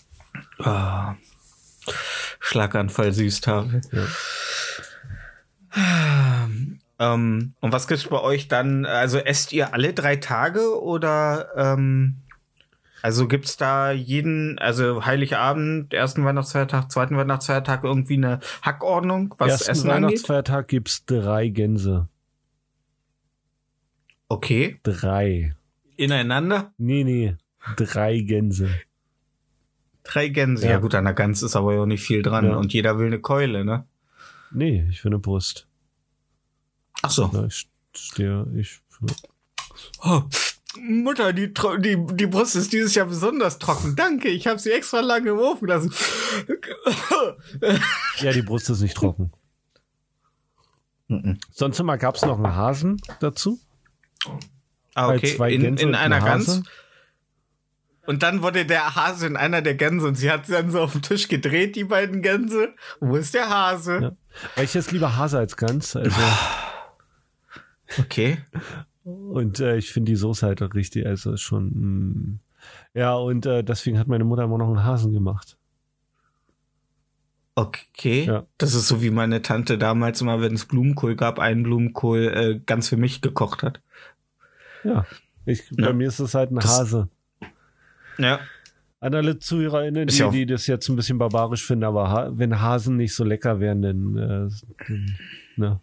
[0.59, 1.15] Ah.
[2.41, 3.81] Schlaganfall Süßtafel.
[3.93, 4.07] Ja.
[6.99, 8.87] Ähm, und was gibt's bei euch dann?
[8.87, 12.23] Also esst ihr alle drei Tage oder ähm,
[13.07, 19.71] also gibt's da jeden, also Heiligabend, ersten Weihnachtsfeiertag, zweiten Weihnachtsfeiertag irgendwie eine Hackordnung, was Ersten
[19.71, 20.03] Essen angeht?
[20.09, 22.09] Weihnachtsfeiertag gibt's drei Gänse.
[24.29, 24.81] Okay.
[24.83, 25.55] Drei.
[25.97, 26.73] Ineinander?
[26.79, 27.37] Nee, nee.
[27.77, 28.71] Drei Gänse.
[30.03, 30.65] Drei Gänse.
[30.67, 30.79] Ja, Ja.
[30.81, 32.47] gut, an der Gans ist aber ja auch nicht viel dran.
[32.47, 32.57] Ja.
[32.57, 33.87] Und jeder will eine Keule, ne?
[34.51, 35.69] Nee, ich will eine Brust.
[37.03, 37.31] Ach so.
[37.33, 38.81] Na, ich stehe, ich.
[40.03, 40.23] Oh,
[40.79, 43.97] Mutter, die, die, die Brust ist dieses Jahr besonders trocken.
[43.97, 45.93] Danke, ich habe sie extra lange im Ofen gelassen.
[48.19, 49.33] Ja, die Brust ist nicht trocken.
[51.09, 51.39] Mhm.
[51.53, 53.61] Sonst immer gab's noch einen Hasen dazu.
[54.95, 55.37] ah, Bei okay.
[55.37, 56.21] zwei In, in und einer.
[56.21, 56.63] Gans.
[58.07, 60.81] Und dann wurde der Hase in einer der Gänse und sie hat sie dann so
[60.81, 62.75] auf den Tisch gedreht, die beiden Gänse.
[63.01, 63.99] Wo ist der Hase?
[64.01, 64.13] Ja.
[64.55, 65.97] Weil ich jetzt lieber Hase als Gans.
[65.97, 66.17] Also,
[67.99, 68.39] Okay.
[69.07, 71.67] Und äh, ich finde die Soße halt auch richtig, also schon.
[71.69, 72.39] mm.
[72.95, 75.57] Ja, und äh, deswegen hat meine Mutter immer noch einen Hasen gemacht.
[77.55, 78.25] Okay.
[78.25, 78.45] Ja.
[78.59, 82.61] Das ist so wie meine Tante damals immer, wenn es Blumenkohl gab, einen Blumenkohl äh,
[82.67, 83.81] ganz für mich gekocht hat.
[84.85, 85.07] Ja.
[85.47, 85.87] Ich, Ja.
[85.87, 87.09] Bei mir ist es halt ein Das- Hase.
[88.19, 88.41] Ja.
[88.99, 92.97] An alle ZuhörerInnen, die, die das jetzt ein bisschen barbarisch finden, aber ha wenn Hasen
[92.97, 94.51] nicht so lecker wären, dann, äh,
[94.89, 95.17] dann
[95.57, 95.81] ne.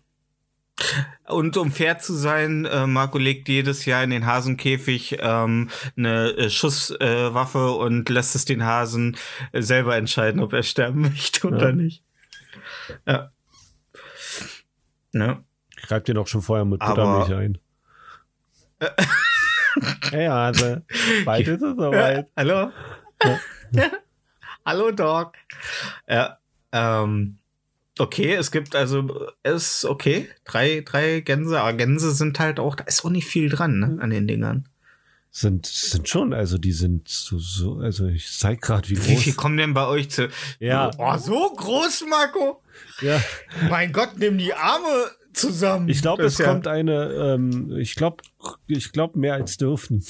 [1.27, 6.31] Und um fair zu sein, äh, Marco legt jedes Jahr in den Hasenkäfig ähm, eine
[6.31, 9.15] äh, Schusswaffe äh, und lässt es den Hasen
[9.51, 11.75] äh, selber entscheiden, ob er sterben möchte oder Ja.
[11.75, 12.03] nicht.
[13.05, 13.31] Ja.
[15.13, 15.43] Ja.
[15.85, 17.57] Schreibt den auch schon vorher mit Buttermilch ein.
[20.11, 20.83] hey Hase,
[21.25, 22.27] bald ist es soweit.
[22.35, 22.71] Hallo?
[24.65, 25.33] Hallo, Dog.
[26.07, 26.37] Ja.
[26.71, 27.37] Ähm,
[27.99, 32.83] okay, es gibt also, ist okay, drei, drei Gänse, aber Gänse sind halt auch, da
[32.85, 34.67] ist auch nicht viel dran, ne, an den Dingern.
[35.35, 39.07] Sind, sind schon, also die sind so, so also ich zeig gerade, wie groß.
[39.07, 40.29] Wie viel kommen denn bei euch zu?
[40.59, 40.91] Ja.
[40.99, 42.61] Oh, so groß, Marco?
[43.01, 43.19] ja.
[43.69, 45.89] Mein Gott, nimm die Arme zusammen.
[45.89, 48.17] Ich glaube, es ja- kommt eine, ähm, ich glaube,
[48.67, 50.05] ich glaube mehr als dürfen.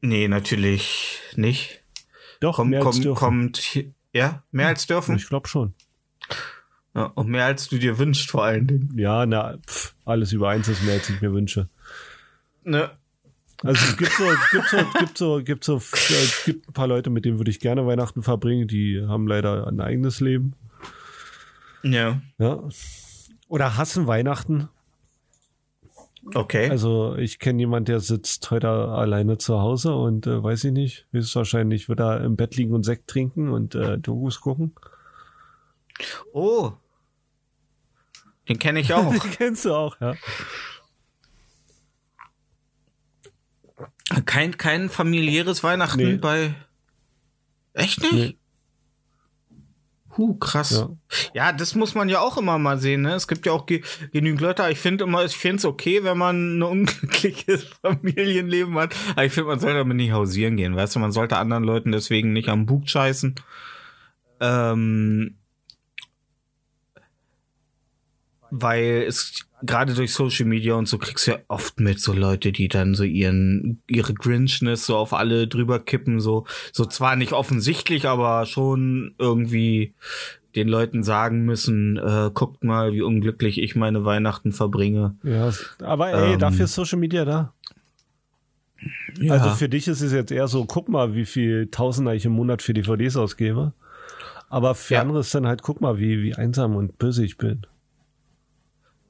[0.00, 1.82] Nee, natürlich nicht.
[2.40, 3.18] Doch, Komm, mehr als komm, dürfen.
[3.18, 5.16] kommt, hier- ja, mehr als dürfen.
[5.16, 5.74] Ich glaube schon.
[6.94, 8.92] Ja, und mehr als du dir wünschst, vor allen Dingen.
[8.96, 11.68] Ja, na, pf, alles über eins ist mehr, als ich mir wünsche.
[12.64, 12.90] Ne?
[13.62, 16.68] Also es gibt so, es gibt so, es gibt so, es gibt so, es gibt
[16.68, 20.20] ein paar Leute, mit denen würde ich gerne Weihnachten verbringen, die haben leider ein eigenes
[20.20, 20.54] Leben.
[21.82, 22.20] Ja.
[22.38, 22.58] Ja.
[23.48, 24.68] Oder hassen Weihnachten.
[26.34, 26.70] Okay.
[26.70, 31.06] Also ich kenne jemand, der sitzt heute alleine zu Hause und äh, weiß ich nicht,
[31.10, 34.74] höchstwahrscheinlich wird er im Bett liegen und Sekt trinken und äh, Dokus gucken.
[36.32, 36.72] oh.
[38.48, 39.10] Den kenne ich auch.
[39.22, 40.14] Den kennst du auch, ja.
[44.26, 46.16] kein, kein familiäres Weihnachten Nee.
[46.16, 46.54] bei.
[47.72, 48.12] Echt nicht?
[48.12, 48.36] Nee.
[50.16, 50.70] Huh, krass.
[50.70, 50.90] Ja.
[51.32, 51.52] Ja.
[51.52, 53.02] das muss man ja auch immer mal sehen.
[53.02, 53.14] Ne?
[53.14, 53.82] Es gibt ja auch ge
[54.12, 54.64] genügend Leute.
[54.70, 58.94] Ich finde immer, ich finde es okay, wenn man ein unglückliches Familienleben hat.
[59.12, 60.76] Aber ich finde, man sollte damit nicht hausieren gehen.
[60.76, 63.34] Weißt du, man sollte anderen Leuten deswegen nicht am Bug scheißen.
[64.40, 65.36] Ähm,
[68.54, 72.52] weil es gerade durch Social Media und so kriegst du ja oft mit so Leute,
[72.52, 77.32] die dann so ihren ihre Grinchness so auf alle drüber kippen, so so zwar nicht
[77.32, 79.94] offensichtlich, aber schon irgendwie
[80.54, 85.16] den Leuten sagen müssen, äh, guckt mal, wie unglücklich ich meine Weihnachten verbringe.
[85.22, 85.50] ja.
[85.80, 86.38] Aber ey, Ähm.
[86.38, 87.54] dafür ist Social Media da.
[89.18, 89.32] Ja.
[89.34, 92.32] Also für dich ist es jetzt eher so, guck mal, wie viel Tausender ich im
[92.32, 93.72] Monat für DVDs ausgebe.
[94.50, 95.00] Aber für Ja.
[95.00, 97.62] andere ist dann halt, guck mal, wie, wie einsam und böse ich bin.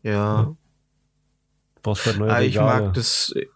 [0.03, 0.55] Ja.
[1.83, 2.85] Brauchst halt neue Ah, ich Regale.
[2.85, 3.33] mag das.
[3.35, 3.47] äh,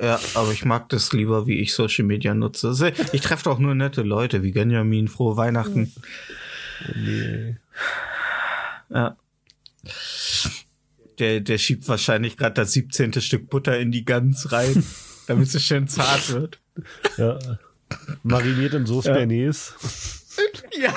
[0.00, 2.92] Ja, aber ich mag das lieber, wie ich Social Media nutze.
[3.12, 5.08] Ich treffe doch nur nette Leute wie Benjamin.
[5.08, 5.92] Frohe Weihnachten.
[6.94, 7.56] Nee.
[8.90, 9.16] Ja.
[11.18, 13.12] Der, der schiebt wahrscheinlich gerade das 17.
[13.20, 14.84] Stück Butter in die Gans rein,
[15.26, 16.58] damit sie schön zart wird.
[17.16, 17.38] Ja.
[18.22, 19.14] Mariniert in Soße Ja.
[19.14, 19.74] Bernays.
[20.78, 20.94] Ja.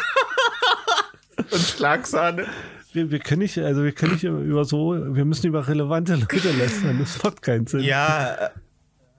[1.51, 2.47] Und Schlagsahne.
[2.91, 6.51] Wir, wir können nicht, also wir können nicht über so, wir müssen über relevante Leute
[6.51, 6.97] lästern.
[6.99, 7.81] Das macht keinen Sinn.
[7.81, 8.49] Ja.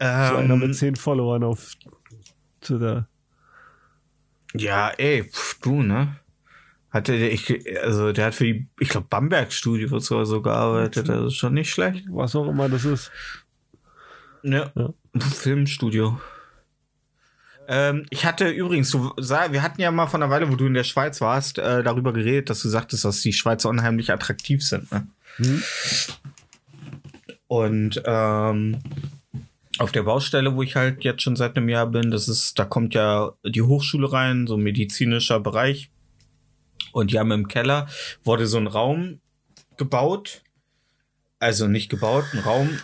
[0.01, 1.73] So einer mit Ähm, zehn Followern auf
[2.61, 3.07] Twitter.
[4.55, 6.17] ja, ey, pf, du, ne?
[6.91, 7.55] Hatte der, ich,
[7.85, 11.09] also der hat für die, ich glaube, Bamberg Studios oder so gearbeitet.
[11.09, 12.05] Das ist schon nicht schlecht.
[12.11, 13.13] Was auch immer das ist.
[14.43, 14.73] Ja.
[14.75, 14.91] Ja.
[15.21, 16.19] Filmstudio.
[17.73, 20.75] Ähm, ich hatte übrigens, du wir hatten ja mal von einer Weile, wo du in
[20.75, 24.91] der Schweiz warst, äh, darüber geredet, dass du sagtest, dass die Schweizer unheimlich attraktiv sind.
[24.91, 25.07] Ne?
[25.37, 25.63] Hm?
[27.47, 28.81] Und ähm,
[29.79, 32.65] auf der Baustelle, wo ich halt jetzt schon seit einem Jahr bin, das ist, da
[32.65, 35.91] kommt ja die Hochschule rein, so ein medizinischer Bereich.
[36.91, 37.87] Und die haben im Keller
[38.25, 39.21] wurde so ein Raum
[39.77, 40.43] gebaut.
[41.39, 42.81] Also nicht gebaut, ein Raum.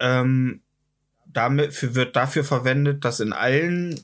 [0.00, 0.62] Ähm,
[1.32, 4.00] damit für, wird dafür verwendet, dass in allen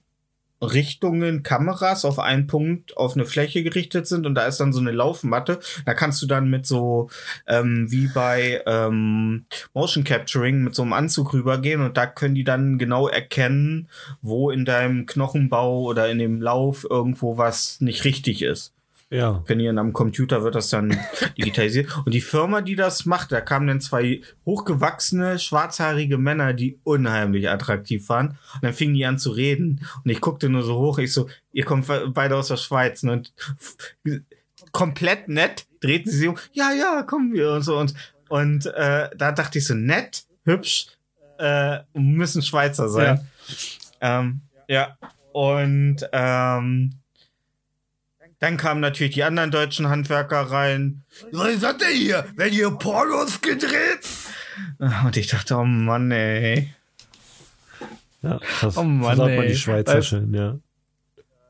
[0.62, 4.80] Richtungen Kameras auf einen Punkt auf eine Fläche gerichtet sind und da ist dann so
[4.80, 5.60] eine Laufmatte.
[5.84, 7.10] Da kannst du dann mit so
[7.46, 12.44] ähm, wie bei ähm, Motion Capturing mit so einem Anzug rübergehen und da können die
[12.44, 13.88] dann genau erkennen,
[14.22, 18.73] wo in deinem Knochenbau oder in dem Lauf irgendwo was nicht richtig ist.
[19.14, 19.44] Ja.
[19.46, 20.88] Wenn ihr am Computer wird das dann
[21.38, 21.96] digitalisiert.
[22.04, 27.48] Und die Firma, die das macht, da kamen dann zwei hochgewachsene, schwarzhaarige Männer, die unheimlich
[27.48, 28.30] attraktiv waren.
[28.54, 29.86] Und dann fingen die an zu reden.
[30.04, 33.04] Und ich guckte nur so hoch, ich so, ihr kommt beide aus der Schweiz.
[33.04, 33.12] Ne?
[33.12, 33.32] Und
[34.72, 36.36] komplett nett drehten sie sich um.
[36.52, 37.78] Ja, ja, kommen wir und so.
[37.78, 37.94] Und,
[38.28, 40.88] und äh, da dachte ich so, nett, hübsch,
[41.38, 43.28] äh, müssen Schweizer sein.
[44.00, 44.20] Ja.
[44.20, 44.98] Ähm, ja.
[45.32, 46.94] Und ähm,
[48.44, 51.02] dann kamen natürlich die anderen deutschen Handwerker rein.
[51.32, 52.26] Was hat der hier?
[52.36, 54.06] Werden hier Pornos gedreht?
[55.04, 56.72] Und ich dachte, oh Mann, ey.
[58.22, 60.58] Ja, das Oh Mann, sagt man die Schweizer Weißt- schön, ja.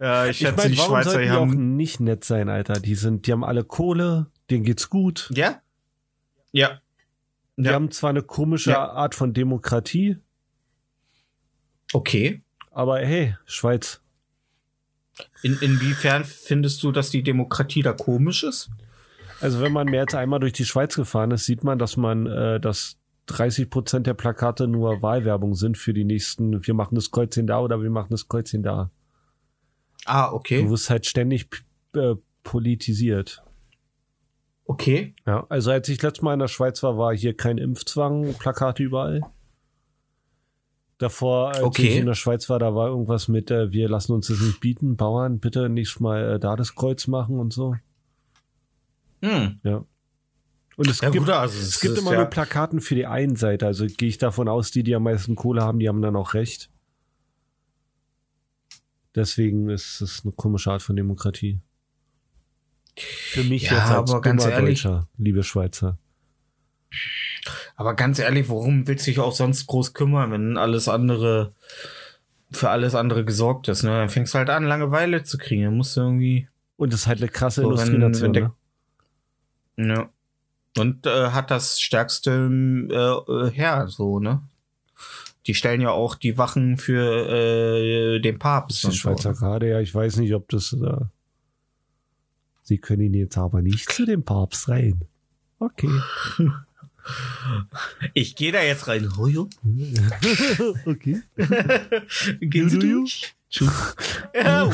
[0.01, 1.77] Ja, ich Ich schätze, meine, die warum Schweizer die die auch haben.
[1.77, 2.75] nicht nett sein, Alter?
[2.75, 5.31] Die sind, die haben alle Kohle, denen geht's gut.
[5.35, 5.61] Ja?
[6.53, 6.81] Ja.
[7.57, 7.73] Die Ja.
[7.73, 8.89] haben zwar eine komische Ja.
[8.91, 10.17] Art von Demokratie,
[11.93, 12.43] Okay.
[12.71, 14.01] aber hey, Schweiz.
[15.43, 18.71] In, inwiefern findest du, dass die Demokratie da komisch ist?
[19.41, 22.27] Also wenn man mehr als einmal durch die Schweiz gefahren ist, sieht man, dass man,
[22.27, 22.97] äh, dass
[23.27, 27.61] 30 Prozent der Plakate nur Wahlwerbung sind für die nächsten, wir machen das Kreuzchen da
[27.61, 28.91] oder wir machen das Kreuzchen da.
[30.05, 30.69] Ah, Du okay.
[30.69, 31.49] wirst halt ständig
[31.95, 33.43] äh, politisiert.
[34.67, 35.15] Okay.
[35.27, 38.83] Ja, also als ich letztes Mal in der Schweiz war, war hier kein Impfzwang, Plakate
[38.83, 39.21] überall.
[41.05, 41.89] Davor, als Okay.
[41.89, 44.61] ich in der Schweiz war, da war irgendwas mit, äh, wir lassen uns das nicht
[44.61, 47.77] bieten, Bauern, bitte nächstes Mal äh, da das Kreuz machen und so.
[49.21, 49.61] Hm.
[49.65, 49.85] Ja.
[50.77, 53.37] Und es Ja, gibt, gut, also es gibt immer ja, nur Plakaten für die einen
[53.37, 56.17] Seite, also gehe ich davon aus, die, die am meisten Kohle haben, die haben dann
[56.17, 56.71] auch recht.
[59.15, 61.61] Deswegen ist es eine komische Art von Demokratie.
[62.97, 65.99] Für mich Ja, jetzt als aber ganz ehrlich- Deutscher, liebe Schweizer.
[67.77, 71.53] Aber ganz ehrlich, worum willst du dich auch sonst groß kümmern, wenn alles andere
[72.53, 73.83] für alles andere gesorgt ist?
[73.83, 73.91] Ne?
[73.91, 75.65] Dann fängst du halt an, Langeweile zu kriegen.
[75.65, 76.49] Dann musst du irgendwie.
[76.77, 78.23] Und das ist halt eine krasse So, wenn- Industrienation.
[78.27, 78.53] wenn der-
[79.77, 79.95] ne?
[79.95, 80.09] Ja.
[80.83, 82.31] Und äh, hat das stärkste
[82.91, 84.41] äh, äh, Heer, so, ne?
[85.47, 88.83] Die stellen ja auch die Wachen für äh, den Papst.
[88.83, 89.41] Die und Schweizer so.
[89.41, 90.73] Garde, ja, ich weiß nicht, ob das.
[90.73, 90.97] Äh,
[92.63, 95.01] Sie können ihn jetzt aber nicht zu dem Papst rein.
[95.59, 95.91] Okay.
[98.15, 99.17] Ich gehe da jetzt rein.
[99.17, 99.49] Hojo.
[100.87, 101.23] okay.
[102.41, 103.35] Gehen Sie Du, du, durch.
[104.35, 104.71] Ja,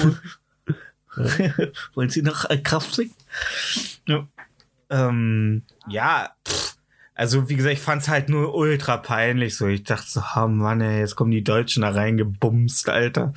[1.95, 3.15] Wollen Sie noch Kraft singen?
[4.07, 4.27] Ja.
[4.91, 6.31] Ähm, ja,
[7.15, 9.57] also wie gesagt, ich fand's halt nur ultra peinlich.
[9.57, 13.35] So, ich dachte so, oh Mann, ey, jetzt kommen die Deutschen da reingebumst, Alter.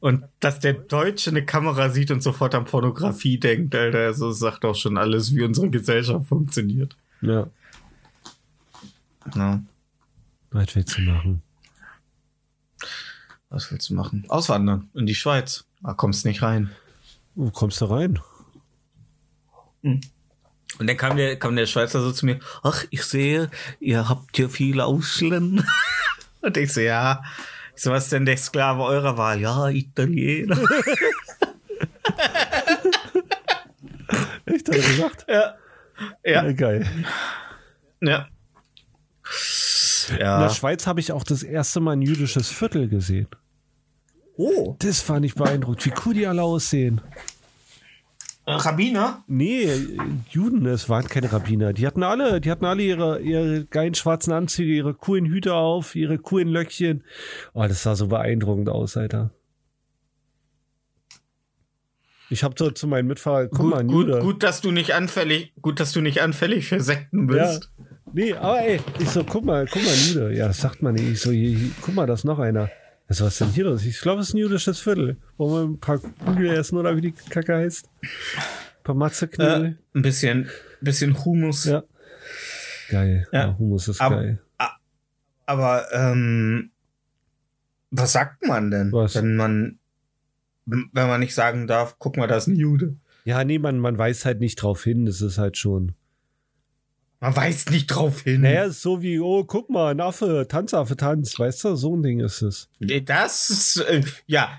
[0.00, 4.38] Und dass der Deutsche eine Kamera sieht und sofort an Pornografie denkt, Alter, also das
[4.38, 6.96] sagt auch schon alles, wie unsere Gesellschaft funktioniert.
[7.20, 7.48] Ja,
[9.36, 9.62] Ja.
[10.50, 11.42] was willst du machen?
[13.50, 14.24] Was willst du machen?
[14.28, 15.64] Auswandern in die Schweiz.
[15.82, 16.70] Da kommst nicht rein.
[17.34, 18.18] Wo kommst du rein?
[19.82, 20.02] Und
[20.86, 23.50] dann kam der, kam der Schweizer so zu mir, ach, ich sehe,
[23.80, 25.64] ihr habt hier viele Ausländer.
[26.42, 27.22] Und ich so, ja.
[27.76, 29.40] Ich so, was denn der Sklave eurer Wahl?
[29.40, 30.58] Ja, Italiener.
[34.46, 35.24] Echt, hat er gesagt?
[35.28, 35.54] ja.
[36.24, 36.52] Ja, Ja.
[36.52, 36.86] geil.
[38.00, 38.28] Ja.
[40.10, 40.50] In der Ja.
[40.50, 43.28] Schweiz habe ich auch das erste Mal ein jüdisches Viertel gesehen.
[44.36, 44.76] Oh.
[44.78, 47.00] Das fand ich beeindruckend, wie cool die alle aussehen.
[48.46, 49.22] Rabbiner?
[49.26, 49.68] Nee,
[50.30, 51.74] Juden, es waren keine Rabbiner.
[51.74, 55.94] Die hatten alle, die hatten alle ihre, ihre geilen schwarzen Anzüge, ihre coolen Hüte auf,
[55.94, 57.04] ihre coolen Löckchen.
[57.52, 59.30] Oh, das sah so beeindruckend aus, Alter.
[62.30, 64.18] Ich habe so zu meinen Mitfahrern, guck mal, ein Gut, Jude.
[64.20, 67.70] gut, gut, dass du nicht anfällig, gut, dass du nicht anfällig für Sekten bist.
[68.12, 70.34] Nee, aber ey, ich so, guck mal, guck mal, Jude.
[70.36, 71.08] Ja, das sagt man nicht.
[71.08, 72.70] Ich so, hier, hier, guck mal, da ist noch einer.
[73.08, 73.84] Also, was ist denn hier los?
[73.84, 75.16] Ich glaube, es ist ein jüdisches Viertel.
[75.36, 77.88] Wollen wir ein paar Kugel essen oder wie die Kacke heißt?
[78.02, 78.08] Ein
[78.84, 79.78] paar Äh, Matzeknödel.
[79.94, 80.48] ein bisschen,
[80.80, 81.64] bisschen Humus.
[81.64, 81.82] Ja.
[82.90, 83.26] Geil.
[83.32, 83.58] Ja, Ja.
[83.58, 84.38] Hummus ist Aber- geil.
[85.46, 86.70] Aber ähm,
[87.90, 89.14] was sagt man denn, Was?
[89.14, 89.78] wenn man
[90.66, 92.96] wenn man nicht sagen darf, guck mal, da ist ein Jude.
[93.24, 95.06] Ja, nee, man, man weist halt nicht drauf hin.
[95.06, 95.92] Das ist halt schon.
[97.20, 98.42] Man weist nicht drauf hin.
[98.42, 101.36] Naja, ist so wie, oh, guck mal, ein Affe, Tanzaffe, Tanz.
[101.38, 102.68] Weißt du, so ein Ding ist es.
[102.78, 104.50] Nee, Das ist, äh, ja,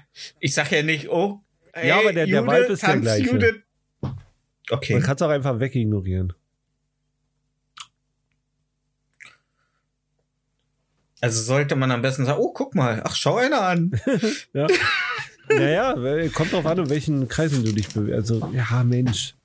[0.41, 1.39] ich sag ja nicht, oh,
[1.71, 3.25] ey, Ja, aber der- der Vibe ist der Tanz, gleiche.
[3.31, 3.63] Jude.
[4.01, 4.17] Man
[4.71, 4.99] Okay.
[4.99, 6.33] kann es auch einfach wegignorieren.
[11.21, 13.91] Also sollte man am besten sagen, oh, guck mal, ach, schau einer an.
[14.53, 14.67] Ja.
[15.49, 18.15] naja, weil- kommt drauf an, in welchen Kreisen du dich bewegst.
[18.31, 19.35] Also, ja, Mensch.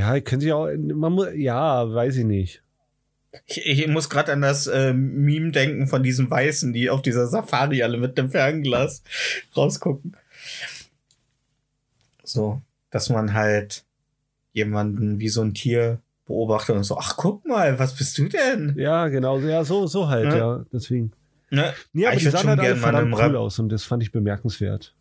[0.00, 2.62] Ja, können sich auch, man muss, ja, weiß ich nicht.
[3.46, 7.26] Ich, ich muss gerade an das äh, Meme denken von diesen Weißen, die auf dieser
[7.28, 9.02] Safari alle mit dem Fernglas
[9.56, 10.16] rausgucken.
[12.24, 12.60] So,
[12.90, 13.84] dass man halt
[14.52, 18.74] jemanden wie so ein Tier beobachtet und so, ach guck mal, was bist du denn?
[18.76, 20.64] Ja, genau, ja, so, so halt, ja, Ja.
[20.72, 21.12] deswegen.
[21.50, 21.72] Ne?
[21.92, 24.02] Nee, aber ich die sahen halt alle verdammt einem cool Rap- aus und das fand
[24.02, 24.94] ich bemerkenswert.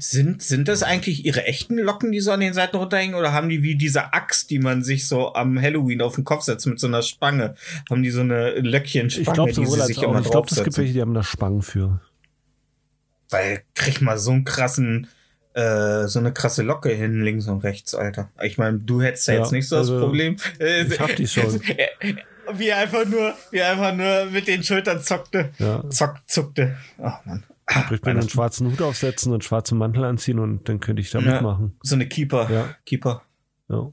[0.00, 3.48] Sind, sind das eigentlich ihre echten Locken, die so an den Seiten runterhängen, oder haben
[3.48, 6.80] die wie diese Axt, die man sich so am Halloween auf den Kopf setzt mit
[6.80, 7.54] so einer Spange?
[7.88, 10.10] Haben die so eine Löckchenspange, Ich glaube die sie sich auch.
[10.10, 12.00] immer Ich glaube, es gibt welche, die haben da Spangen für.
[13.30, 15.06] Weil krieg mal so einen krassen,
[15.54, 18.30] äh, so eine krasse Locke hin, links und rechts, Alter.
[18.42, 20.36] Ich meine, du hättest ja Ja, jetzt nicht so also, das Problem.
[20.58, 21.60] Ich hab die schon.
[22.54, 25.50] Wie er einfach nur, wie er einfach nur mit den Schultern zockte.
[25.58, 25.88] Ja.
[25.88, 26.76] Zock, zuckte.
[27.00, 27.44] Ach man.
[27.66, 31.00] Ah, Ich bin einen schwarzen Hut aufsetzen und einen schwarzen Mantel anziehen und dann könnte
[31.00, 31.34] ich da Ja.
[31.34, 31.78] mitmachen.
[31.82, 32.50] so eine Keeper.
[32.50, 32.74] Ja.
[32.84, 33.22] Keeper.
[33.68, 33.90] Ja.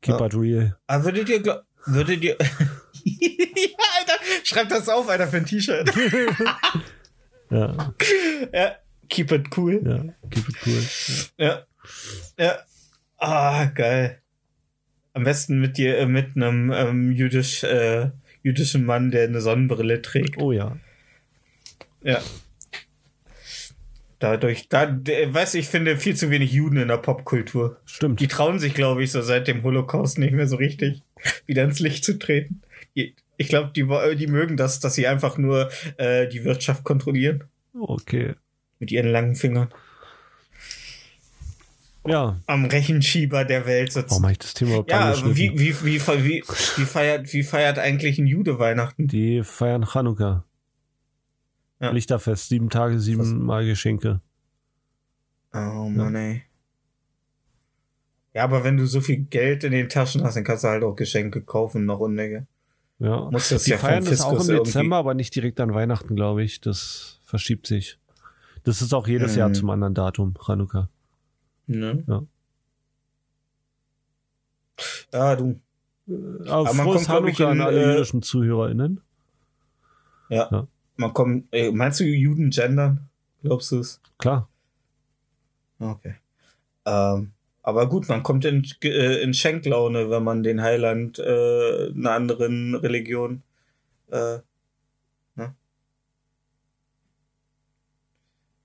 [0.00, 0.26] Keep Ja.
[0.26, 0.78] real.
[0.86, 2.36] Aber würdet ihr, würdet ihr,
[3.04, 5.92] ja, Alter, schreibt das auf, Alter, für ein T-Shirt.
[7.50, 7.94] Ja,
[8.54, 8.76] ja,
[9.10, 9.82] keep it cool.
[9.84, 10.82] ja, keep it cool.
[11.36, 11.66] Ja.
[12.38, 12.58] Ja.
[13.18, 14.22] Ah, geil.
[15.12, 18.10] Am besten mit dir, äh, mit einem ähm, jüdisch, äh,
[18.42, 20.38] jüdischen Mann, der eine Sonnenbrille trägt.
[20.38, 20.78] Oh ja.
[22.02, 22.22] Ja.
[24.22, 27.78] Dadurch, da, der, weiß ich finde viel zu wenig Juden in der Popkultur.
[27.84, 28.20] Stimmt.
[28.20, 31.02] Die trauen sich, glaube ich, so seit dem Holocaust nicht mehr so richtig
[31.46, 32.62] wieder ins Licht zu treten.
[32.94, 33.84] Ich glaube, die,
[34.16, 37.42] die mögen das, dass sie einfach nur äh, die Wirtschaft kontrollieren
[37.76, 38.34] Okay.
[38.78, 39.68] mit ihren langen Fingern.
[42.06, 42.40] Ja.
[42.46, 44.10] Am Rechenschieber der Welt sitzen.
[44.10, 48.18] Warum habe ich das Thema überhaupt Ja, wie, wie, wie, wie, feiert, wie feiert eigentlich
[48.18, 49.08] ein Jude Weihnachten?
[49.08, 50.44] Die feiern Chanukka.
[51.82, 51.90] Ja.
[51.90, 54.20] Lichterfest, sieben Tage, sieben Mal Geschenke.
[55.52, 56.42] Oh Mann, ey.
[58.34, 60.84] Ja, aber wenn du so viel Geld in den Taschen hast, dann kannst du halt
[60.84, 62.46] auch Geschenke kaufen, noch Unmenge.
[62.98, 63.28] Ja.
[63.30, 66.14] Muss das Die ja feiern das auch im irgendwie- Dezember, aber nicht direkt an Weihnachten,
[66.14, 66.60] glaube ich.
[66.60, 67.98] Das verschiebt sich.
[68.64, 69.38] Das ist auch jedes Mhm.
[69.38, 70.88] Jahr zum anderen Datum, Chanukka.
[71.66, 72.04] Ne?
[72.06, 72.22] Ja.
[75.12, 75.60] Ja, du.
[76.48, 79.00] Aber man frohes kommt, Chanukka an alle äh, jüdischen ZuhörerInnen.
[80.96, 83.08] Man kommt, ey, meinst du Juden gendern?
[83.42, 84.00] Glaubst du es?
[84.18, 84.48] Klar.
[85.78, 86.14] Okay.
[86.84, 87.32] Ähm,
[87.62, 92.74] aber gut, man kommt in, äh, in Schenklaune, wenn man den Heiland äh, einer anderen
[92.74, 93.42] Religion
[94.10, 94.38] äh,
[95.36, 95.54] ne?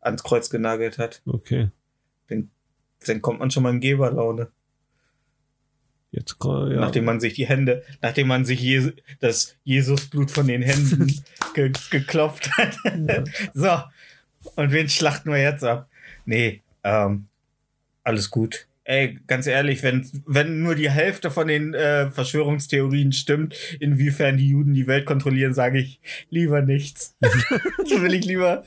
[0.01, 1.21] ans Kreuz genagelt hat.
[1.25, 1.69] Okay.
[2.27, 4.51] Dann kommt man schon mal in Geberlaune,
[6.11, 6.67] Jetzt ja.
[6.67, 11.13] nachdem man sich die Hände, nachdem man sich Jesu, das Jesusblut von den Händen
[11.53, 12.75] ge geklopft hat.
[12.85, 13.23] Ja.
[13.53, 13.81] So,
[14.55, 15.89] und wen schlachten wir jetzt ab?
[16.25, 17.27] Nee, ähm,
[18.03, 18.67] alles gut.
[18.85, 24.47] Ey, ganz ehrlich, wenn, wenn nur die Hälfte von den äh, Verschwörungstheorien stimmt, inwiefern die
[24.47, 27.17] Juden die Welt kontrollieren, sage ich lieber nichts.
[27.85, 28.63] so will ich lieber.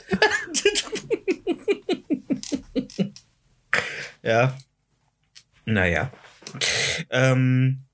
[4.23, 4.55] ja.
[5.65, 6.13] Naja.
[7.11, 7.85] Ähm,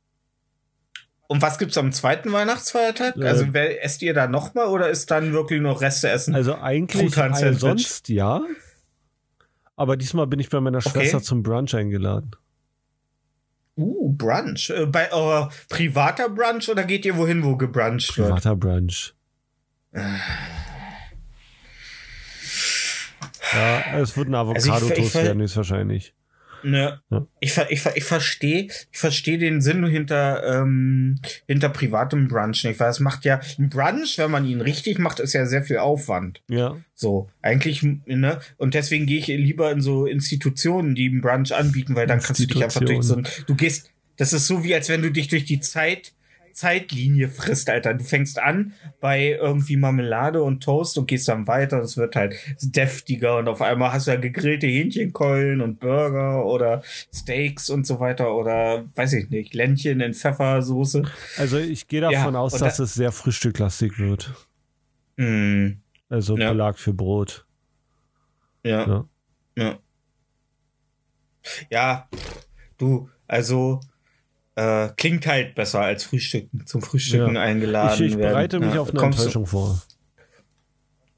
[1.29, 3.17] und was gibt's am zweiten Weihnachtsfeiertag?
[3.17, 6.35] Äh, also wer, esst ihr da nochmal oder ist dann wirklich noch Reste essen?
[6.35, 8.43] Also eigentlich äh, sonst ja.
[9.75, 10.91] Aber diesmal bin ich bei meiner Okay.
[10.91, 12.31] Schwester zum Brunch eingeladen.
[13.77, 14.71] Uh, Brunch.
[14.71, 18.29] Äh, bei eurer privater Brunch oder geht ihr wohin, wo gebruncht wird?
[18.29, 19.13] Privater Brunch.
[23.53, 26.15] Ja, es wird ein Also Avocado-Toast ver- werden, höchstwahrscheinlich.
[26.67, 27.25] Ne, Ja.
[27.39, 32.91] ich, ich, ich verstehe ich versteh den Sinn hinter, ähm, hinter privatem Brunch nicht, weil
[32.91, 36.43] es macht ja, ein Brunch, wenn man ihn richtig macht, ist ja sehr viel Aufwand.
[36.49, 36.77] Ja.
[36.93, 38.41] So, eigentlich, ne?
[38.57, 42.41] Und deswegen gehe ich lieber in so Institutionen, die einen Brunch anbieten, weil dann kannst
[42.43, 45.13] du dich einfach durch so ein, du gehst, das ist so wie, als wenn du
[45.13, 46.15] dich durch die Zeit,
[46.57, 47.93] Zeitlinie frisst, Alter.
[47.93, 51.81] Du fängst an bei irgendwie Marmelade und Toast und gehst dann weiter.
[51.81, 56.83] Es wird halt deftiger und auf einmal hast du ja gegrillte Hähnchenkeulen und Burger oder
[57.15, 61.03] Steaks und so weiter oder weiß ich nicht, Ländchen in Pfeffersoße.
[61.37, 64.33] Also ich gehe Ja, davon aus, und dass da- es sehr frühstücklastig wird.
[65.17, 65.73] Mm,
[66.09, 66.53] Also Ja.
[66.53, 67.45] Belag für Brot.
[68.65, 68.87] ja.
[68.87, 69.05] Ja.
[69.57, 69.79] Ja.
[71.71, 72.09] Ja,
[72.79, 73.81] du, also
[74.57, 77.43] äh, klingt halt besser als Frühstücken, zum Frühstücken Ja.
[77.43, 78.33] eingeladen Ich, ich werden.
[78.33, 79.83] bereite mich Ja, auf eine kommst du- Enttäuschung vor.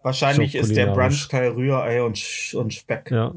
[0.02, 0.88] Wahrscheinlich So ist der.
[0.88, 2.20] Brunch-Teil Rührei und,
[2.54, 3.10] und Speck.
[3.10, 3.34] Ja.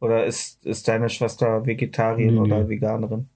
[0.00, 2.46] Oder ist, ist deine Schwester Vegetarierin Nee, nee.
[2.54, 3.28] oder Veganerin?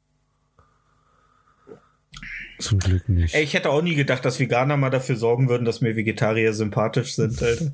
[2.58, 3.34] Zum Glück nicht.
[3.34, 6.52] Ey, ich hätte auch nie gedacht, dass Veganer mal dafür sorgen würden, dass mir Vegetarier
[6.52, 7.72] sympathisch sind, Alter.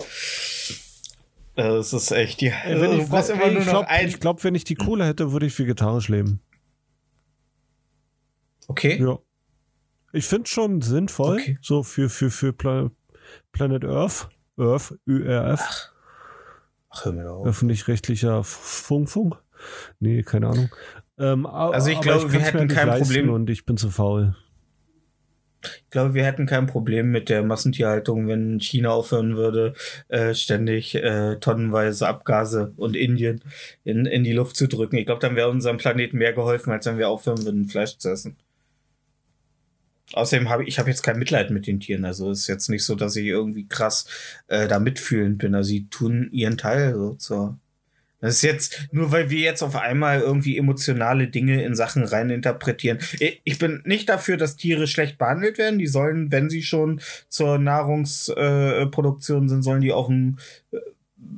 [1.56, 2.52] Äh, Es ist echt, ja.
[2.64, 5.04] Ey, wenn du ich brauchst immer ey, ich noch glaube, glaub, wenn ich die Kohle
[5.04, 6.40] hätte, würde ich vegetarisch leben.
[8.68, 8.98] Okay.
[9.02, 9.18] Ja.
[10.12, 11.58] Ich finde schon sinnvoll, Okay.
[11.60, 12.90] so für, für, für Pla
[13.52, 14.28] Planet Earth,
[14.58, 15.60] Earth, ÜRF,
[16.90, 17.46] Ach, hör mir auf.
[17.46, 19.36] öffentlich-rechtlicher Funkfunk.
[20.00, 20.70] Nee, keine Ahnung.
[21.18, 24.34] Ähm, Also ich glaube, wir hätten kein Problem- Und ich bin zu faul.
[25.64, 29.74] Ich glaube, wir hätten kein Problem mit der Massentierhaltung, wenn China aufhören würde,
[30.06, 33.42] äh, ständig äh, tonnenweise Abgase und Indien
[33.82, 34.96] in, in die Luft zu drücken.
[34.96, 38.08] Ich glaube, dann wäre unserem Planeten mehr geholfen, als wenn wir aufhören würden, Fleisch zu
[38.10, 38.36] essen.
[40.12, 42.04] Außerdem habe ich, ich habe jetzt kein Mitleid mit den Tieren.
[42.04, 44.06] Also ist jetzt nicht so, dass ich irgendwie krass
[44.48, 45.54] äh, da mitfühlend bin.
[45.54, 47.58] Also sie tun ihren Teil so zur.
[48.20, 52.98] Das ist jetzt, nur weil wir jetzt auf einmal irgendwie emotionale Dinge in Sachen reininterpretieren.
[53.44, 55.78] Ich bin nicht dafür, dass Tiere schlecht behandelt werden.
[55.78, 60.40] Die sollen, wenn sie schon zur Nahrungsproduktion äh, sind, sollen die auch einen
[60.72, 60.78] äh,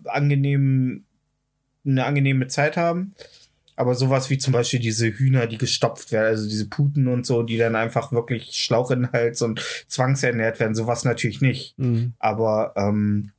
[0.04, 1.04] angenehmen,
[1.84, 3.14] eine angenehme Zeit haben.
[3.80, 7.42] Aber sowas wie zum Beispiel diese Hühner, die gestopft werden, also diese Puten und so,
[7.42, 9.58] die dann einfach wirklich Schlauch in den Hals und
[9.88, 11.78] zwangsernährt werden, sowas natürlich nicht.
[11.78, 12.12] Mhm.
[12.18, 13.32] Aber ähm,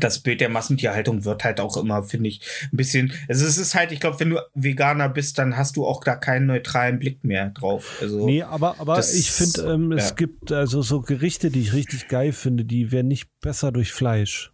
[0.00, 2.40] das Bild der Massentierhaltung wird halt auch immer, finde ich,
[2.72, 3.12] ein bisschen.
[3.28, 6.16] Also es ist halt, ich glaube, wenn du Veganer bist, dann hast du auch da
[6.16, 7.98] keinen neutralen Blick mehr drauf.
[8.00, 10.14] Also Nee, aber, aber das- ich finde, ähm, es ja.
[10.14, 14.52] gibt also so Gerichte, die ich richtig geil finde, die werden nicht besser durch Fleisch.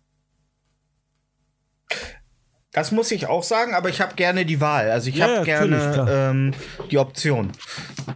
[2.73, 4.91] Das muss ich auch sagen, aber ich habe gerne die Wahl.
[4.91, 6.53] Also ich Ja, habe gerne ähm,
[6.91, 7.53] die Option.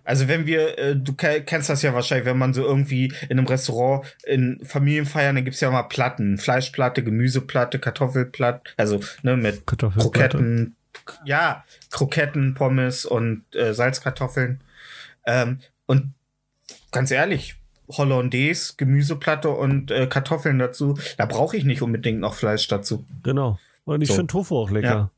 [0.02, 3.38] Also wenn wir, äh, du ke kennst das ja wahrscheinlich, wenn man so irgendwie in
[3.38, 6.38] einem Restaurant in Familienfeiern, dann gibt's ja mal Platten.
[6.38, 9.66] Fleischplatte, Gemüseplatte, Kartoffelplatte, also ne, mit.
[9.66, 10.74] Kroketten,
[11.26, 14.62] ja, Kroketten, Pommes und äh, Salzkartoffeln.
[15.26, 16.14] Ähm, und
[16.92, 17.56] ganz ehrlich,
[17.90, 23.04] Hollandaise, Gemüseplatte und äh, Kartoffeln dazu, da brauche ich nicht unbedingt noch Fleisch dazu.
[23.22, 23.58] Genau.
[23.86, 24.16] Und ich So.
[24.16, 25.10] finde Tofu auch lecker.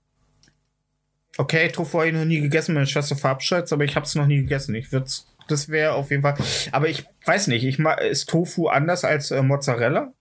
[1.37, 4.27] Okay, Tofu habe ich noch nie gegessen, meine Schwester verabscheut aber ich habe es noch
[4.27, 4.75] nie gegessen.
[4.75, 5.09] Ich würde
[5.49, 6.37] das wäre auf jeden Fall.
[6.73, 10.13] Aber ich weiß nicht, ich mag, ist Tofu anders als äh, Mozzarella?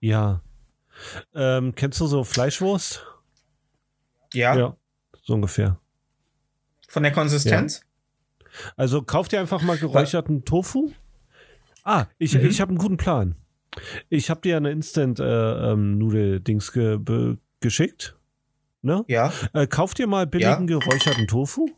[0.00, 0.40] Ja.
[1.34, 3.04] Ähm, kennst du so Fleischwurst?
[4.32, 4.56] Ja.
[4.56, 4.74] Ja,
[5.22, 5.78] so ungefähr.
[6.88, 7.80] Von der Konsistenz?
[7.80, 7.86] Ja.
[8.76, 10.44] Also kauf dir einfach mal geräucherten Was?
[10.44, 10.92] Tofu.
[11.84, 12.46] Ah, ich, mhm.
[12.46, 13.34] ich habe einen guten Plan.
[14.08, 18.16] Ich habe dir eine Instant-Nudel-Dings äh, ähm, ge geschickt.
[18.82, 19.04] Ne?
[19.08, 19.32] Ja.
[19.52, 20.78] Äh, kauf dir mal billigen ja.
[20.78, 21.68] geräucherten Tofu.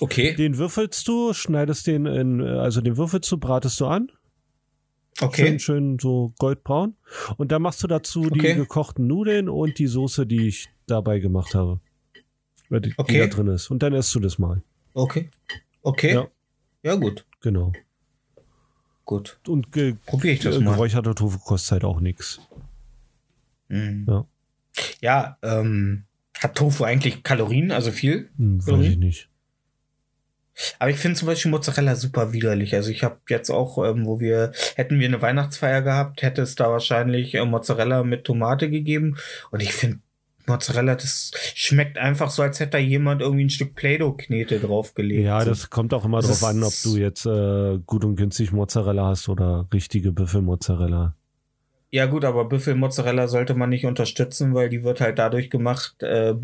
[0.00, 0.34] Okay.
[0.34, 4.10] Den würfelst du, schneidest den in, also den würfelst du, bratest du an.
[5.20, 5.46] Okay.
[5.46, 6.96] Schön, schön so goldbraun.
[7.36, 8.54] Und dann machst du dazu okay.
[8.54, 11.80] die gekochten Nudeln und die Soße, die ich dabei gemacht habe.
[12.70, 13.12] Die, okay.
[13.12, 13.70] die da drin ist.
[13.70, 14.62] Und dann isst du das mal.
[14.94, 15.30] Okay.
[15.82, 16.14] Okay.
[16.14, 16.28] Ja,
[16.82, 17.26] ja gut.
[17.40, 17.72] Genau.
[19.04, 19.38] Gut.
[19.46, 20.72] Und probiere ich das mal.
[20.72, 22.40] Geräucherter Tofu kostet halt auch nichts.
[23.72, 24.06] Mhm.
[24.08, 24.26] Ja.
[25.00, 26.04] Ja, ähm,
[26.38, 28.30] hat Tofu eigentlich Kalorien, also viel?
[28.36, 29.28] Hm, weiß ich nicht.
[30.78, 32.74] Aber ich finde zum Beispiel Mozzarella super widerlich.
[32.74, 36.54] Also ich habe jetzt auch, ähm, wo wir, hätten wir eine Weihnachtsfeier gehabt, hätte es
[36.54, 39.16] da wahrscheinlich äh, Mozzarella mit Tomate gegeben.
[39.50, 40.00] Und ich finde
[40.46, 45.24] Mozzarella, das schmeckt einfach so, als hätte da jemand irgendwie ein Stück Play-Doh-Knete draufgelegt.
[45.24, 48.52] Ja, das kommt auch immer das drauf an, ob du jetzt äh, gut und günstig
[48.52, 51.14] Mozzarella hast oder richtige Büffelmozzarella.
[51.94, 56.34] Ja gut, aber Büffelmozzarella sollte man nicht unterstützen, weil die wird halt dadurch gemacht, äh,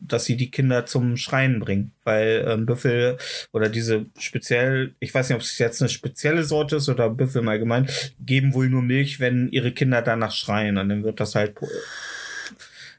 [0.00, 1.92] dass sie die Kinder zum Schreien bringen.
[2.02, 3.18] Weil ähm, Büffel
[3.52, 7.42] oder diese speziell, ich weiß nicht, ob es jetzt eine spezielle Sorte ist oder Büffel
[7.42, 7.90] im Allgemeinen,
[8.20, 10.78] geben wohl nur Milch, wenn ihre Kinder danach schreien.
[10.78, 11.54] Und dann wird das halt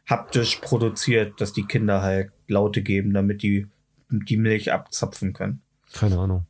[0.06, 3.66] haptisch produziert, dass die Kinder halt Laute geben, damit die
[4.10, 5.64] die Milch abzapfen können.
[5.94, 6.46] Keine Ahnung.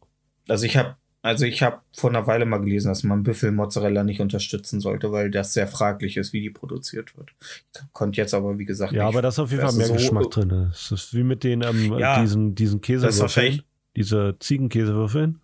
[0.49, 4.19] Also ich habe also ich habe vor einer Weile mal gelesen, dass man Büffelmozzarella nicht
[4.19, 7.31] unterstützen sollte, weil das sehr fraglich ist, wie die produziert wird.
[7.73, 9.87] Ich konnte jetzt aber, wie gesagt, Ja, nicht, aber da ist auf jeden Fall mehr
[9.87, 10.51] so Geschmack drin.
[10.73, 13.63] Es ist wie mit den ähm, ja, diesen, diesen Käsewürfeln,
[13.95, 15.39] diese Ziegenkäsewürfeln.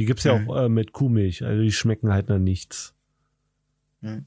[0.00, 0.50] Die gibt's ja mhm.
[0.50, 2.92] auch äh, mit Kuhmilch, also die schmecken halt nach nichts.
[4.00, 4.26] Mhm.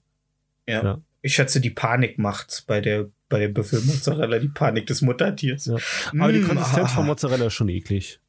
[0.70, 0.84] Ja.
[0.84, 1.02] ja.
[1.22, 5.66] Ich schätze, die Panik macht's bei der bei der Büffelmozzarella, die Panik des Muttertiers.
[5.66, 5.76] Ja.
[6.12, 6.96] Aber mmh, die Konsistenz ah.
[6.96, 8.22] von Mozzarella ist schon eklig.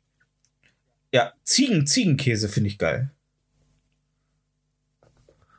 [1.12, 3.10] Ja, Ziegen, Ziegenkäse finde ich geil.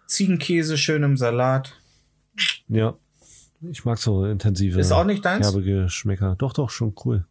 [0.05, 1.79] Ziegenkäse schön im Salat.
[2.67, 2.97] Ja.
[3.61, 4.79] Ich mag so intensive.
[4.79, 5.45] Ist auch nicht deins?
[5.45, 6.35] Herbe Geschmäcker.
[6.37, 7.25] Doch, doch, schon cool.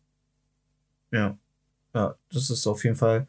[1.11, 1.39] Ja.
[1.95, 3.27] Ja, das ist auf jeden Fall.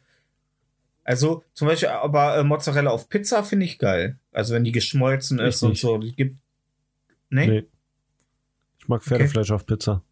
[1.02, 4.18] Also, zum Beispiel, aber äh, Mozzarella auf Pizza finde ich geil.
[4.32, 5.70] Also, wenn die geschmolzen ich ist nicht.
[5.70, 5.98] und so.
[5.98, 6.36] Die gibt.
[7.30, 7.46] Nee?
[7.46, 7.64] nee.
[8.78, 9.54] Ich mag Pferdefleisch okay.
[9.54, 10.02] auf Pizza.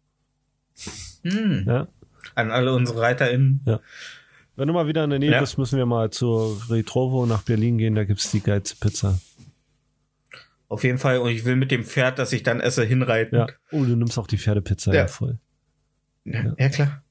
[1.23, 1.65] Hm.
[1.67, 1.87] Ja.
[2.35, 3.61] An alle unsere ReiterInnen.
[3.65, 3.79] Ja.
[4.59, 5.39] Wenn du mal wieder in der Nähe ja.
[5.39, 9.17] bist, müssen wir mal zur Retrovo nach Berlin gehen, da gibt es die geilste Pizza.
[10.67, 13.39] Auf jeden Fall, und ich will mit dem Pferd, das ich dann esse, hinreiten.
[13.39, 13.47] Ja.
[13.71, 15.37] Oh, du nimmst auch die Pferdepizza ja, ja voll.
[16.25, 16.67] Ja, ja.
[16.67, 17.01] klar.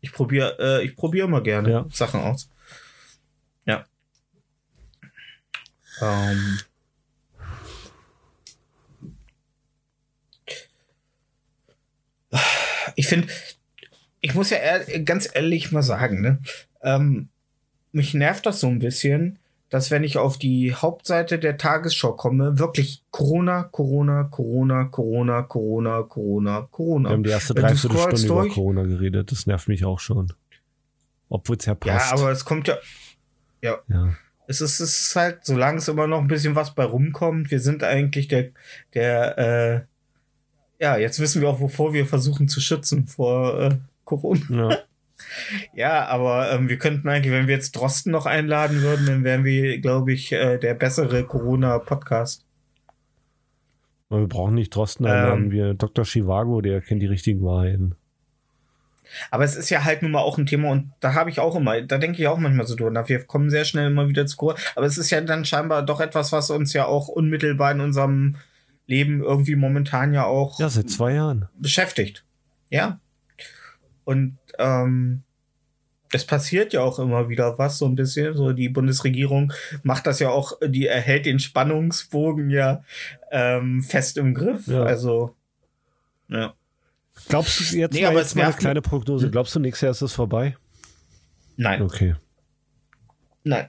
[0.00, 1.86] Ich probiere äh, ich probier mal gerne ja.
[1.90, 2.48] Sachen aus.
[3.66, 3.84] Ja.
[6.00, 6.58] Ähm.
[12.94, 13.26] Ich finde,
[14.20, 16.38] ich muss ja ehr, ganz ehrlich mal sagen, ne?
[16.82, 17.28] Ähm,
[17.92, 19.38] mich nervt das so ein bisschen,
[19.68, 26.02] dass wenn ich auf die Hauptseite der Tagesschau komme, wirklich Corona, Corona, Corona, Corona, Corona,
[26.02, 27.08] Corona, Corona.
[27.08, 30.32] Wir haben die erste Dreiviertelstunde über Corona geredet, das nervt mich auch schon.
[31.28, 32.10] Obwohl es ja passt.
[32.10, 32.76] Ja, aber es kommt ja.
[33.62, 33.78] Ja.
[33.88, 34.14] ja.
[34.48, 37.60] Es ist, es ist halt, solange es immer noch ein bisschen was bei rumkommt, wir
[37.60, 38.50] sind eigentlich der,
[38.94, 39.80] der, äh,
[40.82, 43.70] ja, jetzt wissen wir auch, wovor wir versuchen zu schützen, vor äh,
[44.10, 44.70] Corona.
[44.70, 44.78] Ja.
[45.74, 49.44] ja, aber ähm, wir könnten eigentlich, wenn wir jetzt Drosten noch einladen würden, dann wären
[49.44, 52.44] wir, glaube ich, äh, der bessere Corona-Podcast.
[54.08, 56.04] Wir brauchen nicht Drosten einladen, ähm, wir Dr.
[56.04, 57.94] Chivago, der kennt die richtigen Wahrheiten.
[59.30, 61.54] Aber es ist ja halt nun mal auch ein Thema und da habe ich auch
[61.56, 63.08] immer, da denke ich auch manchmal so drüber.
[63.08, 64.58] Wir kommen sehr schnell immer wieder zu Corona.
[64.74, 68.36] Aber es ist ja dann scheinbar doch etwas, was uns ja auch unmittelbar in unserem
[68.86, 70.58] Leben irgendwie momentan ja auch.
[70.58, 71.48] Ja, seit zwei Jahren.
[71.58, 72.24] Beschäftigt.
[72.70, 72.98] Ja.
[74.10, 75.22] Und ähm,
[76.10, 78.34] es passiert ja auch immer wieder was, so ein bisschen.
[78.34, 79.52] So die Bundesregierung
[79.84, 82.82] macht das ja auch, die erhält den Spannungsbogen ja
[83.30, 84.66] ähm, fest im Griff.
[84.66, 84.82] Ja.
[84.82, 85.36] Also,
[86.26, 86.54] ja.
[87.28, 89.26] Glaubst du jetzt, nee, mal, jetzt mal eine kleine Prognose?
[89.26, 89.30] Hm?
[89.30, 90.56] Glaubst du, nächstes Jahr ist es vorbei?
[91.56, 91.80] Nein.
[91.80, 92.16] Okay.
[93.44, 93.68] Nein.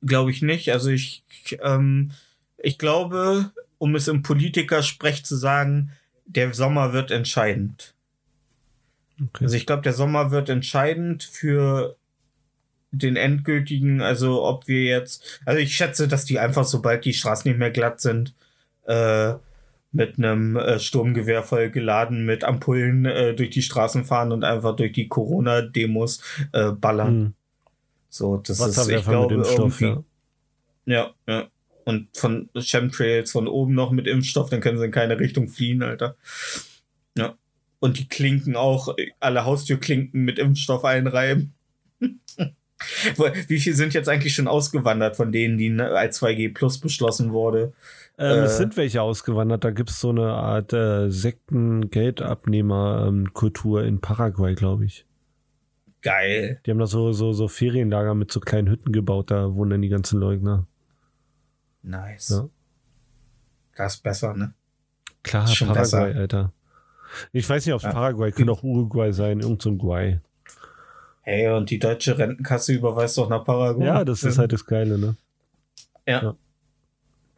[0.00, 0.70] Glaube ich nicht.
[0.70, 1.24] Also ich,
[1.60, 2.12] ähm,
[2.58, 5.90] ich glaube, um es im Politikersprech zu sagen,
[6.24, 7.95] der Sommer wird entscheidend.
[9.20, 9.44] Okay.
[9.44, 11.96] Also ich glaube, der Sommer wird entscheidend für
[12.90, 17.48] den endgültigen, also ob wir jetzt, also ich schätze, dass die einfach, sobald die Straßen
[17.50, 18.34] nicht mehr glatt sind,
[18.86, 19.34] äh,
[19.92, 24.76] mit einem äh, Sturmgewehr voll geladen mit Ampullen äh, durch die Straßen fahren und einfach
[24.76, 26.20] durch die Corona-Demos
[26.52, 27.08] äh, ballern.
[27.08, 27.34] Hm.
[28.08, 29.84] So, das ist, ich glaube, irgendwie.
[29.84, 30.04] Ja.
[30.86, 31.46] ja, ja.
[31.84, 35.82] Und von Chemtrails von oben noch mit Impfstoff, dann können sie in keine Richtung fliehen,
[35.82, 36.16] Alter.
[37.16, 37.36] Ja.
[37.78, 41.52] Und die Klinken auch, alle Haustürklinken mit Impfstoff einreiben.
[43.48, 47.32] Wie viel sind jetzt eigentlich schon ausgewandert von denen, die ne, als 2G Plus beschlossen
[47.32, 47.72] wurde?
[48.18, 49.64] Ähm, äh, es sind welche ausgewandert.
[49.64, 55.04] Da gibt es so eine Art äh, Sekten-Geldabnehmer-Kultur in Paraguay, glaube ich.
[56.02, 56.60] Geil.
[56.64, 59.82] Die haben da so, so, so Ferienlager mit so kleinen Hütten gebaut, da wohnen dann
[59.82, 60.66] die ganzen Leugner.
[61.82, 62.28] Nice.
[62.28, 62.48] Ja.
[63.76, 64.54] Das ist besser, ne?
[65.22, 66.02] Klar, Paraguay, besser.
[66.02, 66.52] Alter.
[67.32, 67.92] Ich weiß nicht, ob es ja.
[67.92, 70.18] Paraguay, könnte auch Uruguay sein, irgend so ein Guay.
[71.22, 73.86] Hey, und die deutsche Rentenkasse überweist doch nach Paraguay.
[73.86, 75.16] Ja, das ist halt das Geile, ne?
[76.06, 76.22] Ja.
[76.22, 76.36] ja.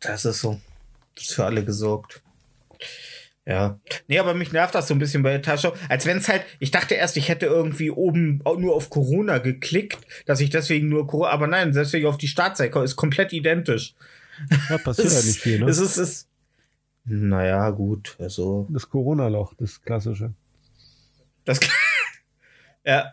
[0.00, 0.60] Das ist so.
[1.14, 2.22] Das ist für alle gesorgt.
[3.48, 3.80] Ja.
[4.08, 5.72] Nee, aber mich nervt das so ein bisschen bei der Tagesschau.
[5.88, 9.98] Als wenn es halt, ich dachte erst, ich hätte irgendwie oben nur auf Corona geklickt,
[10.26, 13.94] dass ich deswegen nur Corona, aber nein, deswegen auf die Startseite ist komplett identisch.
[14.68, 15.70] Ja, passiert halt nicht viel, ne?
[15.70, 16.27] Es ist, es ist,
[17.08, 18.66] naja, gut, also.
[18.70, 20.32] Das Corona-Loch, das klassische.
[21.44, 21.60] Das,
[22.84, 23.12] ja,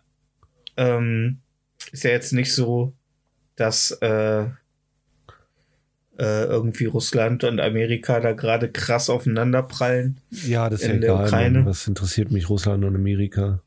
[0.77, 1.39] ähm,
[1.91, 2.93] ist ja jetzt nicht so,
[3.55, 4.45] dass äh,
[6.17, 10.19] äh, irgendwie Russland und Amerika da gerade krass aufeinander prallen.
[10.29, 11.25] Ja, das ist ja egal.
[11.25, 11.65] Ukraine.
[11.65, 13.61] Was interessiert mich Russland und Amerika?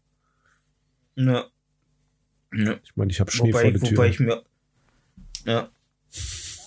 [1.16, 1.46] Ja.
[2.55, 2.76] ja.
[2.82, 3.98] Ich meine, ich habe Schnee wobei, vor der Tür.
[3.98, 4.42] Wobei ich mir.
[5.44, 5.68] Ja.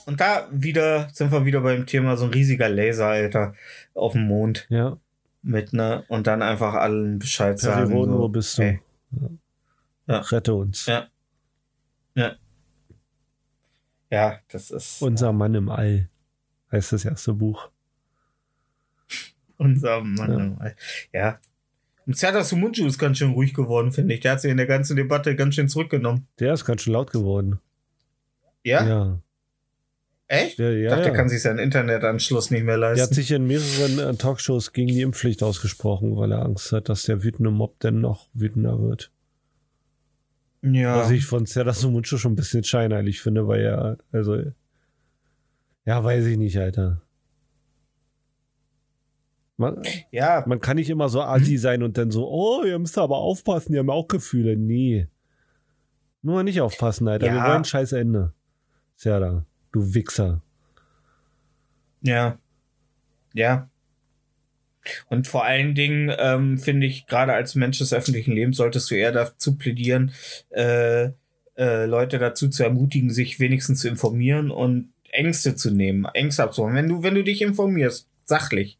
[0.05, 3.53] Und da wieder sind wir wieder beim Thema so ein riesiger Laser, Alter,
[3.93, 4.67] auf dem Mond.
[4.69, 4.97] Ja.
[5.41, 6.03] Mit, ne?
[6.07, 7.87] Und dann einfach allen Bescheid sagen.
[7.87, 8.63] Periroden, so, wo bist du?
[8.63, 8.79] Hey.
[10.07, 10.19] Ja.
[10.19, 10.85] Rette uns.
[10.85, 11.07] Ja.
[12.15, 12.35] Ja.
[14.09, 15.01] Ja, das ist.
[15.01, 16.09] Unser Mann im All
[16.71, 17.69] heißt das erste Buch.
[19.57, 20.37] Unser Mann ja.
[20.39, 20.75] im All.
[21.13, 21.39] Ja.
[22.05, 24.19] Und Serdar Sumunju ist ganz schön ruhig geworden, finde ich.
[24.21, 26.27] Der hat sich in der ganzen Debatte ganz schön zurückgenommen.
[26.39, 27.59] Der ist ganz schön laut geworden.
[28.63, 28.85] Ja?
[28.85, 29.19] Ja.
[30.31, 30.59] Echt?
[30.59, 32.95] Ja, ja, ich dachte, der kann sich seinen Internetanschluss nicht mehr leisten.
[32.95, 36.87] Der hat sich in mehreren äh, Talkshows gegen die Impfpflicht ausgesprochen, weil er Angst hat,
[36.87, 39.11] dass der wütende Mob denn noch wütender wird.
[40.61, 40.95] Ja.
[40.95, 44.41] Was ich von Serra Sumunchu schon ein bisschen scheinheilig finde, weil er, also,
[45.85, 47.01] ja, weiß ich nicht, Alter.
[49.57, 50.45] Man, ja.
[50.47, 53.73] Man kann nicht immer so assi sein und dann so, oh, ihr müsst aber aufpassen,
[53.73, 54.55] die haben auch Gefühle.
[54.55, 55.07] Nee.
[56.21, 57.27] Nur nicht aufpassen, Alter.
[57.27, 57.33] Ja.
[57.33, 58.31] Wir wollen scheiß Ende.
[58.95, 60.41] Serra, du Wichser.
[62.01, 62.37] Ja.
[63.33, 63.69] Ja.
[65.09, 68.95] Und vor allen Dingen ähm, finde ich, gerade als Mensch des öffentlichen Lebens solltest du
[68.95, 70.11] eher dazu plädieren,
[70.49, 71.09] äh,
[71.55, 76.75] äh, Leute dazu zu ermutigen, sich wenigstens zu informieren und Ängste zu nehmen, Ängste abzuholen.
[76.75, 78.79] Wenn du, wenn du dich informierst, sachlich,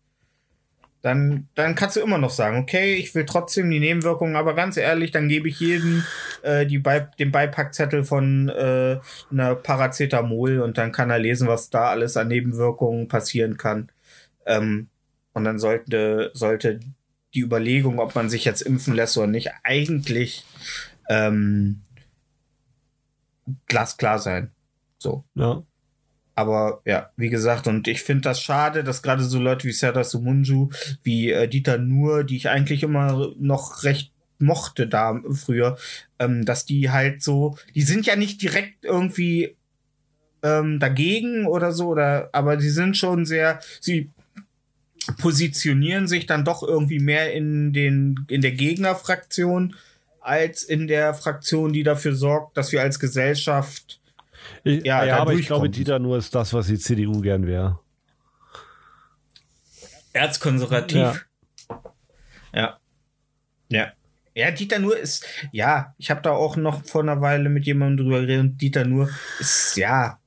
[1.02, 4.78] dann, dann kannst du immer noch sagen, okay, ich will trotzdem die Nebenwirkungen, aber ganz
[4.78, 6.04] ehrlich, dann gebe ich jedem
[6.44, 9.00] äh, die Bei den Beipackzettel von äh,
[9.32, 13.90] einer Paracetamol und dann kann er lesen, was da alles an Nebenwirkungen passieren kann.
[14.46, 14.90] Ähm,
[15.34, 16.80] und dann sollte, sollte
[17.34, 20.46] die Überlegung, ob man sich jetzt impfen lässt oder nicht, eigentlich
[21.10, 21.82] ähm,
[23.68, 24.52] glasklar sein.
[25.00, 25.24] So.
[25.34, 25.64] Ja.
[26.36, 30.04] Aber ja, wie gesagt, und ich finde das schade, dass gerade so Leute wie Serdar
[30.04, 30.70] Sumunju,
[31.04, 35.78] wie äh, Dieter Nuhr, die ich eigentlich immer noch recht mochte da früher,
[36.20, 39.56] ähm, dass die halt so, die sind ja nicht direkt irgendwie
[40.44, 44.10] ähm, dagegen oder so, oder aber die sind schon sehr, sie
[45.20, 49.76] positionieren sich dann doch irgendwie mehr in den in der Gegnerfraktion
[50.20, 54.01] als in der Fraktion, die dafür sorgt, dass wir als Gesellschaft
[54.64, 57.80] ich, ja, ja aber ich glaube, Dieter nur ist das, was die CDU gern wäre.
[60.14, 61.26] Erzkonservativ.
[61.70, 61.80] Ja.
[62.54, 62.78] ja.
[63.70, 63.92] Ja.
[64.34, 68.06] Ja, Dieter Nur ist, ja, ich habe da auch noch vor einer Weile mit jemandem
[68.06, 68.62] drüber geredet.
[68.62, 69.10] Dieter Nur
[69.40, 70.22] ist, ja,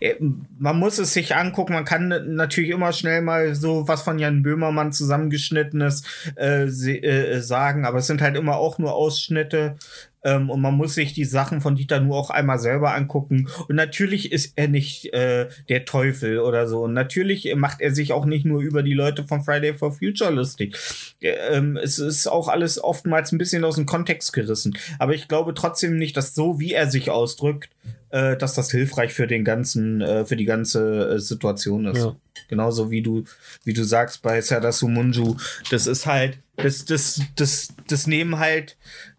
[0.00, 0.14] äh,
[0.58, 4.42] man muss es sich angucken, man kann natürlich immer schnell mal so was von Jan
[4.42, 6.04] Böhmermann zusammengeschnittenes
[6.36, 9.76] äh, äh, sagen, aber es sind halt immer auch nur Ausschnitte
[10.24, 13.48] ähm, und man muss sich die Sachen von Dieter nur auch einmal selber angucken.
[13.68, 16.84] Und natürlich ist er nicht äh, der Teufel oder so.
[16.84, 20.30] Und natürlich macht er sich auch nicht nur über die Leute von Friday for Future
[20.30, 20.76] lustig.
[21.20, 24.76] Ähm, es ist auch alles oftmals ein bisschen aus dem Kontext gerissen.
[24.98, 27.70] Aber ich glaube trotzdem nicht, dass so wie er sich ausdrückt,
[28.10, 31.98] äh, dass das hilfreich für den ganzen, äh, für die ganze äh, Situation ist.
[31.98, 32.16] Ja.
[32.48, 33.24] Genauso wie du,
[33.64, 35.36] wie du sagst bei Serdar Sumunju,
[35.70, 38.76] das ist halt, das, das, das, das nehmen halt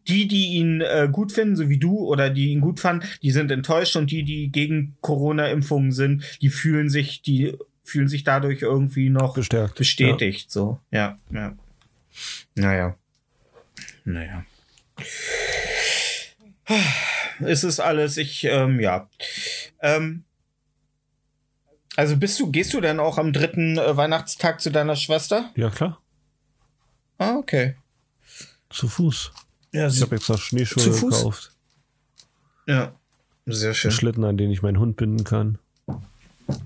[0.08, 3.32] die, die ihn äh, gut finden, so wie du, oder die ihn gut fanden, die
[3.32, 8.62] sind enttäuscht und die, die gegen Corona-Impfungen sind, die fühlen sich, die fühlen sich dadurch
[8.62, 9.76] irgendwie noch Bestärkt.
[9.76, 10.52] bestätigt.
[10.52, 11.56] So, ja, ja.
[12.56, 12.96] Naja.
[14.06, 14.46] Naja.
[17.40, 19.10] Es ist alles, ich, ähm, ja.
[19.82, 20.24] Ähm,
[21.96, 25.52] also bist du, gehst du denn auch am dritten äh, Weihnachtstag zu deiner Schwester?
[25.56, 26.00] Ja, klar.
[27.18, 27.76] Ah, okay.
[28.70, 29.32] Zu Fuß.
[29.74, 31.52] Ja, Ich habe extra Schneeschuhe gekauft.
[32.68, 32.94] ja.
[33.46, 33.92] Sehr schön.
[33.92, 35.58] Schlitten, an den ich meinen Hund binden kann.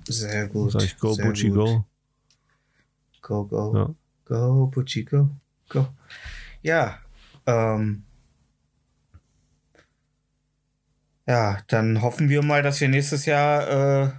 [0.06, 0.70] Sehr gut.
[0.70, 1.84] sag ich, go, sehr Butchi, go.
[3.20, 3.74] Go, go.
[3.74, 3.94] Ja.
[4.26, 5.28] Go, Butchi, go.
[5.68, 5.88] Go.
[6.62, 6.98] Ja.
[7.46, 8.04] Ähm.
[11.26, 14.12] Ja, dann hoffen wir mal, dass wir nächstes Jahr äh,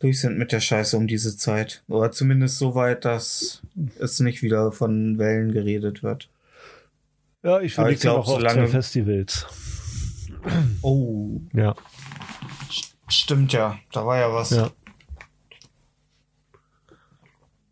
[0.00, 1.82] durch sind mit der Scheiße um diese Zeit.
[1.88, 3.62] Oder zumindest so weit, dass
[3.98, 6.28] es nicht wieder von Wellen geredet wird.
[7.42, 9.46] Ja, ich will ich auf solange- zwei Festivals.
[10.82, 11.74] Oh, Ja,
[13.08, 13.78] stimmt ja.
[13.92, 14.50] Da war ja was.
[14.50, 14.70] ja.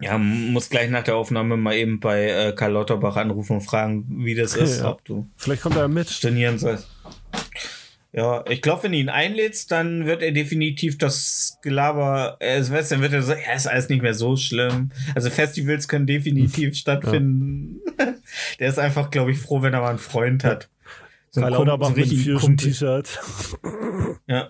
[0.01, 4.06] Ja, muss gleich nach der Aufnahme mal eben bei äh, Karl Lauterbach anrufen und fragen,
[4.24, 4.92] wie das ist, Ja.
[4.92, 6.09] ob du Vielleicht kommt er mit.
[6.20, 6.88] trainieren sollst.
[8.12, 12.91] Ja, ich glaube, wenn du ihn einlädst, dann wird er definitiv das Gelaber, äh, weißt,
[12.91, 14.91] dann wird er so, ja, ist alles nicht mehr so schlimm.
[15.15, 17.81] Also Festivals können definitiv stattfinden.
[18.59, 20.69] Der ist einfach, glaube ich, froh, wenn er mal einen Freund hat.
[21.31, 22.61] So so einen mit.
[22.61, 23.20] T-Shirt.
[24.27, 24.49] Ja.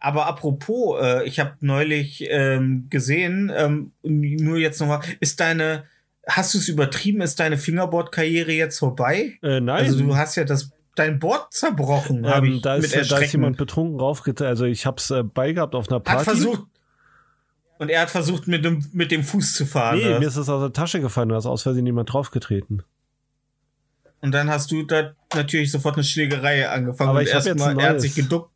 [0.00, 5.84] Aber apropos, äh, ich habe neulich ähm, gesehen, ähm, nur jetzt nochmal, ist deine,
[6.26, 9.38] hast du es übertrieben, ist deine Fingerboard-Karriere jetzt vorbei?
[9.42, 9.86] Äh, nein.
[9.86, 13.32] Also du hast ja das, dein Board zerbrochen, habe ähm, ich da, ist, da ist
[13.32, 14.46] jemand betrunken raufgetan.
[14.46, 16.18] Also ich hab's äh, beigehabt auf einer Party.
[16.18, 16.66] hat versucht,
[17.78, 19.98] und er hat versucht, mit dem, mit dem Fuß zu fahren.
[19.98, 20.18] Nee, ne?
[20.18, 22.82] mir ist es aus der Tasche gefallen, da ist aus Versehen jemand draufgetreten.
[24.20, 27.10] Und dann hast du da natürlich sofort eine Schlägerei angefangen.
[27.10, 28.50] Aber ich hab jetzt ein er hat sich geduckt.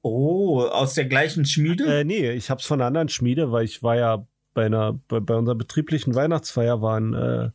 [0.00, 2.00] Oh, aus der gleichen Schmiede?
[2.00, 5.20] Äh, nee, ich hab's von einer anderen Schmiede, weil ich war ja bei einer, bei,
[5.20, 7.50] bei unserer betrieblichen Weihnachtsfeier war ein, äh,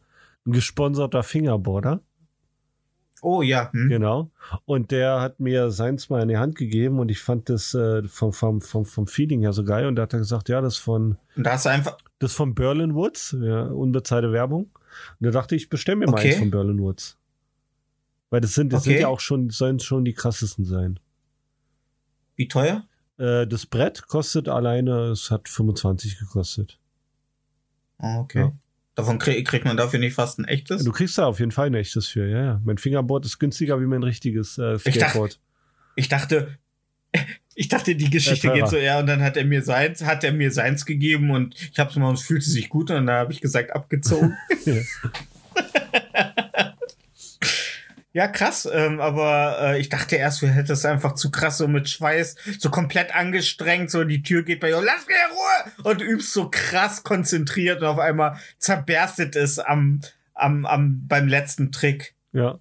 [0.45, 2.01] ein gesponserter Fingerboarder.
[3.21, 3.71] Oh ja.
[3.71, 3.89] Hm.
[3.89, 4.29] Genau.
[4.65, 8.03] Und der hat mir seins mal in die Hand gegeben und ich fand das äh,
[8.07, 9.85] vom, vom, vom, vom Feeling her so geil.
[9.87, 12.53] Und da hat er gesagt, ja, das von, Und da hast du einfach, das von
[12.55, 14.63] Berlin Woods, ja, unbezahlte Werbung.
[15.19, 16.29] Und da dachte ich, ich bestell mir mal Okay.
[16.29, 17.17] eins von Berlin Woods.
[18.29, 18.91] Weil das sind, das Okay.
[18.91, 20.99] sind ja auch schon, sollen schon die krassesten sein.
[22.35, 22.83] wie teuer?
[23.17, 26.77] Äh, das Brett kostet alleine, es hat 25 gekostet.
[27.99, 28.39] Ah, okay.
[28.39, 28.51] Ja.
[28.97, 30.83] Davon krieg, kriegt man dafür nicht fast ein echtes?
[30.83, 32.61] Du kriegst da auf jeden Fall ein echtes für, ja, ja.
[32.65, 35.39] Mein Fingerboard ist günstiger wie mein richtiges äh, dachte- Skateboard.
[35.95, 36.57] Ich dachte,
[37.55, 40.23] ich dachte, die Geschichte Ja, geht so, ja, und dann hat er mir seins, hat
[40.23, 43.13] er mir seins gegeben und ich hab's mal und es fühlte sich gut und da
[43.19, 44.35] habe ich gesagt, abgezogen.
[48.17, 48.27] Ja.
[48.27, 52.35] krass, ähm, aber äh, ich dachte erst, hätten es einfach zu krass so mit Schweiß,
[52.59, 55.91] so komplett angestrengt, so die Tür geht bei dir, lass mir in Ruhe!
[55.91, 60.01] Und übst so krass konzentriert und auf einmal zerberstet es am,
[60.33, 62.15] am, am, beim letzten Trick.
[62.33, 62.59] ja,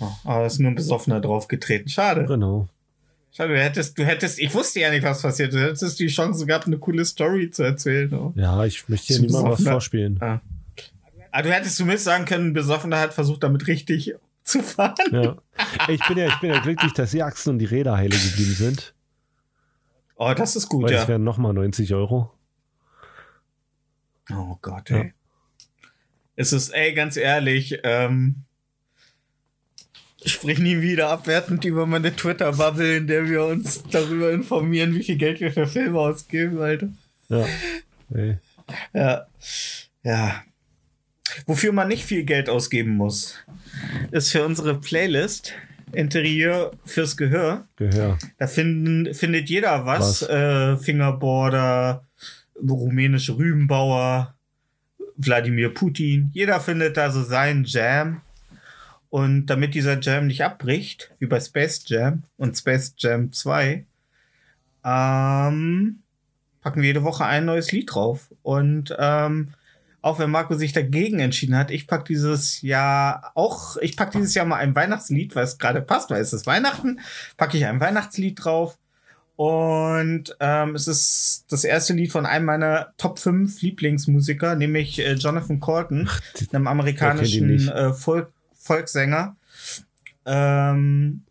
[0.00, 1.88] Oh, aber ist nur ein Besoffener draufgetreten.
[1.88, 2.24] Schade.
[2.26, 2.68] genau.
[3.32, 5.52] Schade, du hättest, du hättest, ich wusste ja nicht, was passiert.
[5.52, 8.12] Du hättest die Chance gehabt, eine coole Story zu erzählen.
[8.12, 8.32] Oh.
[8.36, 10.18] Ja, ich möchte hier niemandem was vorspielen.
[10.20, 10.40] Ah.
[11.32, 14.14] Aber du hättest zumindest sagen können, ein Besoffener hat versucht, damit richtig
[14.44, 14.94] zu fahren.
[15.10, 15.36] Ja.
[15.88, 18.52] Ich bin ja, ich bin ja glücklich, dass die Achsen und die Räder heile geblieben
[18.54, 18.94] sind.
[20.16, 20.98] Oh, das ist gut, Weil ja.
[20.98, 22.30] das wären nochmal 90 Euro.
[24.30, 24.98] Oh Gott, Ja.
[24.98, 25.14] ey.
[26.36, 28.42] Es ist, ey, ganz ehrlich, ähm,
[30.24, 35.16] sprich nie wieder abwertend über meine Twitter-Bubble, in der wir uns darüber informieren, wie viel
[35.16, 36.88] Geld wir für Filme ausgeben, Alter.
[37.28, 37.46] Ja.
[38.14, 38.38] Ey.
[38.92, 39.26] Ja.
[40.02, 40.42] Ja.
[41.46, 43.36] Wofür man nicht viel Geld ausgeben muss,
[44.10, 45.54] ist für unsere Playlist
[45.92, 47.66] Interieur fürs Gehör.
[47.76, 48.18] Gehör.
[48.38, 50.22] Da finden, findet jeder was.
[50.22, 50.28] Was?
[50.28, 52.04] Äh, Fingerboarder,
[52.60, 54.34] rumänische Rübenbauer,
[55.16, 56.30] Wladimir Putin.
[56.32, 58.20] Jeder findet da so seinen Jam.
[59.10, 63.84] Und damit dieser Jam nicht abbricht, wie bei Space Jam und Space Jam 2,
[64.84, 66.00] ähm,
[66.62, 68.28] packen wir jede Woche ein neues Lied drauf.
[68.42, 69.54] Und ähm,
[70.04, 74.34] auch wenn Marco sich dagegen entschieden hat, ich pack dieses Jahr auch, ich pack dieses
[74.34, 77.00] Jahr mal ein Weihnachtslied, weil es gerade passt, weil es ist Weihnachten,
[77.38, 78.76] packe ich ein Weihnachtslied drauf.
[79.36, 85.14] Und ähm, es ist das erste Lied von einem meiner Top 5 Lieblingsmusiker, nämlich äh,
[85.14, 86.10] Jonathan Colton,
[86.52, 89.36] einem amerikanischen äh, Folk Volkssänger.
[90.26, 91.23] Ähm,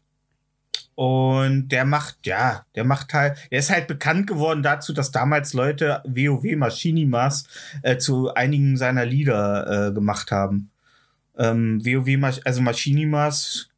[0.95, 5.53] und der macht, ja, der macht halt, der ist halt bekannt geworden dazu, dass damals
[5.53, 7.45] Leute WoW Machinimas
[7.81, 10.69] äh, zu einigen seiner Lieder äh, gemacht haben.
[11.37, 13.69] Ähm, WoW, also Machinimas,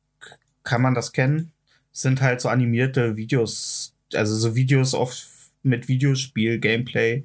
[0.63, 1.51] kann man das kennen?
[1.93, 5.25] Sind halt so animierte Videos, also so Videos oft
[5.63, 7.23] mit Videospiel, Gameplay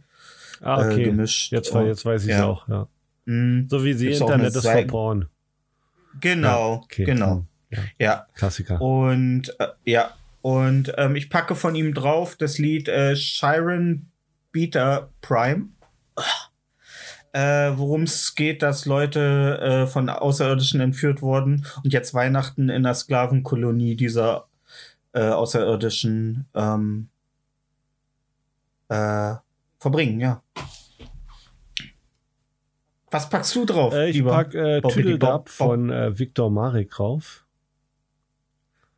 [0.62, 1.04] Ah, äh, okay.
[1.04, 1.50] gemischt.
[1.52, 2.44] jetzt, Und- jetzt weiß ich es ja.
[2.46, 2.86] auch, ja.
[3.24, 5.26] Mm, So wie sie Internet ist vor Seite- Porn.
[6.20, 7.46] Genau, Ja, okay, genau.
[7.70, 8.26] Ja, Ja.
[8.34, 8.80] Klassiker.
[8.80, 14.06] Und äh, ja, und ähm, ich packe von ihm drauf das Lied äh, Chiron
[14.52, 15.68] Beta Prime.
[17.32, 22.82] Äh, Worum es geht, dass Leute äh, von Außerirdischen entführt wurden und jetzt Weihnachten in
[22.82, 24.48] der Sklavenkolonie dieser
[25.12, 27.08] äh, Außerirdischen ähm,
[28.88, 29.34] äh,
[29.78, 30.42] verbringen, ja.
[33.10, 33.94] Was packst du drauf?
[33.94, 37.44] Äh, ich lieber pack äh, Tüdel von äh, Viktor Marek drauf.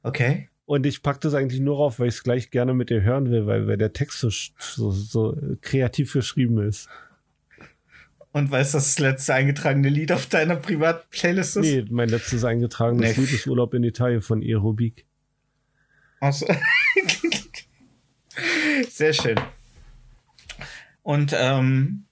[0.02, 0.48] Okay.
[0.64, 3.30] Und ich pack das eigentlich nur drauf, weil ich es gleich gerne mit dir hören
[3.30, 6.88] will, weil, weil der Text so, so, so kreativ geschrieben ist.
[8.32, 11.66] Und weißt du, das letzte eingetragene Lied auf deiner Privat-Playlist ist?
[11.66, 13.22] Nee, mein letztes eingetragenes Nee.
[13.22, 15.04] Lied ist Urlaub in Italien von Aerobik.
[16.20, 16.46] Ach so.
[18.88, 19.38] Sehr schön.
[21.02, 22.06] Und ähm,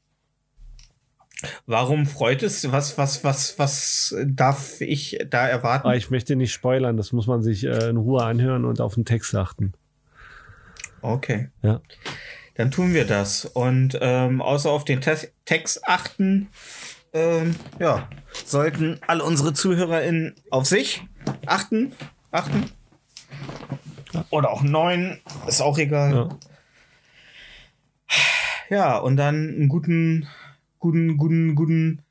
[1.67, 2.71] warum freut es?
[2.73, 5.85] Was, was, was, was darf ich da erwarten?
[5.85, 8.81] Aber Ah, ich möchte nicht spoilern, das muss man sich äh, in Ruhe anhören und
[8.81, 9.73] auf den Text achten.
[11.03, 11.49] Okay.
[11.63, 11.81] Ja.
[12.57, 13.47] Dann tun wir das.
[13.47, 16.49] Und ähm, außer auf den Te Text achten,
[17.13, 18.09] ähm, ja,
[18.45, 21.03] sollten alle unsere ZuhörerInnen auf sich
[21.47, 21.93] achten.
[22.31, 22.71] Achten.
[24.31, 26.13] Oder auch neun, ist auch egal.
[26.13, 26.29] Ja.
[28.69, 30.29] Ja, und dann einen guten,
[30.81, 32.03] guten, guten, guten,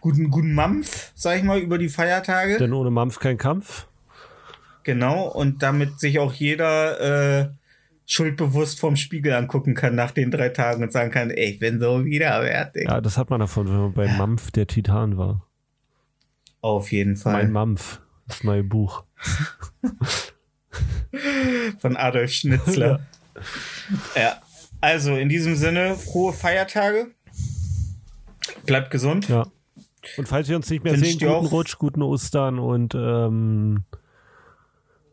[0.00, 2.58] guten, guten Mampf, sag ich mal, über die Feiertage.
[2.58, 3.88] Denn ohne Mampf kein Kampf.
[4.84, 7.48] Genau, und damit sich auch jeder äh,
[8.06, 11.80] schuldbewusst vom Spiegel angucken kann nach den drei Tagen und sagen kann, ey, ich bin
[11.80, 12.84] so widerwärtig.
[12.84, 15.46] Ja, das hat man davon, wenn man bei Mampf der Titan war.
[16.60, 17.34] Auf jeden Fall.
[17.34, 19.04] Mein Mampf, das neue Buch.
[21.78, 23.00] Von Adolf Schnitzler.
[24.16, 24.40] ja.
[24.80, 27.08] Also, in diesem Sinne, frohe Feiertage.
[28.66, 29.28] Bleibt gesund.
[29.28, 29.46] Ja.
[30.16, 33.84] Und falls wir uns nicht mehr Wünsch sehen, guten Rutsch, guten Ostern und ähm,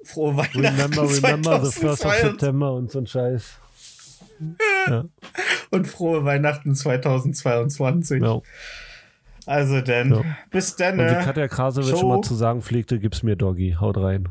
[0.04, 0.60] Frohe Weihnachten.
[0.60, 2.22] remember, remember the 1st of 2022.
[2.22, 3.60] September und so ein Scheiß.
[4.88, 5.06] Ja,
[5.72, 8.22] Und frohe Weihnachten 2022.
[8.22, 8.40] ja.
[9.48, 10.24] Also denn, Ja.
[10.50, 11.00] bis dann.
[11.00, 11.22] Und wie ne?
[11.24, 12.02] Katja Krasowitsch Show.
[12.14, 13.78] immer zu sagen pflegte, gib's mir Doggy.
[13.80, 14.30] Haut rein.